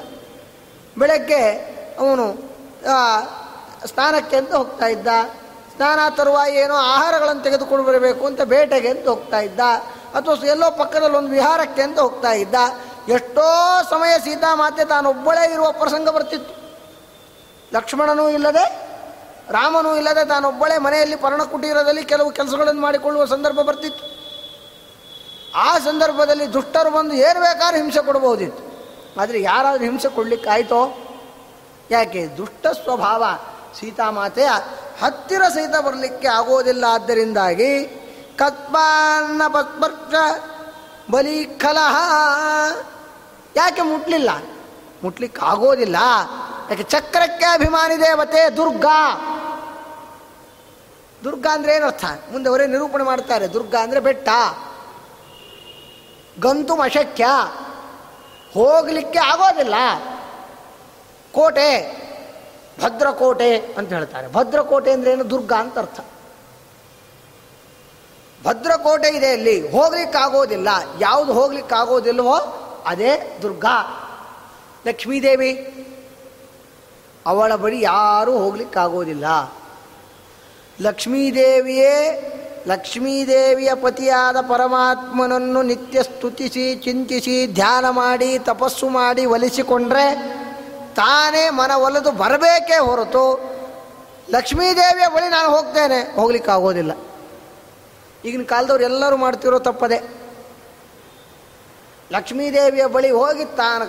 ಬೆಳಗ್ಗೆ 0.99 1.43
ಅವನು 1.99 2.55
ಸ್ನಾನಕ್ಕೆ 3.87 4.37
ಅಂತ 4.37 4.55
ಹೋಗ್ತಾ 4.55 4.87
ಇದ್ದ. 4.87 5.07
ಸ್ನಾನ 5.77 5.99
ತರುವ 6.11 6.38
ಏನೋ 6.49 6.75
ಆಹಾರಗಳನ್ನು 6.75 7.42
ತೆಗೆದುಕೊಂಡು 7.42 7.85
ಬರಬೇಕು 7.85 8.27
ಅಂತ 8.27 8.42
ಬೇಟೆಗೆ 8.42 8.88
ಅಂತ 8.88 9.09
ಹೋಗ್ತಾ 9.09 9.40
ಇದ್ದ. 9.40 9.61
ಅಥವಾ 10.14 10.47
ಎಲ್ಲೋ 10.47 10.70
ಪಕ್ಕದಲ್ಲಿ 10.70 11.16
ಒಂದು 11.16 11.29
ವಿಹಾರಕ್ಕೆ 11.29 11.83
ಅಂತ 11.83 11.99
ಹೋಗ್ತಾ 11.99 12.33
ಇದ್ದ. 12.33 12.55
ಎಷ್ಟೋ 13.09 13.42
ಸಮಯ 13.90 14.18
ಸೀತಾಮಾತೆ 14.18 14.85
ತಾನೊಬ್ಬಳೇ 14.85 15.53
ಇರುವ 15.53 15.73
ಪ್ರಸಂಗ 15.73 16.09
ಬರ್ತಿತ್ತು. 16.09 16.55
ಲಕ್ಷ್ಮಣನೂ 17.75 18.29
ಇಲ್ಲದೆ, 18.29 18.88
ರಾಮನೂ 19.51 19.97
ಇಲ್ಲದೆ 19.97 20.29
ತಾನೊಬ್ಬಳೇ 20.29 20.79
ಮನೆಯಲ್ಲಿ 20.79 21.16
ಪರ್ಣಕುಟೀರದಲ್ಲಿ 21.16 22.05
ಕೆಲವು 22.05 22.31
ಕೆಲಸಗಳನ್ನು 22.31 22.81
ಮಾಡಿಕೊಳ್ಳುವ 22.81 23.25
ಸಂದರ್ಭ 23.25 23.61
ಬರ್ತಿತ್ತು. 23.61 24.25
ಆ 25.55 25.79
ಸಂದರ್ಭದಲ್ಲಿ 25.79 26.53
ದುಷ್ಟರು 26.53 26.90
ಬಂದು 26.90 27.14
ಏನು 27.14 27.40
ಬೇಕಾದ್ರೂ 27.40 27.83
ಹಿಂಸೆ 27.83 28.07
ಕೊಡಬಹುದಿತ್ತು 28.07 28.75
ಆದರೆ 29.20 29.42
ಯಾರಾದರೂ 29.42 29.85
ಹಿಂಸೆ 29.85 30.09
ಕೊಡಲಿಕ್ಕಾಯ್ತೋ? 30.09 30.99
ಯಾಕೆ? 31.90 32.27
ದುಷ್ಟ 32.27 32.66
ಸ್ವಭಾವ. 32.66 33.25
ಸೀತಾಮಾತೆಯ 33.81 34.49
ಹತ್ತಿರ 35.03 35.43
ಸಹಿತ 35.43 35.77
ಬರಲಿಕ್ಕೆ 35.77 36.29
ಆಗೋದಿಲ್ಲ 36.29 36.85
ಆದ್ದರಿಂದಾಗಿ 36.85 37.85
ಕತ್ಪಾನ್ನ 38.37 39.43
ಪಸ್ಪರ್ಶ 39.49 40.15
ಬಲಿ 41.11 41.45
ಕಲಹ 41.45 41.97
ಯಾಕೆ 43.57 43.83
ಮುಟ್ಲಿಲ್ಲ? 43.83 44.31
ಮುಟ್ಲಿಕ್ಕೆ 45.05 45.47
ಆಗೋದಿಲ್ಲ 45.47 45.97
ಯಾಕೆ 46.71 46.83
ಚಕ್ರಕ್ಕೆ 46.83 47.45
ಅಭಿಮಾನಿ 47.45 48.01
ದೇವತೆ 48.01 48.57
ದುರ್ಗಾ? 48.57 49.15
ದುರ್ಗಾ 51.25 51.55
ಅಂದ್ರೆ 51.55 51.77
ಏನರ್ಥ? 51.77 52.05
ಮುಂದೆ 52.05 52.51
ಅವರೇ 52.51 52.67
ನಿರೂಪಣೆ 52.67 53.05
ಮಾಡ್ತಾರೆ. 53.05 53.53
ದುರ್ಗಾ 53.53 53.83
ಅಂದ್ರೆ 53.83 54.01
ಬೆಟ್ಟ. 54.01 54.29
ಗಂತು 56.41 56.75
ಅಶಕ್ಯ 56.75 57.27
ಹೋಗಲಿಕ್ಕೆ 58.55 59.19
ಆಗೋದಿಲ್ಲ. 59.19 59.75
ಕೋಟೆ. 61.33 62.04
ಭದ್ರಕೋಟೆ 62.83 63.57
ಅಂತ 63.57 63.93
ಹೇಳ್ತಾರೆ. 63.93 64.33
ಭದ್ರಕೋಟೆ 64.33 64.93
ಅಂದ್ರೆ 64.93 65.13
ಏನು? 65.13 65.31
ದುರ್ಗ 65.31 65.53
ಅಂತ 65.53 65.79
ಅರ್ಥ. 65.79 66.01
ಭದ್ರಕೋಟೆ 68.45 69.09
ಇದೆ 69.09 69.29
ಅಲ್ಲಿ. 69.33 69.73
ಹೋಗ್ಲಿಕ್ಕಾಗೋದಿಲ್ಲ. 69.73 70.69
ಯಾವುದು 71.01 71.33
ಹೋಗ್ಲಿಕ್ಕಾಗೋದಿಲ್ವೋ 71.33 72.61
ಅದೇ 72.87 73.39
ದುರ್ಗಾ. 73.43 74.01
ಲಕ್ಷ್ಮೀದೇವಿ, 74.87 75.71
ಅವಳ 77.27 77.55
ಬಳಿ 77.55 77.81
ಯಾರೂ 77.81 78.39
ಹೋಗ್ಲಿಕ್ಕಾಗೋದಿಲ್ಲ. 78.39 79.53
ಲಕ್ಷ್ಮೀದೇವಿಯೇ, 80.81 82.31
ಲಕ್ಷ್ಮೀದೇವಿಯ 82.67 83.75
ಪತಿಯಾದ 83.75 84.41
ಪರಮಾತ್ಮನನ್ನು 84.41 85.63
ನಿತ್ಯ 85.63 86.03
ಸ್ತುತಿಸಿ 86.03 86.75
ಚಿಂತಿಸಿ, 86.75 87.47
ಧ್ಯಾನ 87.47 87.91
ಮಾಡಿ, 87.91 88.39
ತಪಸ್ಸು 88.39 88.89
ಮಾಡಿ 88.89 89.25
ಒಲಿಸಿಕೊಂಡ್ರೆ 89.25 90.35
ತಾನೇ 90.95 91.51
ಮನ 91.51 91.71
ಒಲೆದು 91.71 92.13
ಬರಬೇಕೇ 92.13 92.79
ಹೊರತು 92.79 93.55
ಲಕ್ಷ್ಮೀದೇವಿಯ 94.31 95.09
ಬಳಿ 95.09 95.29
ನಾನು 95.29 95.49
ಹೋಗ್ತೇನೆ. 95.49 96.17
ಹೋಗ್ಲಿಕ್ಕಾಗೋದಿಲ್ಲ. 96.17 96.93
ಈಗಿನ 98.25 98.43
ಕಾಲದವ್ರು 98.43 98.85
ಎಲ್ಲರೂ 98.85 99.17
ಮಾಡ್ತಿರೋ 99.17 99.59
ತಪ್ಪದೆ. 99.59 99.99
ಲಕ್ಷ್ಮೀದೇವಿಯ 102.13 102.87
ಬಳಿ 102.87 103.11
ಹೋಗಿ 103.11 103.45
ತಾನು 103.45 103.85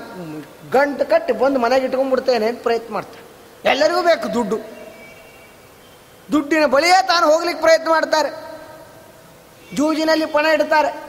ಗಂಟು 0.72 1.06
ಕಟ್ಟಿ 1.06 1.34
ಬಂದು 1.34 1.60
ಮನೆಗೆ 1.60 1.86
ಇಟ್ಕೊಂಡ್ಬಿಡ್ತೇನೆ 1.86 2.48
ಅಂತ 2.48 2.64
ಪ್ರಯತ್ನ 2.64 2.94
ಮಾಡ್ತಾರೆ. 2.94 3.26
ಎಲ್ಲರಿಗೂ 3.70 4.02
ಬೇಕು 4.02 4.34
ದುಡ್ಡು. 4.34 4.58
ದುಡ್ಡಿನ 6.32 6.66
ಬಳಿಯೇ 6.66 7.08
ತಾನು 7.08 7.32
ಹೋಗ್ಲಿಕ್ಕೆ 7.32 7.64
ಪ್ರಯತ್ನ 7.64 7.90
ಮಾಡ್ತಾರೆ. 7.90 8.30
ಜೂಜಿನಲ್ಲಿ 9.76 10.26
ಪಣ 10.26 10.46
ಇಡ್ತಾರೆ. 10.46 11.04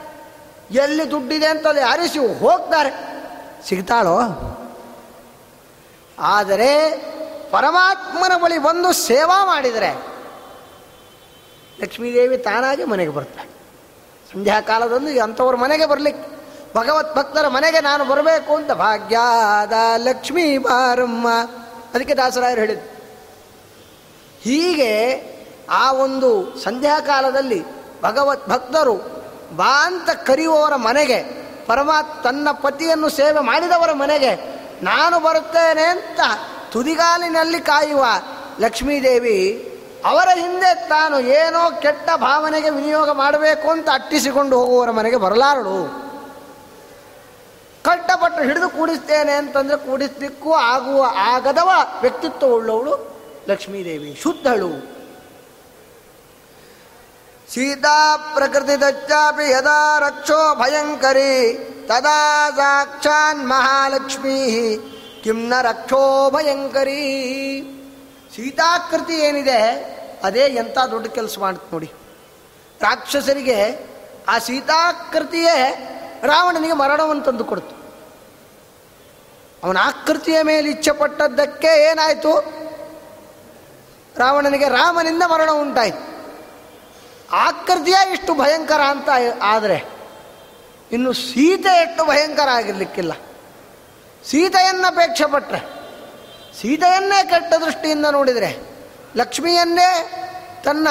ಎಲ್ಲಿ 0.70 1.10
ದುಡ್ಡಿದೆ 1.10 1.46
ಅಂತ 1.46 1.66
ಅಲ್ಲಿ 1.66 1.82
ಅರಿಸಿ 1.82 2.38
ಹೋಗ್ತಾರೆ. 2.38 2.90
ಸಿಗ್ತಾಳೋ? 3.68 4.18
ಆದರೆ 6.18 6.90
ಪರಮಾತ್ಮನ 7.50 8.32
ಬಳಿ 8.42 8.58
ಬಂದು 8.58 8.92
ಸೇವಾ 8.92 9.44
ಮಾಡಿದರೆ 9.44 10.06
ಲಕ್ಷ್ಮೀದೇವಿ 11.80 12.38
ತಾನಾಗಿ 12.38 12.84
ಮನೆಗೆ 12.84 13.10
ಬರ್ತಾಳೆ. 13.10 13.48
ಸಂಧ್ಯಾ 14.32 14.60
ಕಾಲದಂದು 14.60 15.22
ಅಂಥವ್ರ 15.22 15.56
ಮನೆಗೆ 15.56 15.86
ಬರಲಿಕ್ಕೆ, 15.86 16.36
ಭಗವತ್ 16.76 17.16
ಭಕ್ತರ 17.16 17.48
ಮನೆಗೆ 17.48 17.80
ನಾನು 17.80 18.04
ಬರಬೇಕು 18.04 18.56
ಅಂತ 18.56 18.72
ಭಾಗ್ಯಾದ 18.72 19.72
ಲಕ್ಷ್ಮೀ 19.96 20.58
ಬಾರಮ್ಮ. 20.58 21.28
ಅದಕ್ಕೆ 21.94 22.14
ದಾಸರಾಯರು 22.14 22.60
ಹೇಳಿದ್ರು. 22.60 22.96
ಹೀಗೆ 24.42 24.92
ಆ 25.70 25.92
ಒಂದು 25.92 26.56
ಸಂಧ್ಯಾ 26.56 27.00
ಕಾಲದಲ್ಲಿ 27.00 27.64
ಭಗವತ್ 28.02 28.48
ಭಕ್ತರು 28.48 28.94
ಬಾ 29.56 29.86
ಅಂತ 29.86 30.10
ಕರೆಯುವವರ 30.10 30.76
ಮನೆಗೆ 30.76 31.46
ಪರಮಾತ್ 31.66 32.24
ತನ್ನ 32.24 32.48
ಪತಿಯನ್ನು 32.52 33.08
ಸೇವೆ 33.08 33.40
ಮಾಡಿದವರ 33.40 33.92
ಮನೆಗೆ 33.92 34.56
ನಾನು 34.82 35.20
ಬರುತ್ತೇನೆ 35.20 35.82
ಅಂತ 35.82 36.20
ತುದಿಗಾಲಿನಲ್ಲಿ 36.72 37.60
ಕಾಯುವ 37.60 38.04
ಲಕ್ಷ್ಮೀದೇವಿ, 38.60 39.72
ಅವರ 40.04 40.28
ಹಿಂದೆ 40.34 40.88
ತಾನು 40.88 41.20
ಏನೋ 41.20 41.80
ಕೆಟ್ಟ 41.80 42.10
ಭಾವನೆಗೆ 42.16 42.70
ವಿನಿಯೋಗ 42.70 43.10
ಮಾಡಬೇಕು 43.10 43.70
ಅಂತ 43.70 43.88
ಅಟ್ಟಿಸಿಕೊಂಡು 43.92 44.58
ಹೋಗುವವರ 44.58 44.90
ಮನೆಗೆ 44.90 45.16
ಬರಲಾರಳು. 45.16 46.06
ಕಟ್ಟಪಟ್ಟು 47.84 48.42
ಹಿಡಿದು 48.42 48.68
ಕೂಡಿಸ್ತೇನೆ 48.68 49.32
ಅಂತಂದ್ರೆ 49.32 49.76
ಕೂಡಿಸ್ಲಿಕ್ಕೂ 49.76 50.52
ಆಗುವ 50.52 51.06
ಆಗದವ 51.18 51.70
ವ್ಯಕ್ತಿತ್ವ 52.00 52.46
ಉಳ್ಳವಳು 52.46 53.20
ಲಕ್ಷ್ಮೀದೇವಿ. 53.48 54.20
ಶುದ್ಧಳು. 54.22 54.95
ಸೀತಾ 57.54 58.16
ಪ್ರಕೃತಿ 58.16 58.80
ದಚ್ಚಾಪಿ 58.80 59.50
ಯದಾ 59.50 59.98
ರಕ್ಷೋ 59.98 60.54
ಭಯಂಕರಿ, 60.54 61.54
ತದಾ 61.86 62.50
ಸಾಕ್ಷಾನ್ 62.50 63.48
ಮಹಾಲಕ್ಷ್ಮೀ 63.48 64.76
ಕಿಮ್ನ 65.24 65.54
ರಕ್ಷೋ 65.62 66.30
ಭಯಂಕರಿ. 66.30 67.04
ಸೀತಾಕೃತಿ 68.36 69.12
ಏನಿದೆ, 69.12 69.60
ಅದೇ 70.24 70.40
ಎಂಥ 70.40 70.78
ದೊಡ್ಡ 70.90 71.06
ಕೆಲಸ 71.06 71.38
ಮಾಡುತ್ತೆ 71.38 71.68
ನೋಡಿ. 71.72 71.92
ರಾಕ್ಷಸರಿಗೆ 72.80 73.86
ಆ 74.28 74.38
ಸೀತಾಕೃತಿಯೇ 74.38 75.58
ರಾವಣನಿಗೆ 76.22 76.72
ಮರಣವನ್ನು 76.72 77.22
ತಂದು 77.22 77.44
ಕೊಡ್ತು. 77.44 77.76
ಅವನ 79.64 79.76
ಆಕೃತಿಯ 79.82 80.42
ಮೇಲೆ 80.42 80.70
ಇಚ್ಛೆ 80.70 80.92
ಪಟ್ಟದ್ದಕ್ಕೆ 80.92 81.90
ಏನಾಯಿತು? 81.90 82.38
ರಾವಣನಿಗೆ 84.16 84.68
ರಾಮನಿಂದ 84.68 85.22
ಮರಣ 85.22 85.50
ಉಂಟಾಯಿತು. 85.50 86.15
ಆಕೃತಿಯ 87.32 87.94
ಇಷ್ಟು 88.12 88.34
ಭಯಂಕರ 88.34 88.80
ಅಂತ 88.80 89.08
ಆದರೆ 89.42 89.84
ಇನ್ನು 90.92 91.12
ಸೀತೆ 91.12 91.78
ಎಷ್ಟು 91.78 92.06
ಭಯಂಕರ 92.06 92.48
ಆಗಿರ್ಲಿಕ್ಕಿಲ್ಲ. 92.48 93.12
ಸೀತೆಯನ್ನಪೇಕ್ಷೆ 94.24 95.32
ಪಟ್ಟರೆ 95.32 95.60
ಸೀತೆಯನ್ನೇ 96.60 97.24
ಕೆಟ್ಟ 97.24 97.54
ದೃಷ್ಟಿಯಿಂದ 97.54 98.06
ನೋಡಿದರೆ, 98.10 98.58
ಲಕ್ಷ್ಮಿಯನ್ನೇ 99.16 99.88
ತನ್ನ 100.64 100.88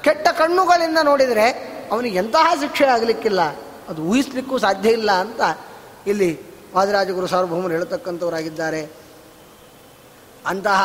ಕೆಟ್ಟ 0.00 0.28
ಕಣ್ಣುಗಳಿಂದ 0.28 0.98
ನೋಡಿದರೆ 1.02 1.50
ಅವನಿಗೆ 1.92 2.18
ಎಂತಹ 2.18 2.54
ಶಿಕ್ಷೆ 2.60 2.84
ಆಗಲಿಕ್ಕಿಲ್ಲ, 2.84 3.42
ಅದು 3.88 4.02
ಊಹಿಸ್ಲಿಕ್ಕೂ 4.02 4.58
ಸಾಧ್ಯ 4.58 4.88
ಇಲ್ಲ 4.90 5.12
ಅಂತ 5.12 5.40
ಇಲ್ಲಿ 6.06 6.40
ವಾದಿರಾಜಗುರು 6.74 7.26
ಸಾರ್ವಭೌಮರು 7.26 7.72
ಹೇಳತಕ್ಕಂಥವರಾಗಿದ್ದಾರೆ. 7.72 8.82
ಅಂತಹ 10.46 10.82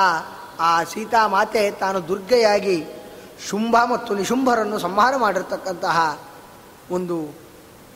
ಆ 0.59 0.83
ಸೀತಾ 0.83 1.27
ಮಾತೆ 1.27 1.71
ತಾನು 1.71 2.07
ದುರ್ಗೆಯಾಗಿ 2.07 2.85
ಶುಂಭ 3.49 3.75
ಮತ್ತು 3.91 4.15
ನಿಶುಂಭರನ್ನು 4.15 4.79
ಸಂಹಾರ 4.79 5.15
ಮಾಡಿರ್ತಕ್ಕಂತಹ 5.15 6.19
ಒಂದು 6.91 7.17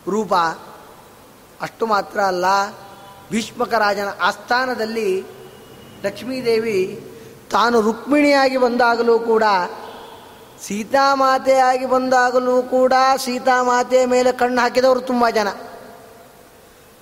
ರೂಪ. 0.08 0.34
ಅಷ್ಟು 1.62 1.86
ಮಾತ್ರ 1.86 2.20
ಅಲ್ಲ 2.20 2.46
ಭೀಷ್ಮಕರಾಜನ 3.32 4.10
ಆಸ್ಥಾನದಲ್ಲಿ 4.22 5.22
ಲಕ್ಷ್ಮೀದೇವಿ 6.04 6.80
ತಾನು 7.52 7.82
ರುಕ್ಮಿಣಿಯಾಗಿ 7.82 8.58
ಬಂದಾಗಲೂ 8.58 9.20
ಕೂಡ, 9.20 9.44
ಸೀತಾಮಾತೆಯಾಗಿ 10.68 11.86
ಬಂದಾಗಲೂ 11.86 12.62
ಕೂಡ 12.62 12.94
ಸೀತಾಮಾತೆಯ 13.26 14.06
ಮೇಲೆ 14.06 14.32
ಕಣ್ಣು 14.32 14.62
ಹಾಕಿದವರು 14.62 15.02
ತುಂಬ 15.02 15.30
ಜನ. 15.30 15.48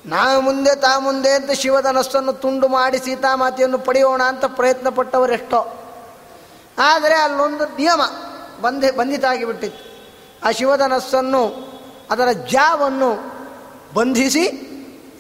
ನಾ 0.06 0.40
ಮುಂದೆ 0.40 0.76
ತಾ 0.76 1.00
ಮುಂದೆ 1.00 1.32
ಅಂತ 1.32 1.52
ಶಿವಧನಸ್ಸನ್ನು 1.52 2.34
ತುಂಡು 2.34 2.68
ಮಾಡಿ 2.68 2.98
ಸೀತಾಮಾತೆಯನ್ನು 2.98 3.80
ಪಡೆಯೋಣ 3.80 4.22
ಅಂತ 4.22 4.46
ಪ್ರಯತ್ನ 4.46 4.90
ಪಟ್ಟವರೆಷ್ಟೋ 4.90 5.62
ಆದರೆ 6.80 7.16
ಅಲ್ಲೊಂದು 7.16 7.66
ನಿಯಮ. 7.66 8.02
ಬಂಧಿ 8.62 8.92
ಬಂಧಿತಾಗಿಬಿಟ್ಟಿತ್ತು. 8.92 9.88
ಆ 10.48 10.52
ಶಿವಧನಸ್ಸನ್ನು 10.52 11.68
ಅದರ 12.12 12.32
ಜಾವನ್ನು 12.32 13.38
ಬಂಧಿಸಿ 13.94 14.64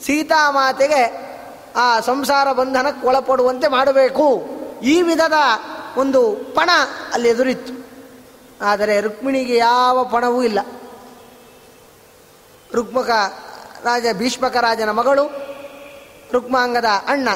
ಸೀತಾಮಾತೆಗೆ 0.05 1.27
ಆ 1.75 1.99
ಸಂಸಾರ 1.99 2.51
ಬಂಧನಕ್ಕೆ 2.51 3.07
ಒಳಪಡುವಂತೆ 3.07 3.67
ಮಾಡಬೇಕು. 3.67 4.45
ಈ 4.83 5.01
ವಿಧದ 5.01 5.33
ಒಂದು 5.97 6.35
ಪಣ 6.35 6.69
ಅಲ್ಲಿ 7.13 7.29
ಎದುರಿತ್ತು. 7.29 7.88
ಆದರೆ 8.61 9.01
ರುಕ್ಮಿಣಿಗೆ 9.01 9.55
ಯಾವ 9.55 10.03
ಪಣವೂ 10.03 10.43
ಇಲ್ಲ. 10.43 10.59
ರುಕ್ಮಕ 12.73 13.09
ರಾಜ, 13.83 14.05
ಭೀಷ್ಮಕ 14.13 14.57
ರಾಜನ 14.57 14.91
ಮಗಳು 14.91 15.47
ರುಕ್ಮಾಂಗದ 16.31 16.85
ಅಣ್ಣ 16.85 17.29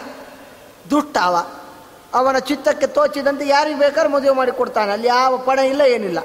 ದುಷ್ಟವ. 0.89 1.60
ಅವನ 2.13 2.37
ಚಿತ್ತಕ್ಕೆ 2.37 2.87
ತೋಚಿದಂತೆ 2.87 3.47
ಯಾರಿಗೆ 3.47 3.79
ಬೇಕಾದ್ರೂ 3.79 4.09
ಮದುವೆ 4.09 4.29
ಮಾಡಿಕೊಡ್ತಾನೆ 4.29 4.91
ಅಲ್ಲಿ 4.91 5.07
ಯಾವ 5.07 5.37
ಪಣ 5.37 5.59
ಇಲ್ಲ, 5.59 5.81
ಏನಿಲ್ಲ. 5.81 6.17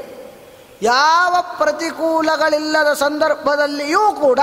ಯಾವ 0.83 1.45
ಪ್ರತಿಕೂಲಗಳಿಲ್ಲದ 1.59 2.93
ಸಂದರ್ಭದಲ್ಲಿಯೂ 2.93 4.13
ಕೂಡ 4.13 4.41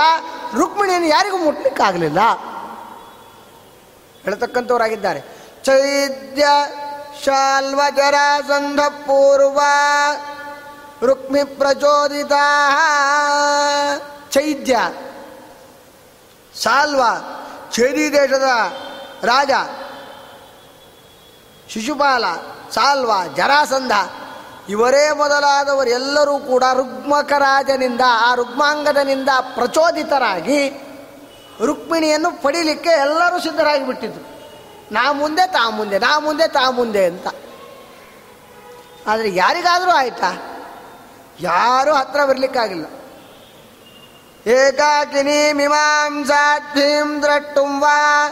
ರುಕ್ಮಿಣಿಯನ್ನು 0.56 1.08
ಯಾರಿಗೂ 1.08 1.36
ಮುಟ್ಲಿಕ್ಕಾಗಲಿಲ್ಲ. 1.36 2.18
ಹೇಳ್ತಕ್ಕಂಥವರಾಗಿದ್ದಾರೆ. 4.22 5.20
ಚೈದ್ಯ 5.64 6.46
ಶಾಲ್ವಜರಾಸಂಧ 7.24 8.80
ಪೂರ್ವ 8.80 9.60
ರುಕ್ಮಿ 11.06 11.44
ಪ್ರಚೋದಿತ 11.44 12.32
ಚೈದ್ಯ 14.30 14.78
ಸಾಲ್ವ 16.62 17.02
ಚೇದಿ 17.72 18.12
ದೇಶದ 18.12 18.48
ರಾಜ. 19.24 19.50
ಶಿಶುಪಾಲ 21.74 22.24
ಸಾಲ್ವ, 22.70 23.10
ಜರಾಸಂಧ, 23.36 23.92
ಇವರೇ 24.68 25.12
ಮೊದಲಾದವರೆಲ್ಲರೂ 25.12 26.38
ಕೂಡ 26.38 26.64
ರುಗ್ಮಕರಾಜನಿಂದ, 26.74 28.00
ಆ 28.08 28.34
ರುಗ್ಮಾಂಗದನಿಂದ 28.34 29.28
ಪ್ರಚೋದಿತರಾಗಿ 29.54 30.68
ರುಕ್ಮಿಣಿಯನ್ನು 31.64 32.42
ಪಡೀಲಿಕ್ಕೆ 32.42 32.90
ಎಲ್ಲರೂ 32.90 33.40
ಸಿದ್ಧರಾಗಿ 33.40 33.86
ಬಿಟ್ಟಿದ್ರು 33.86 34.34
ನಾ 34.92 35.12
ಮುಂದೆ, 35.12 35.46
ತಾ 35.46 35.70
ಮುಂದೆ, 35.70 35.98
ನಾ 35.98 36.18
ಮುಂದೆ, 36.18 36.48
ತಾ 36.48 36.70
ಮುಂದೆ 36.70 37.06
ಅಂತ. 37.06 37.26
ಆದರೆ 39.06 39.34
ಯಾರಿಗಾದರೂ 39.34 39.90
ಆಯ್ತಾ? 39.90 40.30
ಯಾರೂ 41.40 41.92
ಹತ್ರ 41.92 42.24
ಬರಲಿಕ್ಕಾಗಿಲ್ಲ. 42.24 42.86
ಏಕಾಕಿನಿ 44.50 45.52
ಮೀಮಾಂಸಾ 45.52 46.58
ದ್ರಟ್ಟುಂ 47.22 47.80
ವಾ 47.80 48.28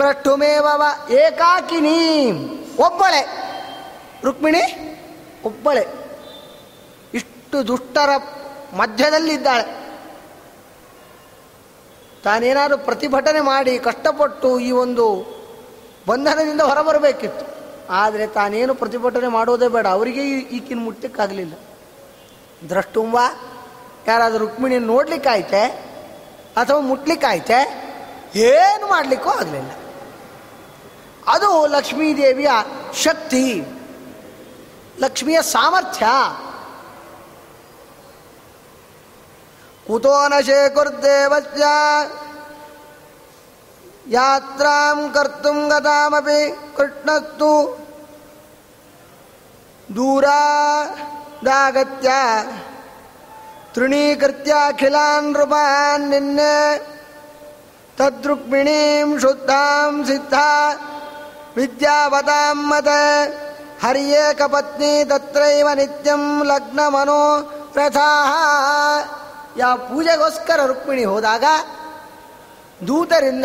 ಸ್ಪೃಷ್ಟುಮೇವ 0.00 0.82
ಏಕಾಕಿನಿ. 1.10 2.30
ಒಬ್ಬಳೆ. 2.78 3.22
ರುಕ್ಮಿಣಿ, 4.24 4.62
ಒಬ್ಬಳೆ. 5.44 5.86
ಇಷ್ಟು 7.14 7.66
ದುಷ್ಟರ 7.66 8.16
ಮಧ್ಯದಲ್ಲಿದ್ದಾಳೆ. 8.72 9.96
ತಾನೇನಾದರೂ 12.24 12.78
ಪ್ರತಿಭಟನೆ 12.78 13.40
ಮಾಡಿ 13.40 13.78
ಕಷ್ಟಪಟ್ಟು 13.78 14.60
ಈ 14.60 14.70
ಒಂದು 14.70 15.06
ಬಂಧನದಿಂದ 16.08 16.60
ಹೊರಬರಬೇಕಿತ್ತು. 16.60 17.46
ಆದರೆ 17.90 18.26
ತಾನೇನು 18.26 18.74
ಪ್ರತಿಭಟನೆ 18.74 19.28
ಮಾಡೋದೇ 19.28 19.68
ಬೇಡ. 19.68 19.86
ಅವರಿಗೆ 19.86 20.22
ಈಕಿನ 20.38 20.78
ಮುಟ್ಟಕ್ಕಾಗಲಿಲ್ಲ. 20.80 21.54
ದ್ರಷ್ಟುಂಬ 22.68 23.18
ಯಾರಾದರೂ 24.06 24.38
ರುಕ್ಮಿಣಿ 24.38 24.78
ನೋಡ್ಲಿಕ್ಕಾಯ್ತೆ 24.78 25.62
ಅಥವಾ 26.56 26.80
ಮುಟ್ಲಿಕ್ಕಾಯ್ತೆ, 26.80 27.58
ಏನು 28.36 28.86
ಮಾಡಲಿಕ್ಕೂ 28.86 29.30
ಆಗಲಿಲ್ಲ. 29.30 29.70
ಅದು 31.30 31.66
ಲಕ್ಷ್ಮೀದೇವಿಯ 31.66 32.50
ಶಕ್ತಿ. 33.02 33.64
ಲಕ್ಷ್ಮಿಯ 34.98 35.42
ಸಾಮರ್ಥ್ಯ. 35.42 36.06
ಕುತೋ 39.86 40.28
ನ 40.28 40.32
ಶೇಕುರ್ದೇವಸ್ಯ 40.46 41.64
ಯಾತ್ರಾಂ 44.08 45.10
ಕರ್ತುಂ 45.10 45.68
ಗತಾಮಪಿ 45.68 46.58
ಕೃಷ್ಣಸ್ತು. 46.76 47.78
ದೂರಾದಾಗತ್ಯ 49.96 52.10
ತೃಣೀಕೃತ್ಯಾಖಿಲಾನ್ 53.74 55.32
ನೃಪಾನ್ 55.32 56.10
ನಿನ್ನೆ. 56.10 56.86
ತದ್ರುಕ್ಮಿಣೀಂ 57.96 59.20
ಶುದ್ಧಾಂ 59.20 60.04
ಸಿದ್ಧ. 60.04 60.34
ವಿದ್ಯಾವತಾಂ 61.56 62.58
ಮತ 62.62 62.88
ಹರ್ಯೇಕಪತ್ನಿ 63.82 65.04
ತತ್ರೈವ 65.04 65.68
ನಿತ್ಯಂ 65.74 66.44
ಲಗ್ನ 66.44 66.80
ಮನೋ 66.88 67.22
ರಥಾ 67.76 68.08
ಯಾವ 69.56 69.76
ಪೂಜೆಗೋಸ್ಕರ 69.76 70.66
ರುಕ್ಮಿಣಿ 70.66 71.04
ಹೋದಾಗ 71.04 71.44
ದೂತರಿಂದ 72.88 73.44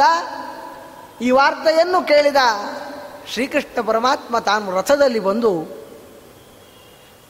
ಈ 1.22 1.32
ವಾರ್ತೆಯನ್ನು 1.32 2.08
ಕೇಳಿದ 2.08 2.36
ಶ್ರೀಕೃಷ್ಣ 3.34 3.82
ಪರಮಾತ್ಮ 3.82 4.40
ತಾನು 4.40 4.72
ರಥದಲ್ಲಿ 4.72 5.20
ಬಂದು 5.20 5.52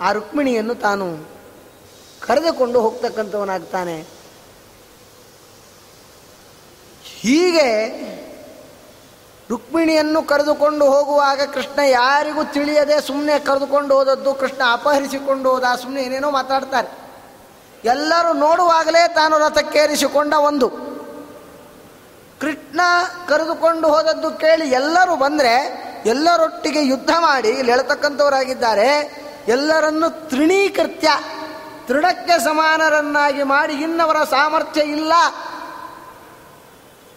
ಆ 0.02 0.12
ರುಕ್ಮಿಣಿಯನ್ನು 0.12 0.76
ತಾನು 0.76 1.28
ಕರೆದುಕೊಂಡು 2.28 2.82
ಹೋಗ್ತಕ್ಕಂಥವನಾಗ್ತಾನೆ. 2.82 3.98
ಹೀಗೆ 7.04 7.70
ರುಕ್ಮಿಣಿಯನ್ನು 9.50 10.24
ಕರೆದುಕೊಂಡು 10.24 10.86
ಹೋಗುವಾಗ 10.86 11.42
ಕೃಷ್ಣ 11.42 11.80
ಯಾರಿಗೂ 11.80 12.44
ತಿಳಿಯದೆ 12.44 13.02
ಸುಮ್ಮನೆ 13.02 13.40
ಕರೆದುಕೊಂಡು 13.40 13.96
ಹೋದದ್ದು. 13.96 14.34
ಕೃಷ್ಣ 14.34 14.62
ಅಪಹರಿಸಿಕೊಂಡು 14.72 15.50
ಹೋದ 15.50 15.64
ಸುಮ್ಮನೆ 15.82 16.04
ಏನೇನೋ 16.04 16.32
ಮಾತಾಡ್ತಾರೆ. 16.32 16.88
ಎಲ್ಲರೂ 17.84 18.34
ನೋಡುವಾಗಲೇ 18.34 19.08
ತಾನು 19.08 19.38
ರಥಕ್ಕೇರಿಸಿಕೊಂಡ 19.38 20.34
ಒಂದು. 20.34 20.70
ಕೃಷ್ಣ 22.42 22.82
ಕರೆದುಕೊಂಡು 23.28 23.88
ಹೋದದ್ದು 23.88 24.32
ಕೇಳಿ 24.32 24.70
ಎಲ್ಲರೂ 24.70 25.16
ಬಂದರೆ 25.16 25.86
ಎಲ್ಲರೊಟ್ಟಿಗೆ 26.06 26.86
ಯುದ್ಧ 26.86 27.10
ಮಾಡಿ, 27.10 27.50
ಇಲ್ಲಿ 27.50 27.72
ಹೇಳ್ತಕ್ಕಂಥವರಾಗಿದ್ದಾರೆ, 27.72 28.90
ಎಲ್ಲರನ್ನು 29.48 30.30
ತೃಣೀಕೃತ್ಯ, 30.30 31.10
ತೃಣಕ್ಕೆ 31.88 32.44
ಸಮಾನರನ್ನಾಗಿ 32.44 33.44
ಮಾಡಿ, 33.44 33.74
ಇನ್ನವರ 33.74 34.24
ಸಾಮರ್ಥ್ಯ 34.24 34.82
ಇಲ್ಲ. 34.82 35.14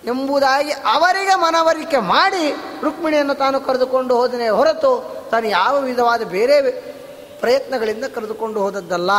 ಎಂಬುದಾಗಿ 0.09 0.72
ಅವರಿಗೆ 0.72 1.34
ಮನವರಿಕೆ 1.34 1.98
ಮಾಡಿ 1.98 2.56
ರುಕ್ಮಿಣಿಯನ್ನು 2.82 3.34
ತಾನು 3.34 3.61
ಕರೆದುಕೊಂಡು 3.61 4.16
ಹೋದನೆ 4.16 4.48
ಹೊರತು 4.48 5.16
ತಾನು 5.30 5.46
ಯಾವ 5.46 5.80
ವಿಧವಾದ 5.80 6.22
ಬೇರೆ 6.22 6.70
ಪ್ರಯತ್ನಗಳಿಂದ 7.40 8.04
ಕರೆದುಕೊಂಡು 8.04 8.61
ಹೋದದ್ದಲ್ಲ. 8.61 9.11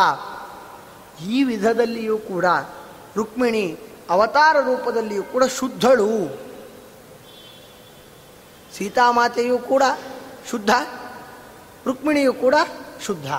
ಈ 1.28 1.44
ವಿಧದಲ್ಲಿಯೂ 1.44 2.18
ಕೂಡ 2.18 2.46
ರುಕ್ಮಿಣಿ 3.16 3.78
ಅವತಾರ 4.10 4.60
ರೂಪದಲ್ಲಿಯೂ 4.60 5.24
ಕೂಡ 5.24 5.44
ಶುದ್ಧಳು. 5.44 6.40
ಸೀತಾಮಾತೆಯೂ 8.78 9.58
ಕೂಡ 9.58 9.84
ಶುದ್ಧ, 10.50 10.70
ರುಕ್ಮಿಣಿಯೂ 11.86 12.34
ಕೂಡ 12.34 12.56
ಶುದ್ಧ. 13.06 13.32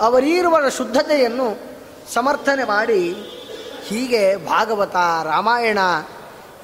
ಅವರೀರುವರ 0.00 0.68
ಶುದ್ಧತೆಯನ್ನು 0.68 1.58
ಸಮರ್ಥನೆ 2.14 2.64
ಮಾಡಿ 2.64 3.12
ಹೀಗೆ 3.82 4.36
ಭಾಗವತ 4.36 4.96
ರಾಮಾಯಣ 5.24 5.78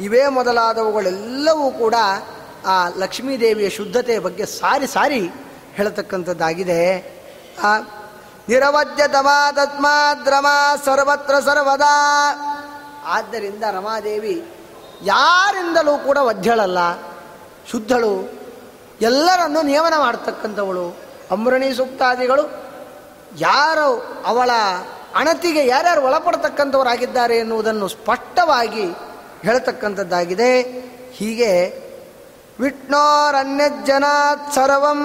ಇವೇ 0.00 0.28
ಮೊದಲಾದವುಗಳೆಲ್ಲವೂ 0.28 1.70
ಕೂಡ 1.70 1.94
ಆ 2.66 2.88
ಲಕ್ಷ್ಮೀದೇವಿಯ 2.88 3.70
ಶುದ್ಧತೆಯ 3.70 4.18
ಬಗ್ಗೆ 4.18 4.46
ಸಾರಿ 4.46 4.86
ಸಾರಿ 4.86 5.30
ಹೇಳತಕ್ಕಂಥದ್ದಾಗಿದೆ. 5.74 6.98
ರಮಾ 10.26 10.76
ಸರ್ವತ್ರ 10.84 11.34
ಸರ್ವದಾ. 11.38 12.34
ಆದ್ದರಿಂದ 13.06 13.64
ರಮಾದೇವಿ 13.72 14.44
ಯಾರಿಂದಲೂ 15.02 15.98
ಕೂಡ 15.98 16.18
ವಧ್ಯಳಲ್ಲ. 16.20 16.78
ಶುದ್ಧಳು 17.70 18.32
ಎಲ್ಲರನ್ನು 19.00 19.62
ನಿಯಮನ 19.62 19.94
ಮಾಡತಕ್ಕಂಥವಳು. 19.98 20.96
ಅಮೃಣಿ 21.30 21.74
ಸೂಕ್ತಾದಿಗಳು 21.74 22.42
ಯಾರು 23.38 24.22
ಅವಳ 24.26 24.50
ಅಣತಿಗೆ 25.14 25.66
ಯಾರ್ಯಾರು 25.66 26.02
ಒಳಪಡತಕ್ಕಂಥವರಾಗಿದ್ದಾರೆ 26.02 27.36
ಎನ್ನುವುದನ್ನು 27.36 27.88
ಸ್ಪಷ್ಟವಾಗಿ 27.88 28.84
ಹೇಳ್ತಕ್ಕಂಥದ್ದಾಗಿದೆ. 29.42 30.62
ಹೀಗೆ 31.12 31.82
ವಿಷ್ಣೋರನ್ಯಜ್ಜನಾತ್ 32.60 34.54
ಸರ್ವಂ 34.54 35.00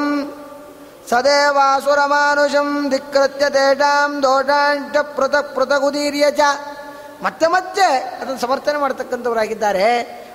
ಸದೇವಾಸುರಮಾನುಷಂ 1.09 2.89
ಧಿಕ್ಕೃತ್ಯ 2.89 3.49
ತೇಷಾಂ 3.49 4.21
ಪೃತ 4.21 4.97
ಪೃಥಕ್ 4.97 5.55
ಪೃಥಗುದೀರ್ಯ 5.55 6.31
ಚ. 6.31 6.39
ಮತ್ತೆ 7.21 7.47
ಮತ್ತೆ 7.47 7.85
ಅದನ್ನು 8.21 8.39
ಸಮರ್ಥನೆ 8.39 8.77
ಮಾಡ್ತಕ್ಕಂಥವರಾಗಿದ್ದಾರೆ. 8.77 9.87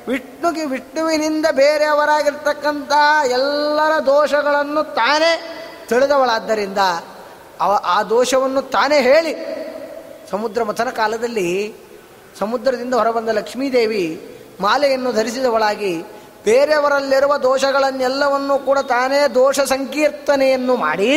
ವಿಷ್ಣುಗೆ 0.08 0.64
ವಿಷ್ಣುವಿನಿಂದ 0.64 1.46
ಬೇರೆಯವರಾಗಿರ್ತಕ್ಕಂಥ 1.52 2.92
ಎಲ್ಲರ 3.24 3.98
ದೋಷಗಳನ್ನು 4.06 4.94
ತಾನೇ 4.94 5.58
ತಿಳಿದವಳಾದ್ದರಿಂದ 5.88 6.78
ಅವ 7.60 7.80
ಆ 7.84 8.02
ದೋಷವನ್ನು 8.02 8.62
ತಾನೇ 8.62 9.00
ಹೇಳಿ 9.00 9.32
ಸಮುದ್ರ 10.30 10.62
ಮಥನ 10.62 10.88
ಕಾಲದಲ್ಲಿ 10.88 11.74
ಸಮುದ್ರದಿಂದ 12.38 12.94
ಹೊರಬಂದ 12.94 13.28
ಲಕ್ಷ್ಮೀದೇವಿ 13.28 14.04
ಮಾಲೆಯನ್ನು 14.60 15.12
ಧರಿಸಿದವಳಾಗಿ 15.12 15.92
ಬೇರೆಯವರಲ್ಲಿರುವ 16.44 17.36
ದೋಷಗಳನ್ನೆಲ್ಲವನ್ನು 17.36 18.58
ಕೂಡ 18.58 18.78
ತಾನೇ 18.78 19.28
ದೋಷ 19.34 19.60
ಸಂಕೀರ್ತನೆಯನ್ನು 19.60 20.76
ಮಾಡಿ, 20.76 21.14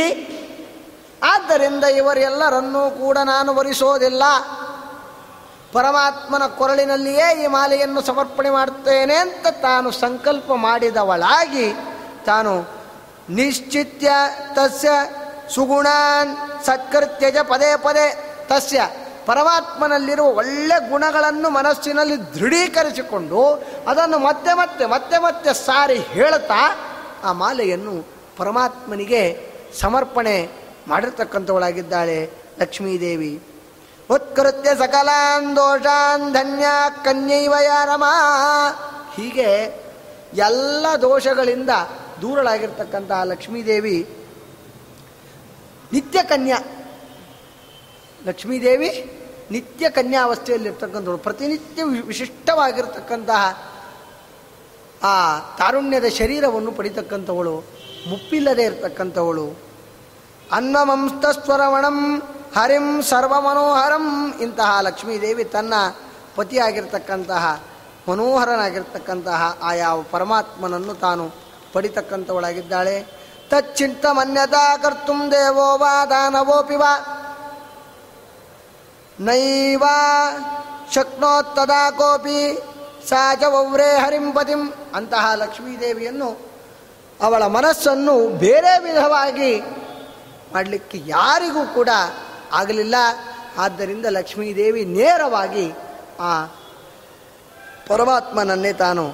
ಆದ್ದರಿಂದ 1.23 1.83
ಇವರೆಲ್ಲರನ್ನೂ 1.83 2.89
ಕೂಡ 2.89 3.17
ನಾನು 3.23 3.53
ವರಿಸೋದಿಲ್ಲ. 3.55 4.23
ಪರಮಾತ್ಮನ 5.73 6.45
ಕೊರಳಿನಲ್ಲಿಯೇ 6.47 7.43
ಈ 7.43 7.47
ಮಾಲೆಯನ್ನು 7.47 8.01
ಸಮರ್ಪಣೆ 8.01 8.49
ಮಾಡುತ್ತೇನೆ 8.49 9.15
ಅಂತ 9.15 9.47
ತಾನು 9.47 9.91
ಸಂಕಲ್ಪ 9.91 10.51
ಮಾಡಿದವಳಾಗಿ 10.51 11.73
ತಾನು 12.25 12.53
ನಿಶ್ಚಿತ್ಯ 13.29 14.11
ತಸ್ಯ 14.53 14.89
ಸುಗುಣಾನ್ 15.55 16.31
ಸತ್ಕೃತ್ಯಜ 16.65 17.37
ಪದೇ 17.37 17.71
ಪದೇ 17.77 18.07
ತಸ್ಯ 18.47 18.79
ಪರಮಾತ್ಮನಲ್ಲಿರುವ 19.25 20.25
ಒಳ್ಳೆ 20.25 20.89
ಗುಣಗಳನ್ನು 20.89 21.49
ಮನಸ್ಸಿನಲ್ಲಿ 21.49 22.33
ದೃಢೀಕರಿಸಿಕೊಂಡು 22.33 23.41
ಅದನ್ನು 23.87 24.19
ಮತ್ತೆ 24.19 24.53
ಮತ್ತೆ 24.53 24.85
ಮತ್ತೆ 24.85 25.17
ಮತ್ತೆ 25.17 25.53
ಸಾರಿ 25.53 25.99
ಹೇಳುತ್ತಾ 25.99 26.77
ಆ 27.23 27.31
ಮಾಲೆಯನ್ನು 27.31 28.05
ಪರಮಾತ್ಮನಿಗೆ 28.37 29.51
ಸಮರ್ಪಣೆ 29.79 30.49
ಮಾಡಿರ್ತಕ್ಕಂಥವಳಾಗಿದ್ದಾಳೆ 30.87 32.29
ಲಕ್ಷ್ಮೀದೇವಿ. 32.59 33.41
ಉತ್ಕೃತ್ಯ 34.09 34.75
ಸಕಲಾನ್ 34.75 35.55
ದೋಷಾನ್ 35.55 36.33
ಧನ್ಯ 36.33 36.65
ಕನ್ಯೈವ 37.03 37.53
ಯಾರಮ 37.63 38.03
ಹೀಗೆ 39.15 39.49
ಎಲ್ಲ 40.33 40.85
ದೋಷಗಳಿಂದ 41.01 41.69
ದೂರಳಾಗಿರ್ತಕ್ಕಂತಹ 42.21 43.23
ಲಕ್ಷ್ಮೀದೇವಿ 43.23 44.09
ನಿತ್ಯ 45.93 46.23
ಕನ್ಯಾ 46.23 46.57
ಲಕ್ಷ್ಮೀದೇವಿ 48.25 49.14
ನಿತ್ಯ 49.51 49.89
ಕನ್ಯಾವಸ್ಥೆಯಲ್ಲಿರ್ತಕ್ಕಂಥವಳು 49.89 51.17
ಪ್ರತಿನಿತ್ಯ 51.17 51.83
ವಿಶಿಷ್ಟವಾಗಿರ್ತಕ್ಕಂತಹ 51.83 53.71
ಆ 55.03 55.39
ತಾರುಣ್ಯದ 55.39 56.05
ಶರೀರವನ್ನು 56.05 56.71
ಪಡಿತಕ್ಕಂಥವಳು, 56.71 57.63
ಮುಪ್ಪಿಲ್ಲದೆ 58.07 58.63
ಇರತಕ್ಕಂಥವಳು. 58.63 59.59
ಅನ್ನಮಂಸ್ತಸ್ವರವಣಂ 60.51 62.21
ಹರಿಂ 62.57 63.01
ಸರ್ವಮನೋಹರಂ 63.01 64.33
ಇಂತಹ 64.41 64.77
ಲಕ್ಷ್ಮೀದೇವಿ 64.81 65.43
ತನ್ನ 65.43 65.73
ಪತಿಯಾಗಿರ್ತಕ್ಕಂತಹ, 66.35 67.63
ಮನೋಹರನಾಗಿರ್ತಕ್ಕಂತಹ 68.09 69.61
ಯಾವ 69.75 70.05
ಪರಮಾತ್ಮನನ್ನು 70.11 70.93
ತಾನು 70.93 71.31
ಪಡಿತಕ್ಕಂಥವಳಾಗಿದ್ದಾಳೆ. 71.73 73.01
ತಚ್ಚಿಂತ 73.49 74.05
ಮನ್ಯತಾ 74.11 74.77
ಕರ್ತುಂ 74.77 75.31
ದೇವೋ 75.31 75.77
ವಾ 75.77 76.05
ದಾನವೋಪಿ 76.05 76.75
ವಾ. 76.75 77.21
ನೈವ 79.19 79.83
ಶಕ್ನೋತ್ತದಾ 80.93 81.91
ಕೋಪಿ 81.91 82.59
ಸಾಚ 83.09 83.43
ಒವ್ರೇ 83.43 83.97
ಹರಿಂಪತಿಂ 83.97 84.73
ಅಂತಹ 84.95 85.31
ಲಕ್ಷ್ಮೀದೇವಿಯನ್ನು 85.35 86.39
ಅವಳ 87.21 87.45
ಮನಸ್ಸನ್ನು 87.45 88.37
ಬೇರೆ 88.37 88.79
ವಿಧವಾಗಿ 88.79 89.59
ಮಾಡಲಿಕ್ಕೆ 90.53 91.01
ಯಾರಿಗೂ 91.05 91.73
ಕೂಡ 91.73 91.89
ಆಗಲಿಲ್ಲ. 92.53 92.95
ಆದ್ದರಿಂದ 93.57 94.05
ಲಕ್ಷ್ಮೀದೇವಿ 94.05 94.85
ನೇರವಾಗಿ 94.85 95.71
ಆ 96.19 96.45
ಪರಮಾತ್ಮನನ್ನೇ 97.87 98.73
ತಾನು 98.73 99.13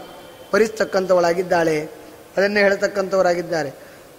ಭರಿಸ್ತಕ್ಕಂಥವಳಾಗಿದ್ದಾಳೆ 0.54 1.90
ಅದನ್ನೇ 2.38 2.60
ಹೇಳ್ತಕ್ಕಂಥವರಾಗಿದ್ದಾರೆ. 2.60 3.70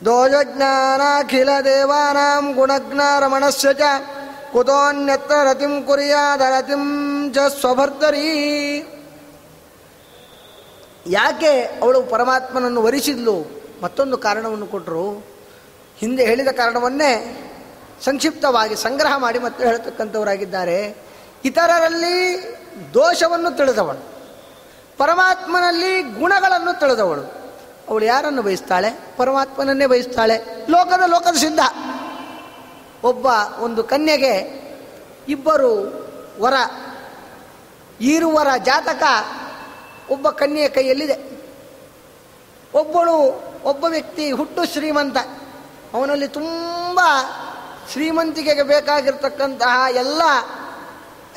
ದೋಜಜ್ಞಾನಾಖಿಲ 0.05 1.49
ದೇವಾನಾಂ 1.65 2.53
ಗುಣಜ್ಞ 2.53 3.01
ರಮಣಸ್ಯ 3.21 3.85
ಕುತೋನ್ಯತ್ರ 4.53 5.35
ರತಿಂ 5.45 5.83
ಕುರಿಯಾದ 5.83 6.41
ರತಿಂ 6.41 7.33
ಜ 7.33 7.39
ಸ್ವಭರ್ತರಿ 7.61 8.29
ಯಾಕೆ 11.07 11.61
ಅವಳು 11.83 12.03
ಪರಮಾತ್ಮನನ್ನು 12.03 12.83
ವರಿಸಿದ್ಲು? 12.83 13.63
ಮತ್ತೊಂದು 13.83 14.19
ಕಾರಣವನ್ನು 14.19 14.67
ಕೊಟ್ಟರು 14.67 15.27
ಹಿಂದೆ 15.99 16.27
ಹೇಳಿದ 16.27 16.49
ಕಾರಣವನ್ನೇ 16.49 17.39
ಸಂಕ್ಷಿಪ್ತವಾಗಿ 18.05 18.77
ಸಂಗ್ರಹ 18.77 19.17
ಮಾಡಿ 19.17 19.39
ಮತ್ತೆ 19.39 19.67
ಹೇಳ್ತಕ್ಕಂಥವರಾಗಿದ್ದಾರೆ. 19.67 20.97
ಇತರರಲ್ಲಿ 21.45 22.43
ದೋಷವನ್ನು 22.95 23.57
ತಿಳಿದವಳು. 23.57 24.13
ಪರಮಾತ್ಮನಲ್ಲಿ 24.99 26.03
ಗುಣಗಳನ್ನು 26.03 26.81
ತಿಳಿದವಳು. 26.81 27.43
ಅವಳು 27.89 28.05
ಯಾರನ್ನು 28.05 28.43
ಬಯಸ್ತಾಳೆ? 28.43 29.01
ಪರಮಾತ್ಮನನ್ನೇ 29.17 29.87
ಬಯಸ್ತಾಳೆ? 29.87 30.67
ಲೋಕದ 30.71 31.03
ಲೋಕದ 31.07 31.35
ಸಿದ್ಧ. 31.37 31.61
ಒಬ್ಬ 33.05 33.27
ಒಂದು 33.61 33.85
ಕನ್ಯೆಗೆ 33.85 34.63
ಇಬ್ಬರು 35.29 36.03
ವರ 36.41 36.55
ಈರುವರ 38.01 38.47
ಜಾತಕ 38.65 39.03
ಒಬ್ಬ 40.11 40.31
ಕನ್ಯೆಯ 40.31 40.69
ಕೈಯಲ್ಲಿದೆ. 40.69 41.33
ಒಬ್ಬಳು 42.75 43.43
ಒಬ್ಬ 43.65 43.85
ವ್ಯಕ್ತಿ 43.85 44.31
ಹುಟ್ಟು 44.31 44.67
ಶ್ರೀಮಂತ. 44.67 45.17
ಅವನಲ್ಲಿ 45.95 46.29
ತುಂಬ 46.29 47.01
ಶ್ರೀಮಂತಿಕೆಗೆ 47.93 48.63
ಬೇಕಾಗಿರ್ತಕ್ಕಂತಹ 48.63 49.85
ಎಲ್ಲ 49.91 50.23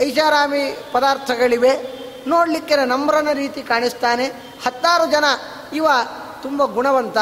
ಐಷಾರಾಮಿ 0.02 0.78
ಪದಾರ್ಥಗಳಿವೆ. 0.92 2.06
ನೋಡಲಿಕ್ಕೆ 2.28 2.76
ನಮ್ರನ 2.76 3.28
ರೀತಿ 3.34 3.62
ಕಾಣಿಸ್ತಾನೆ. 3.62 4.26
ಹತ್ತಾರು 4.66 5.12
ಜನ 5.12 5.26
ಇವ 5.74 5.88
ತುಂಬ 6.42 6.66
ಗುಣವಂತ. 6.66 7.18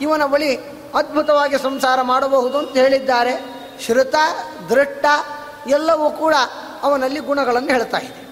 ಇವನ 0.00 0.24
ಬಳಿ 0.24 0.56
ಅದ್ಭುತವಾಗಿ 0.94 1.58
ಸಂಸಾರ 1.58 2.02
ಮಾಡಬಹುದು 2.02 2.58
ಅಂತ 2.58 2.76
ಹೇಳಿದ್ದಾರೆ. 2.76 3.57
ಶ್ರುತ, 3.80 4.14
ದೃಷ್ಟ 4.70 5.06
ಎಲ್ಲವೂ 5.66 6.10
ಕೂಡ 6.10 6.34
ಅವನಲ್ಲಿ 6.82 7.20
ಗುಣಗಳನ್ನು 7.20 7.68
ಹೇಳ್ತಾ 7.68 7.98
ಇದೆ. 7.98 8.28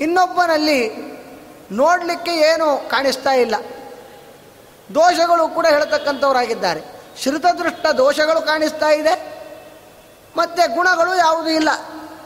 ಇನ್ನೊಬ್ಬನಲ್ಲಿ 0.00 0.88
ನೋಡಲಿಕ್ಕೆ 1.72 2.30
ಏನೂ 2.30 2.76
ಕಾಣಿಸ್ತಾ 2.76 3.32
ಇಲ್ಲ. 3.32 3.54
ದೋಷಗಳು 4.94 5.48
ಕೂಡ 5.48 5.66
ಹೇಳ್ತಕ್ಕಂಥವರಾಗಿದ್ದಾರೆ. 5.66 6.82
ಶ್ರುತದೃಷ್ಟ 7.18 7.86
ದೋಷಗಳು 7.86 8.40
ಕಾಣಿಸ್ತಾ 8.40 8.88
ಇದೆ. 8.88 9.36
ಮತ್ತು 10.36 10.74
ಗುಣಗಳು 10.74 11.14
ಯಾವುದೂ 11.14 11.48
ಇಲ್ಲ. 11.48 11.68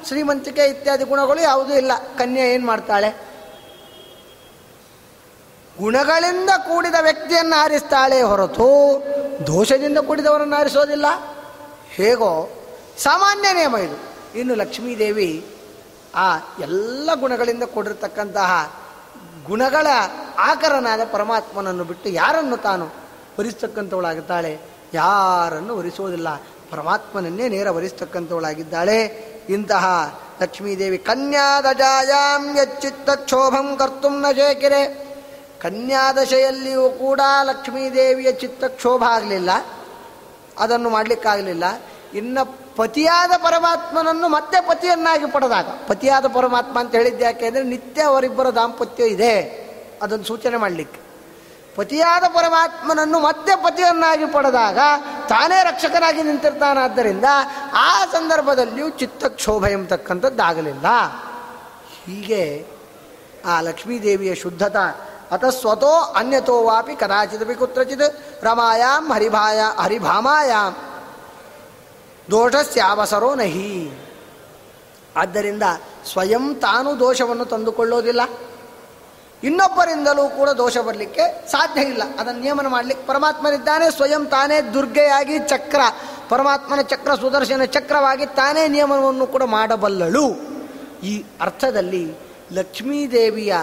ಶ್ರೀಮಂತಿಕೆ 0.06 0.64
ಇತ್ಯಾದಿ 0.64 1.04
ಗುಣಗಳು 1.04 1.40
ಯಾವುದೂ 1.40 1.74
ಇಲ್ಲ. 1.74 1.92
ಕನ್ಯೆ 2.18 2.54
ಏನು 2.54 2.66
ಮಾಡ್ತಾಳೆ? 2.66 3.30
ಗುಣಗಳಿಂದ 5.78 6.50
ಕೂಡಿದ 6.50 6.94
ವ್ಯಕ್ತಿಯನ್ನು 7.00 7.60
ಆರಿಸ್ತಾಳೆ 7.60 8.22
ಹೊರತು 8.22 9.02
ದೋಷದಿಂದ 9.46 9.98
ಕೂಡಿದವರನ್ನು 9.98 10.56
ಆರಿಸೋದಿಲ್ಲ 10.56 11.06
ಹೇಗೋ 11.91 12.49
ಸಾಮಾನ್ಯ 12.99 13.53
ನಿಯಮ 13.53 13.76
ಇದು. 13.76 13.99
ಇನ್ನು 14.38 14.55
ಲಕ್ಷ್ಮೀದೇವಿ 14.55 15.47
ಆ 16.14 16.36
ಎಲ್ಲ 16.61 17.11
ಗುಣಗಳಿಂದ 17.14 17.62
ಕೂಡಿರ್ತಕ್ಕಂತಹ 17.62 18.80
ಗುಣಗಳ 19.47 19.86
ಆಕರನಾದ 20.38 21.01
ಪರಮಾತ್ಮನನ್ನು 21.12 21.84
ಬಿಟ್ಟು 21.84 22.09
ಯಾರನ್ನು 22.09 22.57
ತಾನು 22.57 22.86
ವರಿಸ್ತಕ್ಕಂಥವಳಾಗುತ್ತಾಳೆ 23.38 24.59
ಯಾರನ್ನು 24.95 25.76
ವರಿಸೋದಿಲ್ಲ 25.76 26.28
ಪರಮಾತ್ಮನನ್ನೇ 26.70 27.49
ನೇರ 27.49 27.70
ವರಿಸ್ತಕ್ಕಂಥವಳಾಗಿದ್ದಾಳೆ. 27.70 29.30
ಇಂತಹ 29.49 29.84
ಲಕ್ಷ್ಮೀದೇವಿ 30.43 30.99
ಕನ್ಯಾದಜಾಯಾಂ 30.99 32.59
ಯಚ್ಚಿತ್ತ 32.62 33.11
ಕ್ಷೋಭಂ 33.11 33.76
ಕರ್ತುಂ 33.78 34.20
ನ 34.20 34.26
ಶೇಕಿರೆ 34.36 35.11
ಕನ್ಯಾದಶೆಯಲ್ಲಿಯೂ 35.61 36.91
ಕೂಡ 36.91 37.20
ಲಕ್ಷ್ಮೀದೇವಿಯ 37.43 38.32
ಚಿತ್ತಕ್ಷೋಭ 38.32 39.03
ಆಗಲಿಲ್ಲ. 39.09 39.51
ಅದನ್ನು 40.61 40.90
ಮಾಡಲಿಕ್ಕಾಗಲಿಲ್ಲ. 40.90 41.64
ಇನ್ನು 42.14 42.76
ಪತಿಯಾದ 42.76 43.30
ಪರಮಾತ್ಮನನ್ನು 43.36 44.28
ಮತ್ತೆ 44.28 44.61
ಪತಿಯನ್ನಾಗಿ 44.61 45.30
ಪಡೆದಾಗ, 45.30 45.66
ಪತಿಯಾದ 45.86 46.26
ಪರಮಾತ್ಮ 46.26 46.80
ಅಂತ 46.80 46.94
ಹೇಳಿದ್ದೆ 46.94 47.24
ಯಾಕೆ 47.24 47.46
ಅಂದರೆ 47.46 47.62
ನಿತ್ಯ 47.62 48.02
ಅವರಿಬ್ಬರ 48.02 48.48
ದಾಂಪತ್ಯ 48.48 49.04
ಇದೆ. 49.04 49.40
ಅದನ್ನು 50.02 50.24
ಸೂಚನೆ 50.24 50.56
ಮಾಡಲಿಕ್ಕೆ. 50.56 51.00
ಪತಿಯಾದ 51.76 52.24
ಪರಮಾತ್ಮನನ್ನು 52.28 53.18
ಮತ್ತೆ 53.18 53.56
ಪತಿಯನ್ನಾಗಿ 53.56 54.26
ಪಡೆದಾಗ 54.26 54.78
ತಾನೇ 55.28 55.62
ರಕ್ಷಕನಾಗಿ 55.62 56.22
ನಿಂತಿರ್ತಾನಾದ್ದರಿಂದ 56.22 57.24
ಆ 57.74 58.04
ಸಂದರ್ಭದಲ್ಲಿಯೂ 58.04 58.88
ಚಿತ್ತಕ್ಷೋಭ 58.88 59.66
ಎಂಬತಕ್ಕಂಥದ್ದಾಗಲಿಲ್ಲ 59.66 60.86
ಹೀಗೆ 62.06 62.66
ಆ 63.46 63.61
ಲಕ್ಷ್ಮೀದೇವಿಯ 63.61 64.34
ಶುದ್ಧತಾ 64.34 65.09
ಅತ 65.31 65.45
ಸ್ವತೋ 65.45 66.14
ಅನ್ಯತೋ 66.16 66.62
ವಾಪಿ 66.62 66.97
ಕದಾಚಿದಪಿ 66.97 67.55
ಕುತ್ರಚಿತ್ 67.55 68.45
ರಮಾಯಾಮ್ 68.45 69.12
ಹರಿಭಾಯ 69.12 69.61
ಹರಿಭಾಮಾಯಾಮ್ 69.81 70.74
ದೋಷಸ್ಯಾವಸರೋ 72.31 73.35
ನಹಿ 73.35 73.93
ಆದ್ದರಿಂದ 75.16 75.62
ಸ್ವಯಂ 76.12 76.55
ತಾನು 76.55 76.99
ದೋಷವನ್ನು 76.99 77.45
ತಂದುಕೊಳ್ಳೋದಿಲ್ಲ. 77.45 78.20
ಇನ್ನೊಬ್ಬರಿಂದಲೂ 79.43 80.28
ಕೂಡ 80.28 80.49
ದೋಷ 80.49 80.78
ಬರಲಿಕ್ಕೆ 80.78 81.49
ಸಾಧ್ಯ 81.51 81.81
ಇಲ್ಲ. 81.81 82.03
ಅದನ್ನು 82.18 82.41
ನಿಯಮನ 82.41 82.66
ಮಾಡಲಿಕ್ಕೆ 82.66 83.07
ಪರಮಾತ್ಮನಿದ್ದಾನೆ, 83.07 83.91
ಸ್ವಯಂ 83.91 84.26
ತಾನೇ 84.26 84.61
ದುರ್ಗೆಯಾಗಿ 84.61 85.39
ಚಕ್ರ, 85.39 85.81
ಪರಮಾತ್ಮನ 86.28 86.81
ಚಕ್ರ 86.81 87.14
ಸುದರ್ಶನ 87.14 87.64
ಚಕ್ರವಾಗಿ 87.64 88.26
ತಾನೇ 88.26 88.68
ನಿಯಮನವನ್ನು 88.68 89.26
ಕೂಡ 89.26 89.43
ಮಾಡಬಲ್ಲಳು. 89.43 90.24
ಈ 91.03 91.24
ಅರ್ಥದಲ್ಲಿ 91.41 92.14
ಲಕ್ಷ್ಮೀದೇವಿಯ 92.53 93.57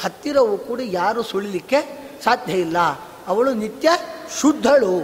ಹತ್ತಿರವೂ 0.00 0.54
ಕೂಡ 0.68 0.80
ಯಾರು 1.00 1.22
ಸುಳಿಲಿಕ್ಕೆ 1.22 2.08
ಸಾಧ್ಯ 2.24 2.52
ಇಲ್ಲ. 2.66 2.78
ಅವಳು 3.28 3.54
ನಿತ್ಯ 3.54 3.88
ಶುದ್ಧಳು 4.40 4.94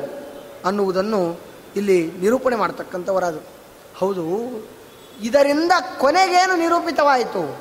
ಅನ್ನುವುದನ್ನು 0.64 1.40
ಇಲ್ಲಿ 1.76 2.12
ನಿರೂಪಣೆ 2.22 2.56
ಮಾಡ್ತಕ್ಕಂಥವರಾದರು 2.56 3.58
ಹೌದು, 4.00 4.24
ಇದರಿಂದ 5.22 5.72
ಕೊನೆಗೇನು 5.98 6.56
ನಿರೂಪಿತವಾಯಿತು? 6.56 7.58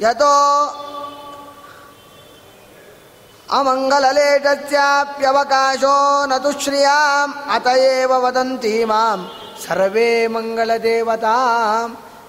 ಯಥೋ 0.00 0.32
ಅಮಂಗಲಲೇಟಸ್ಯಾಪ್ಯವಕಾಶೋ 3.48 6.26
ನತುಶ್ರಿಯಾಂ, 6.26 7.34
ಅತಯೇವ 7.54 8.24
ವದಂತಿ 8.24 8.84
ಮಾಂ, 8.84 9.30
ಸರ್ವೇ 9.66 10.26
ಮಂಗಳ 10.26 10.70
ದೇವತಾ 10.82 11.34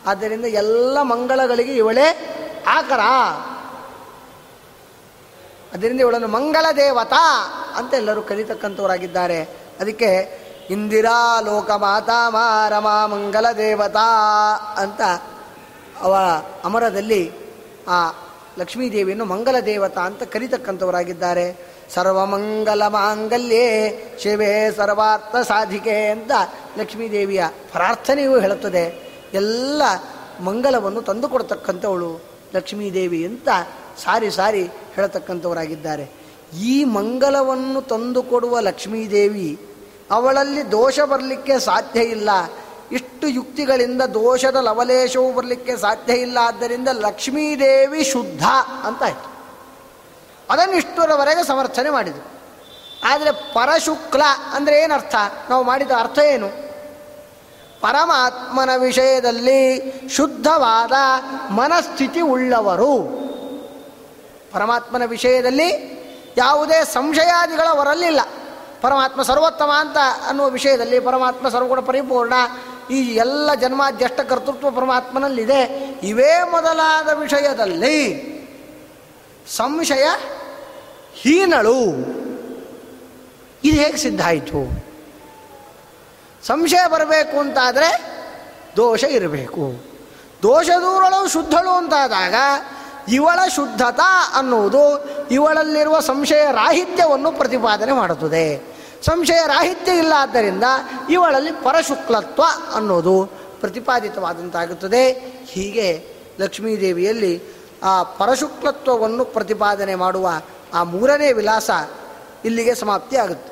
ಆದ್ದರಿಂದ 0.06 0.46
ಎಲ್ಲ 0.46 1.02
ಮಂಗಳಗಳಿಗೆ 1.02 1.76
ಇವಳೇ 1.76 2.28
ಆಕರ. 2.68 3.00
ಅದರಿಂದ 5.74 6.00
ಇವಳನ್ನು 6.00 6.28
ಮಂಗಳ 6.28 6.66
ದೇವತಾ 6.78 7.48
ಅಂತ 7.76 7.94
ಎಲ್ಲರೂ 7.94 8.22
ಕರೀತಕ್ಕಂಥವರಾಗಿದ್ದಾರೆ. 8.22 9.42
ಅದಕ್ಕೆ 9.80 10.42
ಇಂದಿರಾ 10.70 11.40
ಲೋಕ 11.40 11.72
ಮಾತಾ 11.72 12.30
ಮಾರಮಾ 12.30 13.08
ಮಂಗಲ 13.08 13.46
ದೇವತಾ 13.58 14.10
ಅಂತ 14.78 15.02
ಅವ 16.02 16.16
ಅಮರದಲ್ಲಿ 16.64 17.32
ಆ 17.88 18.12
ಲಕ್ಷ್ಮೀದೇವಿಯನ್ನು 18.60 19.26
ಮಂಗಲ 19.26 19.60
ದೇವತಾ 19.60 20.02
ಅಂತ 20.02 20.24
ಕರೀತಕ್ಕಂಥವರಾಗಿದ್ದಾರೆ. 20.24 21.72
ಸರ್ವಮಂಗಲ 21.94 22.88
ಮಾಂಗಲ್ಯೇ 22.88 23.90
ಶಿವೇ 24.24 24.72
ಸರ್ವಾರ್ಥ 24.72 25.36
ಸಾಧಿಕೆ 25.36 26.08
ಅಂತ 26.08 26.32
ಲಕ್ಷ್ಮೀದೇವಿಯ 26.78 27.44
ಪ್ರಾರ್ಥನೆಯೂ 27.72 28.40
ಹೇಳುತ್ತದೆ. 28.40 29.11
ಎಲ್ಲ 29.34 29.82
ಮಂಗಲವನ್ನು 30.44 31.02
ತಂದುಕೊಡ್ತಕ್ಕಂಥವಳು 31.02 32.20
ಲಕ್ಷ್ಮೀದೇವಿ 32.56 33.26
ಅಂತ 33.26 33.48
ಸಾರಿ 34.04 34.32
ಸಾರಿ 34.32 34.64
ಹೇಳತಕ್ಕಂಥವರಾಗಿದ್ದಾರೆ. 34.66 36.12
ಈ 36.62 36.84
ಮಂಗಲವನ್ನು 36.84 37.82
ತಂದುಕೊಡುವ 37.82 38.60
ಲಕ್ಷ್ಮೀದೇವಿ 38.60 39.68
ಅವಳಲ್ಲಿ 40.12 40.72
ದೋಷ 40.72 41.00
ಬರಲಿಕ್ಕೆ 41.00 41.60
ಸಾಧ್ಯ 41.60 42.00
ಇಲ್ಲ. 42.00 42.30
ಇಷ್ಟು 42.92 43.28
ಯುಕ್ತಿಗಳಿಂದ 43.28 44.02
ದೋಷದ 44.02 44.56
ಲವಲೇಶವು 44.56 45.34
ಬರಲಿಕ್ಕೆ 45.34 45.78
ಸಾಧ್ಯ 45.78 46.14
ಇಲ್ಲ. 46.14 46.38
ಆದ್ದರಿಂದ 46.42 46.88
ಲಕ್ಷ್ಮೀದೇವಿ 46.92 48.04
ಶುದ್ಧ 48.04 48.44
ಅಂತ 48.84 49.04
ಆಯಿತು. 49.04 49.32
ಅದನ್ನು 50.50 50.76
ಇಷ್ಟರವರೆಗೆ 50.76 51.48
ಸಮರ್ಥನೆ 51.48 51.90
ಮಾಡಿದರು. 51.90 52.32
ಆದರೆ 53.04 53.32
ಪರಶುಕ್ಲ 53.32 54.22
ಅಂದರೆ 54.52 54.82
ಏನರ್ಥ? 54.82 55.16
ನಾವು 55.50 55.64
ಮಾಡಿದ 55.64 55.92
ಅರ್ಥ 55.98 56.20
ಏನು? 56.20 56.71
ಪರಮಾತ್ಮನ 57.82 58.70
ವಿಷಯದಲ್ಲಿ 58.78 59.94
ಶುದ್ಧವಾದ 60.10 60.92
ಮನಸ್ಥಿತಿ 61.52 62.22
ಉಳ್ಳವರು. 62.22 63.22
ಪರಮಾತ್ಮನ 64.52 65.06
ವಿಷಯದಲ್ಲಿ 65.06 66.02
ಯಾವುದೇ 66.38 66.84
ಸಂಶಯಾದಿಗಳ 66.84 67.68
ಹೊರಲಿಲ್ಲ 67.68 68.20
ಪರಮಾತ್ಮ 68.82 69.22
ಸರ್ವೋತ್ತಮ 69.22 69.72
ಅಂತ 69.78 69.98
ಅನ್ನುವ 70.28 70.50
ವಿಷಯದಲ್ಲಿ 70.50 71.00
ಪರಮಾತ್ಮ 71.00 71.50
ಸರ್ವಗುಣ 71.50 71.80
ಪರಿಪೂರ್ಣ. 71.80 72.34
ಈ 72.92 72.96
ಎಲ್ಲ 72.96 73.54
ಜನ್ಮಾದ್ಯಷ್ಟ 73.54 74.20
ಕರ್ತೃತ್ವ 74.20 74.72
ಪರಮಾತ್ಮನಲ್ಲಿದೆ. 74.72 75.62
ಇವೇ 76.04 76.44
ಮೊದಲಾದ 76.52 77.10
ವಿಷಯದಲ್ಲಿ 77.10 78.32
ಸಂಶಯ 79.56 80.04
ಹೀನಳು. 81.14 81.84
ಇದು 83.64 83.82
ಹೇಗೆ 83.82 83.98
ಸಿದ್ಧ 83.98 84.22
ಆಯಿತು? 84.26 84.91
ಸಂಶಯ 86.48 86.88
ಬರಬೇಕು 86.88 87.40
ಅಂತಾದರೆ 87.40 88.02
ದೋಷ 88.78 89.04
ಇರಬೇಕು. 89.04 89.74
ದೋಷ 90.44 90.68
ದೂರಳು 90.68 91.28
ಶುದ್ಧಳು 91.28 91.70
ಅಂತಾದಾಗ 91.70 92.36
ಇವಳ 93.10 93.48
ಶುದ್ಧತಾ 93.56 94.32
ಅನ್ನುವುದು 94.36 95.10
ಇವಳಲ್ಲಿರುವ 95.28 96.00
ಸಂಶಯ 96.00 96.46
ರಾಹಿತ್ಯವನ್ನು 96.52 97.32
ಪ್ರತಿಪಾದನೆ 97.32 97.92
ಮಾಡುತ್ತದೆ. 97.92 98.76
ಸಂಶಯ 99.06 99.40
ರಾಹಿತ್ಯ 99.48 99.92
ಇಲ್ಲ 99.92 100.14
ಆದ್ದರಿಂದ 100.18 100.64
ಇವಳಲ್ಲಿ 101.10 101.52
ಪರಶುಕ್ಲತ್ವ 101.52 102.44
ಅನ್ನೋದು 102.76 103.26
ಪ್ರತಿಪಾದಿತವಾದಂತಾಗುತ್ತದೆ. 103.60 105.12
ಹೀಗೆ 105.46 106.06
ಲಕ್ಷ್ಮೀದೇವಿಯಲ್ಲಿ 106.40 107.44
ಆ 107.84 108.04
ಪರಶುಕ್ಲತ್ವವನ್ನು 108.04 109.26
ಪ್ರತಿಪಾದನೆ 109.26 109.96
ಮಾಡುವ 109.96 110.32
ಆ 110.74 110.84
ಮೂರನೇ 110.84 111.32
ವಿಲಾಸ 111.32 111.70
ಇಲ್ಲಿಗೆ 112.46 112.76
ಸಮಾಪ್ತಿ 112.76 113.18
ಆಗುತ್ತೆ 113.18 113.52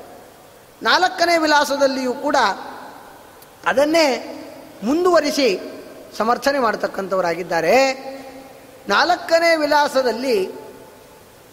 ನಾಲ್ಕನೇ 0.84 1.38
ವಿಲಾಸದಲ್ಲಿಯೂ 1.38 2.14
ಕೂಡ 2.14 2.36
ಅದನ್ನೇ 3.66 4.36
ಮುಂದುವರಿಸಿ 4.84 5.60
ಸಮರ್ಥನೆ 6.18 6.60
ಮಾಡತಕ್ಕಂಥವರಾಗಿದ್ದಾರೆ. 6.60 7.93
ನಾಲ್ಕನೇ 8.89 9.55
ವಿಲಾಸದಲ್ಲಿ 9.55 10.51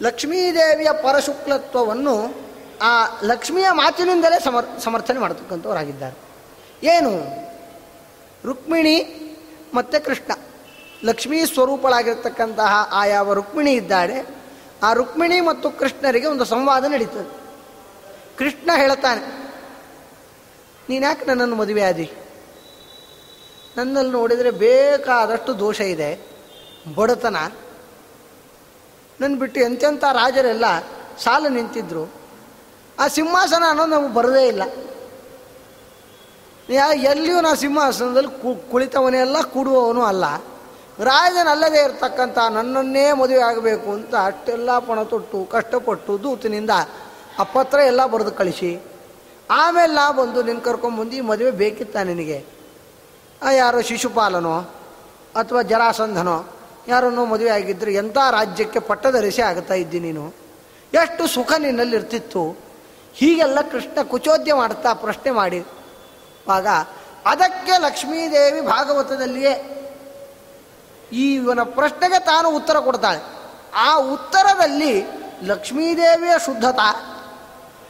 ಲಕ್ಷ್ಮೀದೇವಿಯ 0.01 0.87
ಪರಶುಕ್ಲತ್ವವನ್ನು 0.91 2.35
ಆ 2.81 3.05
ಲಕ್ಷ್ಮಿಯ 3.23 3.65
ಮಾತಿನಿಂದಲೇ 3.71 4.39
ಸಮರ್, 4.43 4.65
ಸಮರ್ಥನೆ 4.79 5.19
ಮಾಡತಕ್ಕಂಥವರಾಗಿದ್ದಾರೆ. 5.19 6.17
ಏನು? 6.87 7.11
ರುಕ್ಮಿಣಿ 8.45 8.97
ಮತ್ತು 9.73 10.05
ಕೃಷ್ಣ. 10.05 10.31
ಲಕ್ಷ್ಮೀ 11.03 11.45
ಸ್ವರೂಪಳಾಗಿರ್ತಕ್ಕಂತಹ 11.45 12.89
ಆ 12.91 13.05
ಯಾವ 13.05 13.33
ರುಕ್ಮಿಣಿ 13.33 13.73
ಇದ್ದಾಳೆ, 13.73 14.27
ಆ 14.83 14.93
ರುಕ್ಮಿಣಿ 14.93 15.41
ಮತ್ತು 15.41 15.71
ಕೃಷ್ಣರಿಗೆ 15.71 16.25
ಒಂದು 16.25 16.45
ಸಂವಾದ 16.45 16.85
ನಡೀತದೆ. 16.85 17.37
ಕೃಷ್ಣ 18.37 18.71
ಹೇಳ್ತಾನೆ 18.75 19.46
ನೀನ್ಯಾಕೆ 20.89 21.25
ನನ್ನನ್ನು 21.25 21.55
ಮದುವೆ 21.55 21.81
ಆದಿ? 21.81 22.11
ನನ್ನಲ್ಲಿ 23.77 24.11
ನೋಡಿದರೆ 24.11 24.51
ಬೇಕಾದಷ್ಟು 24.51 25.59
ದೋಷ 25.59 25.81
ಇದೆ. 25.81 26.27
ಬಡತನ. 26.95 27.35
ನನ್ನ 29.21 29.39
ಬಿಟ್ಟು 29.39 29.59
ಎಂತೆಂಥ 29.59 30.03
ರಾಜರೆಲ್ಲ 30.03 30.65
ಸಾಲು 31.23 31.49
ನಿಂತಿದ್ರು. 31.49 32.13
ಆ 32.99 33.07
ಸಿಂಹಾಸನ 33.07 33.63
ಅನ್ನೋದು 33.69 33.91
ನಮಗೆ 33.91 34.13
ಬರದೇ 34.13 34.47
ಇಲ್ಲ. 34.47 34.61
ಯಾ, 36.69 36.93
ಎಲ್ಲಿಯೂ 36.93 37.41
ನಾ 37.41 37.53
ಸಿಂಹಾಸನದಲ್ಲಿ 37.53 38.71
ಕುಳಿತವನೇ 38.71 39.17
ಅಲ್ಲ, 39.17 39.41
ಕೂಡುವವನು 39.41 40.03
ಅಲ್ಲ. 40.03 40.25
ರಾಜನಲ್ಲದೇ 41.03 41.83
ಇರತಕ್ಕಂಥ 41.83 42.37
ನನ್ನನ್ನೇ 42.37 43.13
ಮದುವೆ 43.13 43.39
ಆಗಬೇಕು 43.39 43.91
ಅಂತ 43.91 44.15
ಅಷ್ಟೆಲ್ಲ 44.15 44.79
ಪಣ 44.79 45.03
ತೊಟ್ಟು 45.03 45.45
ಕಷ್ಟಪಟ್ಟು 45.45 46.23
ದೂತಿನಿಂದ 46.23 46.69
ಆ 47.39 47.43
ಪತ್ರ 47.43 47.79
ಎಲ್ಲ 47.79 48.05
ಬರೆದು 48.05 48.31
ಕಳಿಸಿ. 48.31 48.96
ಆಮೇಲೆ 49.49 49.93
ನಾ 49.93 50.11
ಬಂದು 50.11 50.43
ನಿನ್ನ 50.43 50.59
ಕರ್ಕೊಂಬಂದು 50.59 51.23
ಮದುವೆ 51.23 51.51
ಬೇಕಿತ್ತ 51.51 51.97
ನಿನಗೆ? 51.97 52.45
ಯಾರೋ 53.51 53.81
ಶಿಶುಪಾಲನೋ 53.81 54.59
ಅಥವಾ 55.35 55.61
ಜರಾಸಂಧನೋ 55.61 56.45
ಯಾರನ್ನೋ 56.87 57.25
ಮದುವೆ 57.25 57.49
ಆಗಿದ್ದರೆ 57.49 57.93
ಎಂಥ 57.93 58.17
ರಾಜ್ಯಕ್ಕೆ 58.31 58.79
ಪಟ್ಟದರಿಸಿ 58.79 59.41
ಆಗ್ತಾ 59.41 59.73
ಇದ್ದಿ 59.73 59.99
ನೀನು? 59.99 60.33
ಎಷ್ಟು 60.93 61.27
ಸುಖ 61.27 61.53
ನಿನ್ನಲ್ಲಿ 61.57 61.95
ಇರ್ತಿತ್ತು 61.95 62.57
ಹೀಗೆಲ್ಲ 63.13 63.61
ಕೃಷ್ಣ 63.61 64.01
ಕುಚೋದ್ಯ 64.01 64.53
ಮಾಡ್ತಾ 64.53 64.93
ಪ್ರಶ್ನೆ 64.93 65.31
ಮಾಡಿ. 65.31 65.65
ಆಗ, 66.49 66.67
ಅದಕ್ಕೆ 67.25 67.77
ಲಕ್ಷ್ಮೀದೇವಿ 67.77 68.61
ಭಾಗವತದಲ್ಲಿಯೇ 68.61 69.73
ಈ 71.13 71.35
ಇವನ 71.35 71.59
ಪ್ರಶ್ನೆಗೆ 71.63 72.19
ತಾನು 72.19 72.49
ಉತ್ತರ 72.49 72.79
ಕೊಡ್ತಾಳೆ. 72.79 73.19
ಆ 73.75 73.97
ಉತ್ತರದಲ್ಲಿ 73.97 75.05
ಲಕ್ಷ್ಮೀದೇವಿಯ 75.43 76.31
ಶುದ್ಧತಾ, 76.45 76.95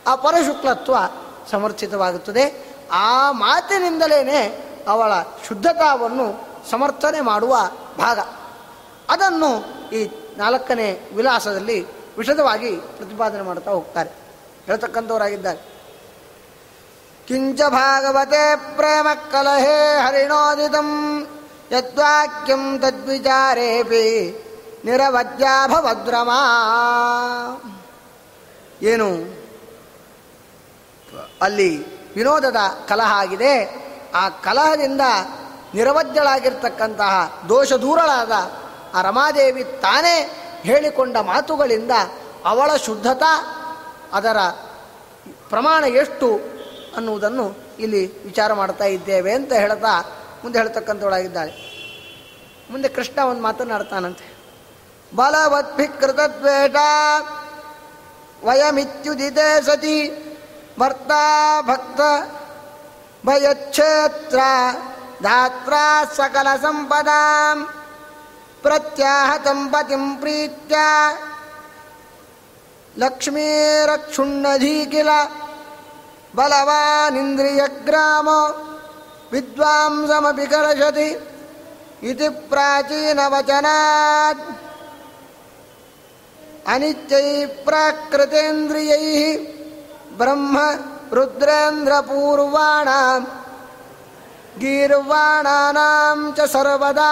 ಆ 0.07 0.15
ಪರಶುಕ್ಲತ್ವ 0.15 0.95
ಸಮರ್ಥಿತವಾಗುತ್ತದೆ 1.49 2.75
ಆ 2.91 3.31
ಮಾತಿನಿಂದಲೇ 3.31 4.63
ಅವಳ 4.87 5.11
ಶುದ್ಧತಾವನ್ನು 5.47 6.47
ಸಮರ್ಥನೆ 6.69 7.21
ಮಾಡುವ 7.21 7.57
ಭಾಗ. 7.97 8.19
ಅದನ್ನು 9.09 9.65
ಈ 9.91 10.09
ನಾಲ್ಕನೇ 10.37 11.11
ವಿಲಾಸದಲ್ಲಿ 11.15 11.87
ವಿಷದವಾಗಿ 12.17 12.75
ಪ್ರತಿಪಾದನೆ 12.75 13.41
ಮಾಡ್ತಾ 13.41 13.71
ಹೋಗ್ತಾರೆ. 13.71 14.09
ಹೇಳ್ತಕ್ಕಂಥವರಾಗಿದ್ದಾರೆ. 14.65 15.77
ಕಿಂಚ 17.27 17.61
ಭಾಗವತೆ 17.61 18.55
ಪ್ರೇಮ 18.75 19.07
ಕಲಹೇ 19.31 19.97
ಹರಿಣೋದಿತಂ 20.07 21.21
ಯದ್ವಾಕ್ಯಂ 21.71 22.79
ತದ್ವಿಚಾರೇಪಿ 22.79 24.43
ನಿರವದ್ಯಾಭವದ್ರಮ. 24.85 26.29
ಏನು? 28.81 29.37
ಅಲ್ಲಿ 31.41 31.97
ವಿನೋದದ 32.15 32.55
ಕಲಹ 32.87 33.11
ಆಗಿದೆ. 33.13 33.87
ಆ 34.15 34.29
ಕಲಹದಿಂದ 34.29 35.01
ನಿರವದ್ಯಳಾಗಿರ್ತಕ್ಕಂತಹ 35.73 37.45
ದೋಷ 37.49 37.73
ದೂರಳಾದ 37.73 38.31
ಆ 38.93 39.01
ರಮಾದೇವಿ 39.01 39.63
ತಾನೇ 39.63 40.31
ಹೇಳಿಕೊಂಡ 40.61 41.17
ಮಾತುಗಳಿಂದ 41.17 41.91
ಅವಳ 42.45 42.75
ಶುದ್ಧತಾ, 42.75 43.53
ಅದರ 44.13 44.37
ಪ್ರಮಾಣ 45.49 45.83
ಎಷ್ಟು 45.83 46.39
ಅನ್ನುವುದನ್ನು 46.95 47.55
ಇಲ್ಲಿ 47.79 48.23
ವಿಚಾರ 48.23 48.53
ಮಾಡ್ತಾ 48.53 48.85
ಇದ್ದೇವೆ 48.85 49.31
ಅಂತ 49.33 49.53
ಹೇಳ್ತಾ 49.53 50.21
ಮುಂದೆ 50.43 50.59
ಹೇಳ್ತಕ್ಕಂಥವಳಾಗಿದ್ದಾಳೆ. 50.59 51.77
ಮುಂದೆ 52.71 52.87
ಕೃಷ್ಣ 52.87 53.21
ಒಂದು 53.21 53.41
ಮಾತನಾಡ್ತಾನಂತೆ. 53.41 54.37
ಬಲವದ್ಭಿಕೃತದ್ವೇಷ 55.15 56.75
ವಯಮಿತ್ಯುದಿದೆ 58.43 59.65
ಸತಿ 59.65 60.23
भर्ता 60.79 61.23
भक्त 61.69 61.99
भयक्षेत्र 63.25 64.39
धात्रा 65.23 65.85
सकलसम्पदां 66.17 67.57
प्रत्याहतं 68.63 69.59
पतिं 69.71 70.03
प्रीत्या 70.21 70.87
लक्ष्मीरक्षुण्णधी 73.03 74.77
किल 74.91 75.09
बलवानिन्द्रियग्रामो 76.37 78.39
विद्वांसमपि 79.31 80.45
कर्षति 80.53 81.09
इति 82.09 82.27
प्राचीनवचनात्। 82.49 84.43
अनित्यैः 86.73 87.53
ಪ್ರಾಕೃತೇಂದ್ರಿಯೈ 90.17 90.19
ಬ್ರಹ್ಮ 90.19 90.57
ರುದ್ರೇಂದ್ರಪೂರ್ವಾಣಾಂ 91.11 93.21
ಗೀರ್ವಾಣಾನಾಂ 94.59 96.33
ಚ 96.37 96.45
ಸರ್ವದಾ 96.45 97.11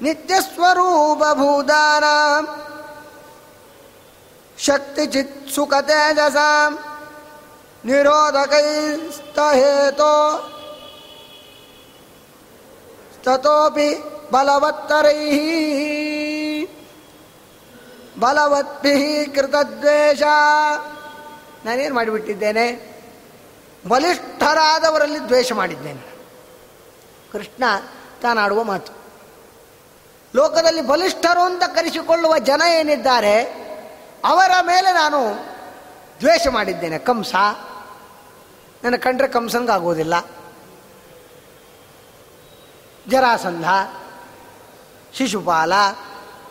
ನಿತ್ಯಸ್ವರೂಪಭೂತಾನಾಂ 0.00 2.44
ಶಕ್ತಿಚಿತ್ಸುಕತೇಜಸಾಂ 4.58 6.72
ನಿರೋಧಕೈಸ್ತಹೇತೋ 7.84 10.12
ತತೋಪಿ 13.24 13.88
ಬಲವತ್ತರೈ 14.32 15.20
ಬಲವದ್ಭಿ 18.20 18.94
ಕೃತದ್ವೇಷ 19.34 20.22
ನಾನೇನು 21.64 21.94
ಮಾಡಿಬಿಟ್ಟಿದ್ದೇನೆ? 21.94 22.94
ಬಲಿಷ್ಠರಾದವರಲ್ಲಿ 23.88 25.18
ದ್ವೇಷ 25.18 25.52
ಮಾಡಿದ್ದೇನೆ. 25.52 26.14
ಕೃಷ್ಣ 27.32 27.64
ತಾನಾಡುವ 28.22 28.64
ಮಾತು. 28.64 28.92
ಲೋಕದಲ್ಲಿ 30.34 30.82
ಬಲಿಷ್ಠರು 30.82 31.40
ಅಂತ 31.40 31.62
ಕರೆಸಿಕೊಳ್ಳುವ 31.64 32.38
ಜನ 32.38 32.62
ಏನಿದ್ದಾರೆ, 32.78 33.42
ಅವರ 34.24 34.50
ಮೇಲೆ 34.62 34.92
ನಾನು 34.92 35.46
ದ್ವೇಷ 36.20 36.46
ಮಾಡಿದ್ದೇನೆ. 36.46 36.98
ಕಂಸ, 36.98 37.34
ನನ್ನ 38.84 38.96
ಕಂಡ್ರೆ 38.96 39.28
ಕಂಸಂಗಾಗೋದಿಲ್ಲ 39.28 40.20
ಜರಾಸಂಧ, 43.08 43.66
ಶಿಶುಪಾಲ, 45.14 45.72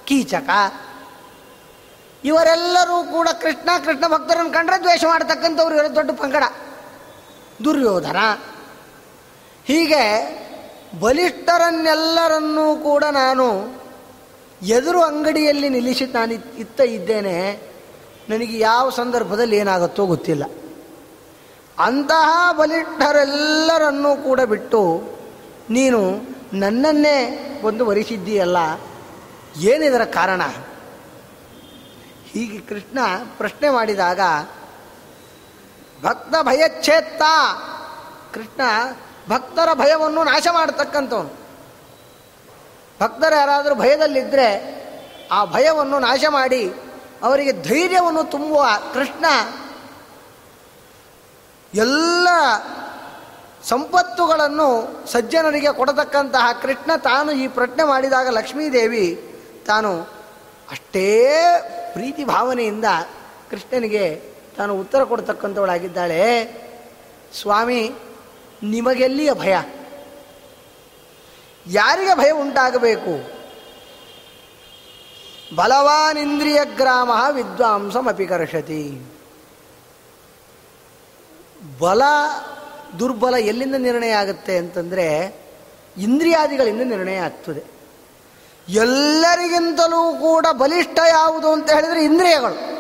ಕೀಚಕ 0.06 0.50
ಇವರೆಲ್ಲರೂ 2.26 3.04
ಕೂಡ 3.04 3.28
ಕೃಷ್ಣ 3.42 3.70
ಕೃಷ್ಣ 3.86 4.08
ಭಕ್ತರನ್ನು 4.08 4.52
ಕಂಡ್ರೆ 4.52 4.80
ದ್ವೇಷ 4.80 5.06
ಮಾಡ್ತಕ್ಕಂಥವ್ರು 5.06 5.76
ಇವರ, 5.76 5.96
ದೊಡ್ಡ 5.96 6.12
ಪಂಗಡ. 6.12 6.44
ದುರ್ಯೋಧನ. 7.64 8.18
ಹೀಗೆ 9.66 10.34
ಬಲಿಷ್ಠರನ್ನೆಲ್ಲರನ್ನೂ 11.00 12.76
ಕೂಡ 12.76 13.04
ನಾನು 13.04 13.74
ಎದುರು 14.62 15.02
ಅಂಗಡಿಯಲ್ಲಿ 15.02 15.70
ನಿಲ್ಲಿಸಿ 15.70 16.06
ನಾನು 16.06 16.34
ಇತ್ತ 16.34 16.82
ಇದ್ದೇನೆ. 16.82 17.62
ನನಗೆ 18.30 18.60
ಯಾವ 18.60 18.90
ಸಂದರ್ಭದಲ್ಲಿ 18.90 19.58
ಏನಾಗುತ್ತೋ 19.58 20.06
ಗೊತ್ತಿಲ್ಲ. 20.06 20.44
ಅಂತಹ 21.80 22.52
ಬಲಿಷ್ಠರೆಲ್ಲರನ್ನೂ 22.52 24.16
ಕೂಡ 24.16 24.42
ಬಿಟ್ಟು 24.42 25.04
ನೀನು 25.70 26.20
ನನ್ನನ್ನೇ 26.54 27.40
ಒಂದು 27.64 27.86
ವರಿಸಿದ್ದೀಯಲ್ಲ 27.86 28.58
ಏನಿದರ 29.58 30.04
ಕಾರಣ? 30.04 30.42
ಹೀಗೆ 32.34 32.60
ಕೃಷ್ಣ 32.60 33.00
ಪ್ರಶ್ನೆ 33.38 33.70
ಮಾಡಿದಾಗ, 33.70 34.20
ಭಕ್ತ 36.04 36.36
ಭಯಚ್ಛೇತ್ತ. 36.42 37.22
ಕೃಷ್ಣ 38.34 38.62
ಭಕ್ತರ 39.30 39.74
ಭಯವನ್ನು 39.74 40.24
ನಾಶ 40.24 40.48
ಮಾಡತಕ್ಕಂಥವನು. 40.52 41.44
ಭಕ್ತರು 43.02 43.36
ಯಾರಾದರೂ 43.36 43.76
ಭಯದಲ್ಲಿದ್ದರೆ 43.76 44.48
ಆ 45.32 45.46
ಭಯವನ್ನು 45.46 46.00
ನಾಶ 46.00 46.24
ಮಾಡಿ 46.30 46.74
ಅವರಿಗೆ 47.24 47.52
ಧೈರ್ಯವನ್ನು 47.52 48.24
ತುಂಬುವ 48.24 48.66
ಕೃಷ್ಣ 48.94 49.26
ಎಲ್ಲ 51.74 52.28
ಸಂಪತ್ತುಗಳನ್ನು 53.64 54.90
ಸಜ್ಜನರಿಗೆ 55.12 55.74
ಕೊಡತಕ್ಕಂತಹ 55.74 56.48
ಕೃಷ್ಣ 56.62 56.96
ತಾನು 56.96 57.32
ಈ 57.32 57.48
ಪ್ರಶ್ನೆ 57.48 57.84
ಮಾಡಿದಾಗ 57.84 58.28
ಲಕ್ಷ್ಮೀದೇವಿ 58.28 59.36
ತಾನು 59.68 60.02
ಅಷ್ಟೇ 60.72 61.30
ಪ್ರೀತಿ 61.94 62.24
ಭಾವನೆಯಿಂದ 62.24 62.86
ಕೃಷ್ಣನಿಗೆ 63.52 64.22
ತಾನು 64.58 64.80
ಉತ್ತರ 64.80 65.04
ಕೊಡ್ತಕ್ಕಂಥವಳಾಗಿದ್ದಾಳೆ. 65.04 66.46
ಸ್ವಾಮಿ, 67.42 67.92
ನಿಮಗೆಲ್ಲಿಯ 68.64 69.34
ಭಯ? 69.34 69.58
ಯಾರಿಗೆ 71.68 72.16
ಭಯ 72.18 72.32
ಉಂಟಾಗಬೇಕು? 72.32 73.44
ಬಲವಾನಿಂದ್ರಿಯ 75.56 76.60
ಗ್ರಾಮ 76.76 77.12
ವಿದ್ವಾಂಸಮಪಿಕರ್ಷತಿ 77.32 79.02
ಬಲ, 81.80 82.02
ದುರ್ಬಲ 83.00 83.36
ಎಲ್ಲಿಂದ 83.36 83.76
ನಿರ್ಣಯ 83.76 84.12
ಆಗುತ್ತೆ 84.12 84.58
ಅಂತಂದರೆ 84.58 85.36
ಇಂದ್ರಿಯಾದಿಗಳಿಂದ 85.98 86.82
ನಿರ್ಣಯ 86.82 87.18
ಆಗ್ತದೆ. 87.18 87.73
ಎಲ್ಲರಿಗಿಂತಲೂ 88.70 90.18
ಕೂಡ 90.22 90.46
ಬಲಿಷ್ಠ 90.52 91.00
ಯಾವುದು 91.10 91.52
ಅಂತ 91.52 91.72
ಹೇಳಿದರೆ 91.72 92.04
ಇಂದ್ರಿಯಗಳು. 92.04 92.74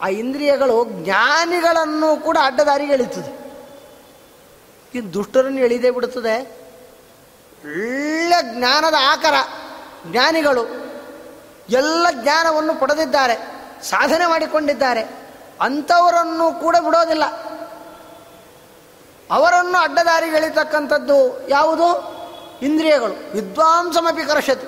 ಆ 0.00 0.08
ಇಂದ್ರಿಯಗಳು 0.08 0.84
ಜ್ಞಾನಿಗಳನ್ನು 0.84 2.16
ಕೂಡ 2.16 2.38
ಅಡ್ಡದಾರಿಗೆ 2.42 2.92
ಎಳಿತದೆ. 2.92 3.38
ಇನ್ನು 4.94 5.12
ದುಷ್ಟರನ್ನು 5.12 5.60
ಎಳಿದೇ 5.60 5.90
ಬಿಡುತ್ತದೆ. 5.90 6.42
ಒಳ್ಳೆ 7.64 8.56
ಜ್ಞಾನದ 8.56 8.94
ಆಕರ 9.08 9.34
ಜ್ಞಾನಿಗಳು 10.06 10.66
ಎಲ್ಲ 11.68 12.06
ಜ್ಞಾನವನ್ನು 12.10 12.74
ಪಡೆದಿದ್ದಾರೆ, 12.74 13.34
ಸಾಧನೆ 13.82 14.26
ಮಾಡಿಕೊಂಡಿದ್ದಾರೆ. 14.26 15.02
ಅಂಥವರನ್ನು 15.60 16.60
ಕೂಡ 16.60 16.76
ಬಿಡೋದಿಲ್ಲ. 16.76 17.24
ಅವರನ್ನು 19.30 19.78
ಅಡ್ಡದಾರಿಗೆಳಿತಕ್ಕಂಥದ್ದು 19.78 21.48
ಯಾವುದು? 21.48 22.17
ಇಂದ್ರಿಯಗಳು 22.62 23.32
ವಿದ್ವಾಂಸಮಪಿ 23.32 24.26
ಕರ್ಷತಿ 24.26 24.66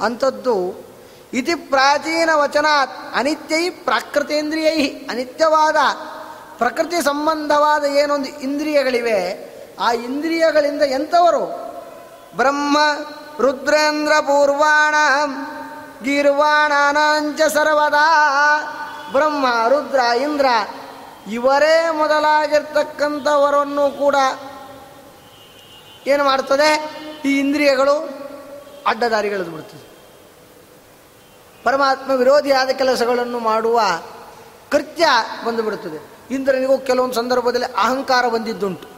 ಅಂಥದ್ದು 0.00 0.86
ಇತಿ 1.32 1.54
ಪ್ರಾಚೀನ 1.54 2.30
ವಚನಾತ್ 2.34 3.14
ಅನಿತ್ಯೈ 3.14 3.70
ಪ್ರಾಕೃತೇಂದ್ರಿಯೈ 3.70 4.86
ಅನಿತ್ಯವಾದ 4.86 5.76
ಪ್ರಕೃತಿ 6.58 7.02
ಸಂಬಂಧವಾದ 7.02 7.84
ಏನೊಂದು 7.84 8.28
ಇಂದ್ರಿಯಗಳಿವೆ, 8.28 9.50
ಆ 9.80 9.92
ಇಂದ್ರಿಯಗಳಿಂದ 9.92 10.82
ಎಂಥವರು? 10.82 11.70
ಬ್ರಹ್ಮ, 12.36 12.78
ರುದ್ರೇಂದ್ರ, 13.40 14.20
ಪೂರ್ವಾಣ, 14.20 14.94
ಗೀರ್ವಾಣಾನಾಂಚ, 16.04 17.42
ಸರ್ವದಾ, 17.42 18.08
ಬ್ರಹ್ಮ, 19.12 19.46
ರುದ್ರ, 19.68 19.98
ಇಂದ್ರ 19.98 20.46
ಇವರೇ 21.32 21.90
ಮೊದಲಾಗಿರ್ತಕ್ಕಂಥವರನ್ನು 21.90 23.98
ಕೂಡ 23.98 24.14
ಏನು 26.06 26.24
ಮಾಡ್ತದೆ? 26.24 26.70
ಈ 27.24 27.38
ಇಂದ್ರಿಯಗಳು 27.38 28.08
ಅಡ್ಡದಾರಿಗೆಳೆದು 28.86 29.50
ಬಿಡ್ತದೆ. 29.50 29.90
ಪರಮಾತ್ಮ 31.64 32.10
ವಿರೋಧಿಯಾದ 32.10 32.68
ಕೆಲಸಗಳನ್ನು 32.68 33.38
ಮಾಡುವ 33.38 33.80
ಕೃತ್ಯ 34.70 35.06
ಬಂದುಬಿಡುತ್ತದೆ 35.44 36.10
ಇಂದ್ರನಿಗೂ 36.34 36.78
ಕೆಲವೊಂದು 36.78 37.14
ಸಂದರ್ಭದಲ್ಲಿ 37.14 37.66
ಅಹಂಕಾರ 37.66 38.28
ಬಂದಿದ್ದುಂಟು. 38.28 38.88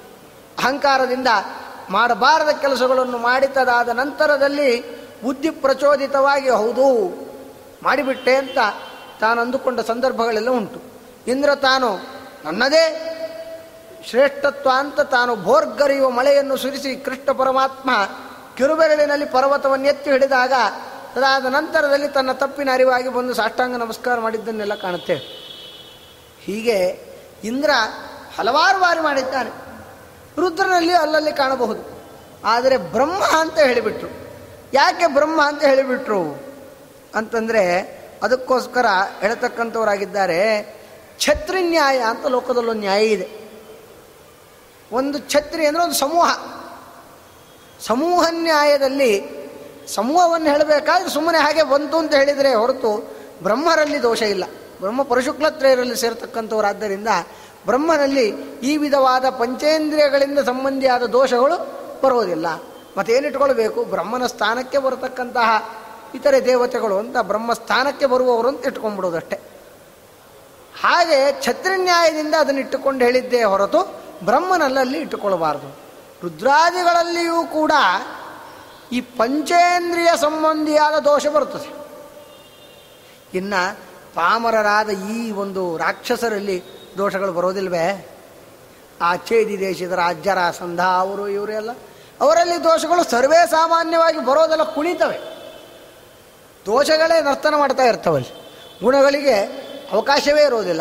ಅಹಂಕಾರದಿಂದ 0.58 1.26
ಮಾಡಬಾರದ 1.90 2.48
ಕೆಲಸಗಳನ್ನು 2.48 3.18
ಮಾಡಿದ್ದದಾದ 3.18 3.88
ನಂತರದಲ್ಲಿ 3.88 4.70
ಬುದ್ಧಿ 5.22 5.50
ಪ್ರಚೋದಿತವಾಗಿ 5.50 6.50
ಹೌದು, 6.50 6.86
ಮಾಡಿಬಿಟ್ಟೆ 7.82 8.36
ಅಂತ 8.36 8.58
ತಾನು 9.20 9.40
ಅಂದುಕೊಂಡ 9.40 9.80
ಸಂದರ್ಭಗಳೆಲ್ಲ 9.80 10.50
ಉಂಟು. 10.50 10.80
ಇಂದ್ರ 11.26 11.54
ತಾನು 11.54 12.00
ನನ್ನದೇ 12.44 12.84
ಶ್ರೇಷ್ಠತ್ವ 14.06 14.70
ಅಂತ 14.74 15.00
ತಾನು 15.00 15.36
ಭೋರ್ಗರಿಯುವ 15.36 16.10
ಮಳೆಯನ್ನು 16.10 16.56
ಸುರಿಸಿ 16.56 16.96
ಕೃಷ್ಣ 16.96 17.32
ಪರಮಾತ್ಮ 17.32 17.90
ಕಿರುಬೆರಳಿನಲ್ಲಿ 18.56 19.26
ಪರ್ವತವನ್ನು 19.26 19.86
ಎತ್ತಿ 19.86 20.10
ಹಿಡಿದಾಗ, 20.10 20.52
ಅದಾದ 21.16 21.44
ನಂತರದಲ್ಲಿ 21.44 22.08
ತನ್ನ 22.08 22.32
ತಪ್ಪಿನ 22.32 22.68
ಅರಿವಾಗಿ 22.72 23.08
ಬಂದು 23.08 23.34
ಸಾಷ್ಟಾಂಗ 23.34 23.76
ನಮಸ್ಕಾರ 23.76 24.20
ಮಾಡಿದ್ದನ್ನೆಲ್ಲ 24.20 24.74
ಕಾಣುತ್ತೆ. 24.74 25.14
ಹೀಗೆ 26.40 27.00
ಇಂದ್ರ 27.44 27.70
ಹಲವಾರು 28.38 28.78
ಬಾರಿ 28.78 29.00
ಮಾಡಿದ್ದಾನೆ. 29.00 29.50
ರುದ್ರನಲ್ಲಿ 30.40 30.92
ಅಲ್ಲಲ್ಲಿ 30.92 31.32
ಕಾಣಬಹುದು. 31.32 32.02
ಆದರೆ 32.44 32.76
ಬ್ರಹ್ಮ 32.76 33.24
ಅಂತ 33.40 33.58
ಹೇಳಿಬಿಟ್ರು. 33.58 34.08
ಯಾಕೆ 34.74 35.06
ಬ್ರಹ್ಮ 35.06 35.40
ಅಂತ 35.46 35.64
ಹೇಳಿಬಿಟ್ರು 35.64 36.42
ಅಂತಂದರೆ 37.14 37.80
ಅದಕ್ಕೋಸ್ಕರ 38.22 38.86
ಹೇಳತಕ್ಕಂಥವರಾಗಿದ್ದಾರೆ 39.20 40.74
ಛತ್ರಿ 41.18 41.62
ನ್ಯಾಯ 41.62 41.98
ಅಂತ 41.98 42.26
ಲೋಕದಲ್ಲೊಂದು 42.26 42.80
ನ್ಯಾಯ 42.80 43.06
ಇದೆ. 43.06 43.41
ಒಂದು 44.92 45.18
ಛತ್ರಿ 45.30 45.66
ಅಂದರೆ 45.66 45.82
ಒಂದು 45.82 45.94
ಸಮೂಹ. 45.94 46.26
ಸಮೂಹ 47.80 48.26
ನ್ಯಾಯದಲ್ಲಿ 48.30 49.42
ಸಮೂಹವನ್ನು 49.94 50.50
ಹೇಳಬೇಕಾದ್ರೆ 50.50 51.10
ಸುಮ್ಮನೆ 51.10 51.38
ಹಾಗೆ 51.38 51.62
ಬಂತು 51.62 51.96
ಅಂತ 51.98 52.14
ಹೇಳಿದರೆ 52.14 52.54
ಹೊರತು 52.54 52.90
ಬ್ರಹ್ಮರಲ್ಲಿ 53.42 54.02
ದೋಷ 54.02 54.22
ಇಲ್ಲ. 54.22 54.44
ಬ್ರಹ್ಮ 54.80 55.02
ಪರಶುಕ್ಲತ್ರಯರಲ್ಲಿ 55.02 55.96
ಸೇರ್ತಕ್ಕಂಥವರಾದ್ದರಿಂದ 55.96 57.08
ಬ್ರಹ್ಮನಲ್ಲಿ 57.66 58.26
ಈ 58.62 58.76
ವಿಧವಾದ 58.76 59.28
ಪಂಚೇಂದ್ರಿಯಗಳಿಂದ 59.28 60.38
ಸಂಬಂಧಿಯಾದ 60.38 61.02
ದೋಷಗಳು 61.02 61.56
ಬರೋದಿಲ್ಲ 62.02 62.46
ಮತ್ತೇನಿಟ್ಕೊಳ್ಬೇಕು 62.98 63.84
ಬ್ರಹ್ಮನ 63.84 64.26
ಸ್ಥಾನಕ್ಕೆ 64.26 64.78
ಬರತಕ್ಕಂತಹ 64.78 65.50
ಇತರೆ 66.14 66.44
ದೇವತೆಗಳು 66.44 66.98
ಅಂತ 66.98 67.16
ಬ್ರಹ್ಮ 67.22 67.52
ಸ್ಥಾನಕ್ಕೆ 67.52 68.06
ಬರುವವರು 68.06 68.48
ಅಂತ 68.48 68.66
ಇಟ್ಕೊಂಡ್ಬಿಡೋದಷ್ಟೆ. 68.66 69.36
ಹಾಗೆ 70.80 71.42
ಛತ್ರಿನ್ಯಾಯದಿಂದ 71.42 72.34
ಅದನ್ನು 72.34 72.60
ಇಟ್ಟುಕೊಂಡು 72.60 73.04
ಹೇಳಿದ್ದೇ 73.04 73.42
ಹೊರತು 73.42 73.80
ಬ್ರಹ್ಮನಲ್ಲಲ್ಲಿ 74.24 74.98
ಇಟ್ಟುಕೊಳ್ಳಬಾರದು. 74.98 75.76
ರುದ್ರಾದಿಗಳಲ್ಲಿಯೂ 76.22 77.44
ಕೂಡ 77.44 77.72
ಈ 78.92 79.00
ಪಂಚೇಂದ್ರಿಯ 79.00 80.08
ಸಂಬಂಧಿಯಾದ 80.16 80.98
ದೋಷ 80.98 81.26
ಬರುತ್ತದೆ. 81.26 81.82
ಇನ್ನು 83.34 83.78
ಪಾಮರರಾದ 84.14 84.88
ಈ 84.88 85.30
ಒಂದು 85.30 85.76
ರಾಕ್ಷಸರಲ್ಲಿ 85.76 86.62
ದೋಷಗಳು 86.98 87.32
ಬರೋದಿಲ್ವೇ? 87.32 88.08
ಆ 89.02 89.16
ಚೇದಿ 89.16 89.58
ದೇಶದ 89.58 89.92
ರಾಜ್ಯರ 89.92 90.50
ಸಂಧ 90.58 90.80
ಅವರು, 90.80 91.28
ಇವರು 91.28 91.52
ಎಲ್ಲ, 91.52 91.70
ಅವರಲ್ಲಿ 92.20 92.64
ದೋಷಗಳು 92.64 93.10
ಸರ್ವೇ 93.10 93.46
ಸಾಮಾನ್ಯವಾಗಿ 93.50 94.26
ಬರೋದೆಲ್ಲ 94.26 94.62
ಕುಣಿತವೆ. 94.62 95.18
ದೋಷಗಳೇ 96.66 97.20
ನರ್ತನ 97.20 97.54
ಮಾಡ್ತಾ 97.56 97.82
ಇರ್ತವಲ್ಲಿ. 97.82 98.42
ಗುಣಗಳಿಗೆ 98.82 99.34
ಅವಕಾಶವೇ 99.92 100.42
ಇರೋದಿಲ್ಲ. 100.42 100.80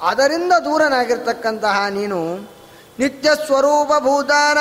ಅದರಿಂದ 0.00 0.52
ದೂರನಾಗಿರ್ತಕ್ಕಂತಹ 0.64 1.86
ನೀನು 1.88 2.20
ನಿತ್ಯ 2.98 3.28
ಸ್ವರೂಪ 3.46 3.90
ಭೂತಾನ 4.02 4.58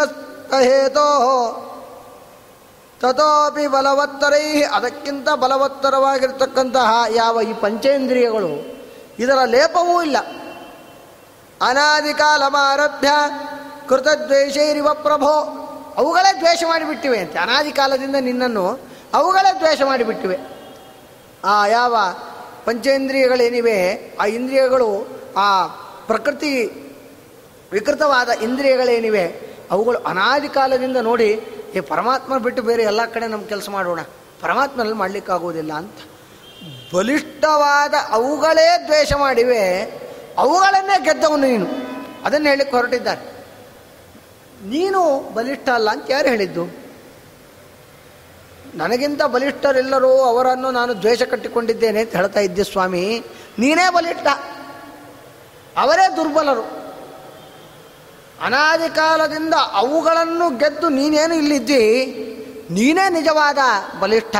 ತಥೋಪಿ 3.00 3.66
ಬಲವತ್ತರೈ, 3.66 4.62
ಅದಕ್ಕಿಂತ 4.62 5.28
ಬಲವತ್ತರವಾಗಿರ್ತಕ್ಕಂತಹ 5.34 6.90
ಯಾವ 7.10 7.42
ಈ 7.42 7.52
ಪಂಚೇಂದ್ರಿಯಗಳು, 7.52 8.52
ಇದರ 9.18 9.38
ಲೇಪವೂ 9.44 10.02
ಇಲ್ಲ. 10.02 10.18
ಅನಾದಿ 11.60 12.12
ಕಾಲಮಾರಭ್ಯ 12.14 13.10
ಕೃತದ್ವೇಷೈರಿವ 13.88 14.88
ಪ್ರಭೋ, 14.94 15.32
ಅವುಗಳೇ 15.96 16.30
ದ್ವೇಷ 16.40 16.62
ಮಾಡಿಬಿಟ್ಟಿವೆ 16.68 17.18
ಅಂತೆ. 17.18 17.38
ಅನಾದಿ 17.38 17.72
ಕಾಲದಿಂದ 17.72 18.16
ನಿನ್ನನ್ನು 18.20 18.91
ಅವುಗಳೇ 19.14 19.54
ದ್ವೇಷ 19.54 19.82
ಮಾಡಿಬಿಟ್ಟಿವೆ. 19.82 20.38
ಆ 21.44 21.66
ಯಾವ 21.66 21.96
ಪಂಚೇಂದ್ರಿಯಗಳೇನಿವೆ, 22.64 24.12
ಆ 24.20 24.26
ಇಂದ್ರಿಯಗಳು, 24.26 25.08
ಆ 25.36 25.66
ಪ್ರಕೃತಿ 26.06 26.66
ವಿಕೃತವಾದ 27.72 28.28
ಇಂದ್ರಿಯಗಳೇನಿವೆ, 28.28 29.24
ಅವುಗಳು 29.70 29.98
ಅನಾದಿ 29.98 30.48
ಕಾಲದಿಂದ 30.48 30.96
ನೋಡಿ 30.96 31.40
ಈ 31.76 31.80
ಪರಮಾತ್ಮ 31.80 32.38
ಬಿಟ್ಟು 32.38 32.62
ಬೇರೆ 32.62 32.82
ಎಲ್ಲ 32.82 33.06
ಕಡೆ 33.06 33.26
ನಮ್ಮ 33.26 33.46
ಕೆಲಸ 33.46 33.68
ಮಾಡೋಣ, 33.68 34.00
ಪರಮಾತ್ಮನಲ್ಲಿ 34.40 34.94
ಮಾಡಲಿಕ್ಕಾಗೋದಿಲ್ಲ 34.94 35.72
ಅಂತ. 35.72 35.96
ಬಲಿಷ್ಠವಾದ 36.94 37.94
ಅವುಗಳೇ 38.10 38.84
ದ್ವೇಷ 38.86 39.12
ಮಾಡಿವೆ, 39.12 39.82
ಅವುಗಳನ್ನೇ 40.38 41.04
ಗೆದ್ದವನು 41.04 41.46
ನೀನು. 41.46 41.66
ಅದನ್ನು 42.24 42.48
ಹೇಳಿಕ್ಕೆ 42.48 42.76
ಹೊರಟಿದ್ದಾರೆ. 42.76 43.32
ನೀನು 44.66 45.30
ಬಲಿಷ್ಠ 45.34 45.68
ಅಲ್ಲ 45.68 45.90
ಅಂತ 45.90 46.04
ಯಾರು 46.08 46.28
ಹೇಳಿದ್ದು? 46.28 46.81
ನನಗಿಂತ 48.74 49.22
ಬಲಿಷ್ಠರೆಲ್ಲರೂ 49.22 50.08
ಅವರನ್ನು 50.08 50.70
ನಾನು 50.70 51.02
ದ್ವೇಷ 51.02 51.22
ಕಟ್ಟಿಕೊಂಡಿದ್ದೇನೆ 51.22 52.00
ಅಂತ 52.00 52.16
ಹೇಳ್ತಾ 52.16 52.40
ಇದ್ದೆ 52.40 52.64
ಸ್ವಾಮಿ. 52.64 53.22
ನೀನೇ 53.58 53.90
ಬಲಿಷ್ಠ. 53.90 54.26
ಅವರೇ 55.76 56.16
ದುರ್ಬಲರು. 56.16 56.82
ಅನಾದಿ 58.40 58.94
ಕಾಲದಿಂದ 58.94 59.54
ಅವುಗಳನ್ನು 59.72 60.56
ಗೆದ್ದು 60.56 60.88
ನೀನೇನು 60.88 61.34
ಇಲ್ಲಿದ್ದಿ? 61.34 62.16
ನೀನೇ 62.70 63.08
ನಿಜವಾದ 63.08 63.58
ಬಲಿಷ್ಠ. 64.00 64.36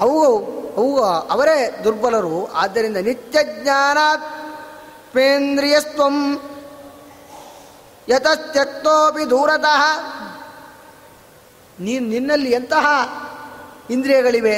ಅವು 0.00 0.52
ಅವು, 0.76 1.04
ಅವರೇ 1.04 1.80
ದುರ್ಬಲರು. 1.84 2.52
ಆದ್ದರಿಂದ 2.52 2.96
ನಿತ್ಯ 2.96 3.62
ಜ್ಞಾನಾತ್ಮೇಂದ್ರಿಯಸ್ತ್ವಂ 3.62 6.42
ಯತಸ್ತ್ಯಕ್ತೋಪಿ 8.08 9.30
ದೂರತಃ. 9.30 9.82
ನೀನು 11.80 12.06
ನಿನ್ನಲ್ಲಿ 12.06 12.50
ಎಂತಹ 12.50 12.86
ಇಂದ್ರಿಯಗಳಿವೆ 13.90 14.56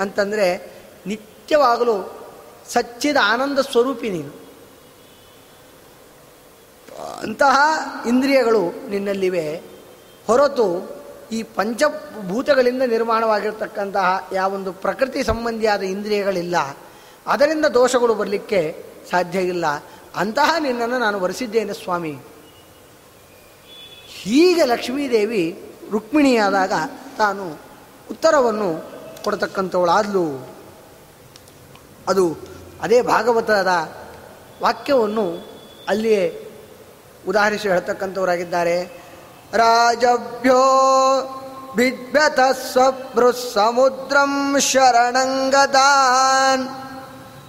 ಅಂತಂದರೆ 0.00 0.72
ನಿತ್ಯವಾಗಲೂ 1.06 2.12
ಸಚ್ಚಿದ 2.68 3.16
ಆನಂದ 3.22 3.58
ಸ್ವರೂಪಿ 3.58 4.10
ನೀನು. 4.10 4.46
ಅಂತಹ 7.22 7.58
ಇಂದ್ರಿಯಗಳು 8.08 8.88
ನಿನ್ನಲ್ಲಿವೆ. 8.88 9.62
ಹೊರತು 10.26 10.96
ಈ 11.32 11.42
ಪಂಚಭೂತಗಳಿಂದ 11.42 12.82
ನಿರ್ಮಾಣವಾಗಿರ್ತಕ್ಕಂತಹ 12.82 14.28
ಯಾವೊಂದು 14.32 14.72
ಪ್ರಕೃತಿ 14.72 15.24
ಸಂಬಂಧಿಯಾದ 15.24 15.82
ಇಂದ್ರಿಯಗಳಿಲ್ಲ. 15.82 16.56
ಅದರಿಂದ 17.26 17.66
ದೋಷಗಳು 17.66 18.14
ಬರಲಿಕ್ಕೆ 18.14 18.84
ಸಾಧ್ಯ 19.10 19.38
ಇಲ್ಲ. 19.38 19.66
ಅಂತಹ 20.16 20.54
ನಿನ್ನನ್ನು 20.58 20.98
ನಾನು 20.98 21.20
ವರೆಸಿದ್ದೇನೆ 21.20 21.72
ಸ್ವಾಮಿ. 21.72 22.18
ಹೀಗೆ 24.06 24.64
ಲಕ್ಷ್ಮೀದೇವಿ 24.64 25.72
ರುಕ್ಮಿಣಿಯಾದಾಗ 25.90 26.72
ತಾನು 27.18 27.65
ಉತ್ತರವನ್ನು 28.10 28.90
ಕೊಡತಕ್ಕಂಥವಳಾದ್ಲು 29.24 30.48
ಅದು 32.08 32.38
ಅದೇ 32.82 33.02
ಭಾಗವತದ 33.02 33.88
ವಾಕ್ಯವನ್ನು 34.62 35.48
ಅಲ್ಲಿಯೇ 35.88 36.52
ಉದಾಹರಿಸಿ 37.28 37.68
ಹೇಳ್ತಕ್ಕಂಥವರಾಗಿದ್ದಾರೆ. 37.68 39.06
ರಾಜಭ್ಯೋ 39.52 40.62
ಬಿಭ್ಯತ 41.76 42.40
ಸ್ವಭೃ 42.72 43.30
ಸಮುದ್ರಂ 43.54 44.58
ಶರಣಂಗದಾನ್ 44.58 46.68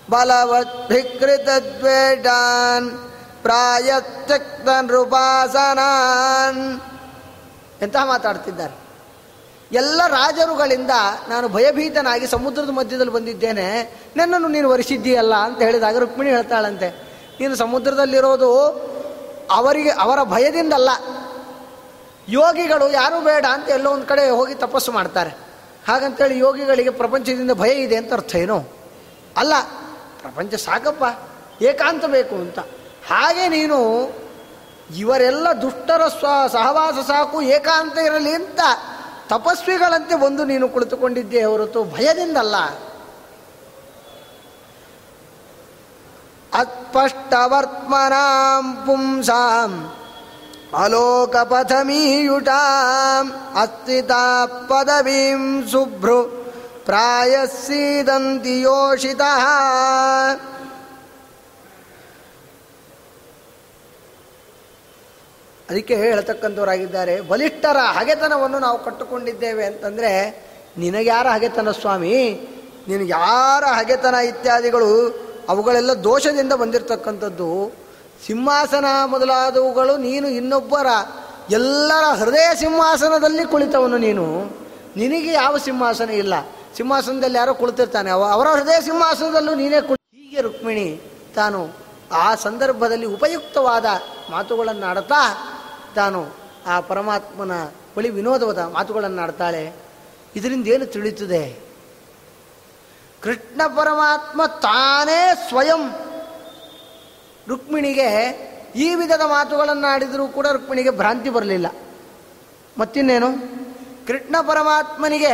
ಬಲವದ್ಭಿಕೃತದ್ವೇಷಾನ್ 0.09 2.99
ಪ್ರಾಯತ್ಯಕ್ತ 3.41 4.69
ನೃಪಾಸನಾನ್ 4.81 6.81
ಎಂತಹ 7.81 8.05
ಮಾತಾಡ್ತಿದ್ದಾರೆ? 8.05 8.86
ಎಲ್ಲ 9.71 10.01
ರಾಜರುಗಳಿಂದ 10.07 10.91
ನಾನು 11.29 11.49
ಭಯಭೀತನಾಗಿ 11.49 12.27
ಸಮುದ್ರದ 12.27 12.69
ಮಧ್ಯದಲ್ಲಿ 12.69 13.13
ಬಂದಿದ್ದೇನೆ. 13.13 13.97
ನನ್ನನ್ನು 14.17 14.47
ನೀನು 14.47 14.69
ವರಿಸಿದ್ದೀಯಲ್ಲ 14.69 15.35
ಅಂತ 15.35 15.61
ಹೇಳಿದಾಗ 15.61 15.97
ರುಕ್ಮಿಣಿ 15.97 16.31
ಹೇಳ್ತಾಳಂತೆ. 16.31 16.89
ನೀನು 17.39 17.55
ಸಮುದ್ರದಲ್ಲಿರೋದು 17.55 18.59
ಅವರಿಗೆ, 19.51 19.89
ಅವರ 19.89 20.23
ಭಯದಿಂದಲ್ಲ. 20.23 20.89
ಯೋಗಿಗಳು 22.29 22.91
ಯಾರೂ 22.91 23.21
ಬೇಡ 23.21 23.45
ಅಂತ 23.45 23.69
ಎಲ್ಲೋ 23.69 23.91
ಒಂದು 23.91 24.05
ಕಡೆ 24.05 24.29
ಹೋಗಿ 24.29 24.55
ತಪಸ್ಸು 24.55 24.91
ಮಾಡ್ತಾರೆ. 24.91 25.29
ಹಾಗಂತೇಳಿ 25.87 26.39
ಯೋಗಿಗಳಿಗೆ 26.39 26.89
ಪ್ರಪಂಚದಿಂದ 26.89 27.51
ಭಯ 27.51 27.69
ಇದೆ 27.69 27.95
ಅಂತ 27.95 28.13
ಅರ್ಥ 28.13 28.35
ಏನು? 28.35 28.65
ಅಲ್ಲ, 29.37 29.53
ಪ್ರಪಂಚ 30.21 30.55
ಸಾಕಪ್ಪ, 30.55 31.03
ಏಕಾಂತ 31.63 32.05
ಬೇಕು 32.05 32.35
ಅಂತ. 32.35 32.59
ಹಾಗೆ 33.09 33.47
ನೀನು 33.47 33.77
ಇವರೆಲ್ಲ 34.97 35.47
ದುಷ್ಟರ 35.61 36.07
ಸಹವಾಸ 36.51 37.07
ಸಾಕು 37.07 37.41
ಏಕಾಂತ 37.41 37.97
ಇರಲಿ 37.97 38.31
ಅಂತ 38.31 38.59
ತಪಸ್ವಿಗಳಂತೆ 39.29 40.15
ಒಂದು 40.15 40.43
ನೀನು 40.43 40.69
ಕುಳಿತುಕೊಂಡಿದ್ದೇ 40.69 41.43
ಹೊರತು 41.43 41.83
ಭಯದಿಂದಲ್ಲ. 41.83 42.55
ಅಸ್ಪಷ್ಟವರ್ತ್ಮನಾಂ 46.53 48.85
ಪುಂಸಾಂ 48.85 49.93
ಅಲೋಕಪಥಮೀಯುಟಾಂ 50.83 53.33
ಅಸ್ಥಿತಾ 53.61 54.45
ಪದವೀಂ 54.45 55.67
ಸುಭ್ರು 55.71 56.47
ಪ್ರಾಯಸ್ಸೀದಂತಿ 56.85 58.61
ಯೋಷಿತಃ 58.61 59.45
ಅದಕ್ಕೆ 65.69 65.95
ಹೇಳತಕ್ಕಂಥವರಾಗಿದ್ದಾರೆ. 65.95 67.21
ಬಲಿಷ್ಠರ 67.21 67.77
ಹಗೆತನವನ್ನು 67.77 68.59
ನಾವು 68.59 68.83
ಕಟ್ಟುಕೊಂಡಿದ್ದೇವೆ 68.83 69.65
ಅಂತಂದರೆ 69.65 70.43
ನಿನಗ್ಯಾರ 70.77 71.27
ಹಗೆತನ 71.27 71.71
ಸ್ವಾಮಿ? 71.71 72.47
ನಿನಗೆ 72.87 73.07
ಯಾರ 73.07 73.63
ಹಗೆತನ 73.63 74.15
ಇತ್ಯಾದಿಗಳು? 74.15 75.19
ಅವುಗಳೆಲ್ಲ 75.49 75.91
ದೋಷದಿಂದ 75.91 76.53
ಬಂದಿರತಕ್ಕಂಥದ್ದು. 76.53 77.71
ಸಿಂಹಾಸನ 78.27 78.85
ಮೊದಲಾದವುಗಳು 79.05 79.97
ನೀನು 79.97 80.27
ಇನ್ನೊಬ್ಬರ, 80.27 80.87
ಎಲ್ಲರ 81.49 82.15
ಹೃದಯ 82.15 82.55
ಸಿಂಹಾಸನದಲ್ಲಿ 82.55 83.45
ಕುಳಿತವನು 83.45 83.97
ನೀನು. 83.97 84.43
ನಿನಗೆ 84.95 85.33
ಯಾವ 85.33 85.57
ಸಿಂಹಾಸನ 85.57 86.09
ಇಲ್ಲ. 86.09 86.33
ಸಿಂಹಾಸನದಲ್ಲಿ 86.77 87.37
ಯಾರೋ 87.37 87.53
ಕುಳಿತಿರ್ತಾನೆ. 87.53 88.11
ಅವ 88.11 88.23
ಅವರ 88.23 88.47
ಹೃದಯ 88.47 88.81
ಸಿಂಹಾಸನದಲ್ಲೂ 88.81 89.55
ನೀನೇ 89.55 89.81
ಕುಳಿ 89.81 90.23
ಹೀಗೆ 90.23 90.41
ರುಕ್ಮಿಣಿ 90.41 91.01
ತಾನು 91.35 91.67
ಆ 92.11 92.35
ಸಂದರ್ಭದಲ್ಲಿ 92.35 93.05
ಉಪಯುಕ್ತವಾದ 93.05 93.85
ಮಾತುಗಳನ್ನು 94.31 94.85
ಆಡ್ತಾ 94.85 95.37
ತಾನು 95.97 96.21
ಆ 96.67 96.79
ಪರಮಾತ್ಮನ 96.79 97.51
ಬಳಿ 97.97 98.09
ವಿನೋದವಾದ 98.09 98.57
ಮಾತುಗಳನ್ನು 98.57 99.21
ಆಡ್ತಾಳೆ. 99.21 99.73
ಇದರಿಂದ 100.35 100.67
ಏನು 100.67 100.85
ತಿಳಿಯುತ್ತದೆ? 100.85 101.59
ಕೃಷ್ಣ 103.21 103.61
ಪರಮಾತ್ಮ 103.67 104.45
ತಾನೇ 104.45 105.47
ಸ್ವಯಂ. 105.47 105.83
ರುಕ್ಮಿಣಿಗೆ 107.47 108.09
ಈ 108.75 108.95
ವಿಧದ 108.95 109.21
ಮಾತುಗಳನ್ನು 109.21 109.87
ಆಡಿದರೂ 109.87 110.27
ಕೂಡ 110.27 110.47
ರುಕ್ಮಿಣಿಗೆ 110.47 110.89
ಭ್ರಾಂತಿ 110.89 111.29
ಬರಲಿಲ್ಲ. 111.29 111.67
ಮತ್ತಿನ್ನೇನು? 112.77 113.29
ಕೃಷ್ಣ 114.07 114.35
ಪರಮಾತ್ಮನಿಗೆ 114.41 115.33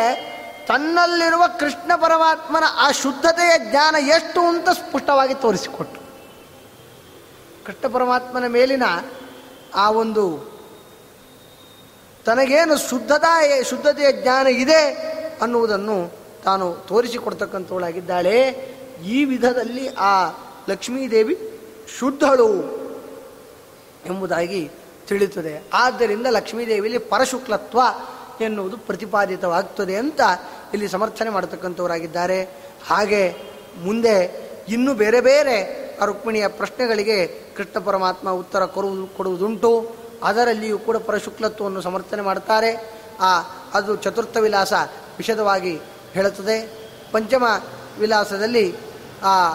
ತನ್ನಲ್ಲಿರುವ 0.68 1.44
ಕೃಷ್ಣ 1.60 1.92
ಪರಮಾತ್ಮನ 1.96 2.64
ಆ 2.76 2.92
ಶುದ್ಧತೆಯ 2.92 3.70
ಜ್ಞಾನ 3.72 3.96
ಎಷ್ಟು 3.96 4.42
ಅಂತ 4.42 4.70
ಸ್ಪಷ್ಟವಾಗಿ 4.70 5.34
ತೋರಿಸಿಕೊಟ್ಟು 5.34 6.00
ಕೃಷ್ಣ 7.66 7.94
ಪರಮಾತ್ಮನ 7.94 8.48
ಮೇಲಿನ 8.48 8.84
ಆ 9.76 9.92
ಒಂದು 9.92 10.53
ತನಗೇನು 12.26 12.90
ಶುದ್ಧತಾ 12.90 13.62
ಶುದ್ಧತೆಯ 13.62 14.22
ಜ್ಞಾನ 14.22 14.48
ಇದೆ 14.48 14.84
ಅನ್ನುವುದನ್ನು 15.42 16.12
ತಾನು 16.44 16.74
ತೋರಿಸಿಕೊಡ್ತಕ್ಕಂಥವಳಾಗಿದ್ದಾಳೆ. 16.74 18.40
ಈ 19.06 19.26
ವಿಧದಲ್ಲಿ 19.26 19.88
ಆ 19.88 20.30
ಲಕ್ಷ್ಮೀದೇವಿ 20.70 21.60
ಶುದ್ಧಳು 22.00 22.84
ಎಂಬುದಾಗಿ 24.06 24.72
ತಿಳಿಯುತ್ತದೆ. 25.08 25.64
ಆದ್ದರಿಂದ 25.74 26.28
ಲಕ್ಷ್ಮೀದೇವಿಯಲ್ಲಿ 26.28 27.00
ಪರಶುಕ್ಲತ್ವ 27.00 27.80
ಎನ್ನುವುದು 28.42 28.78
ಪ್ರತಿಪಾದಿತವಾಗ್ತದೆ 28.78 29.96
ಅಂತ 29.96 30.22
ಇಲ್ಲಿ 30.74 30.88
ಸಮರ್ಥನೆ 30.88 31.30
ಮಾಡತಕ್ಕಂಥವರಾಗಿದ್ದಾರೆ. 31.30 32.44
ಹಾಗೆ 32.88 33.36
ಮುಂದೆ 33.84 34.44
ಇನ್ನೂ 34.70 34.94
ಬೇರೆ 34.94 35.22
ಬೇರೆ 35.22 35.84
ರುಕ್ಮಿಣಿಯ 36.06 36.48
ಪ್ರಶ್ನೆಗಳಿಗೆ 36.48 37.28
ಕೃಷ್ಣ 37.58 37.80
ಪರಮಾತ್ಮ 37.80 38.32
ಉತ್ತರ 38.32 38.66
ಕೊಡುವುದು, 38.66 39.08
ಕೊಡುವುದುಂಟು. 39.08 40.03
ಅದರಲ್ಲಿಯೂ 40.24 40.78
ಕೂಡ 40.78 40.98
ಪರಶುಕ್ಲತ್ವವನ್ನು 40.98 41.82
ಸಮರ್ಥನೆ 41.82 42.22
ಮಾಡ್ತಾರೆ. 42.22 42.94
ಆ, 43.22 43.42
ಅದು 43.74 43.96
ಚತುರ್ಥ 43.96 44.38
ವಿಲಾಸ 44.38 44.74
ವಿಷದವಾಗಿ 45.18 45.82
ಹೇಳುತ್ತದೆ. 46.14 46.90
ಪಂಚಮ 47.12 47.46
ವಿಲಾಸದಲ್ಲಿ, 48.00 48.76
ಆ, 49.24 49.50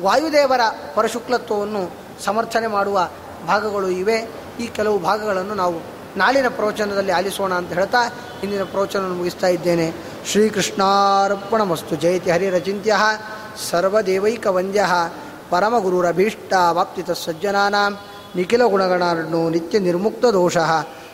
ವಾಯುದೇವರ 0.00 0.60
ಪರಶುಕ್ಲತ್ವವನ್ನು 0.94 1.90
ಸಮರ್ಥನೆ 2.24 2.66
ಮಾಡುವ 2.66 3.08
ಭಾಗಗಳು 3.46 3.88
ಇವೆ. 3.88 4.30
ಈ 4.60 4.66
ಕೆಲವು 4.66 4.98
ಭಾಗಗಳನ್ನು 4.98 5.54
ನಾವು 5.54 6.02
ನಾಳಿನ 6.18 6.48
ಪ್ರವಚನದಲ್ಲಿ 6.48 7.12
ಆಲಿಸೋಣ 7.12 7.54
ಅಂತ 7.54 7.72
ಹೇಳ್ತಾ 7.72 8.14
ಇಂದಿನ 8.42 8.62
ಪ್ರವಚನವನ್ನು 8.62 9.16
ಮುಗಿಸ್ತಾ 9.16 9.46
ಇದ್ದೇನೆ. 9.46 9.92
ಶ್ರೀಕೃಷ್ಣಾರ್ಪಣಮಸ್ತು. 10.26 11.96
ಜಯತಿ 11.96 12.30
ಹರಿರಚಿಂತ್ಯ 12.30 12.96
ಸರ್ವದೇವೈಕ 13.70 14.46
ವಂದ್ಯ 14.46 14.86
ಪರಮಗುರುರಭೀಷ್ಟ 15.50 16.54
ವಾಪ್ತಿತ 16.70 17.10
ಸಜ್ಜನಾನಾಂ. 17.10 17.98
ನಿಖಿಲ 18.36 18.62
ಗುಣಗಣಾರ್ಣೋ 18.62 19.50
ನಿತ್ಯ 19.50 19.78
ನಿರ್ಮುಕ್ತ 19.78 20.24
ದೋಷ 20.24 20.56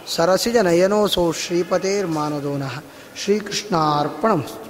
ಸರಸಿಜ 0.06 0.56
ನಯನೋಸೋ 0.56 1.32
ಶ್ರೀಪತೇರ್ಮಾನದೋನಃ. 1.32 2.82
ಶ್ರೀಕೃಷ್ಣಾರ್ಪಣಮಸ್ತು. 3.16 4.67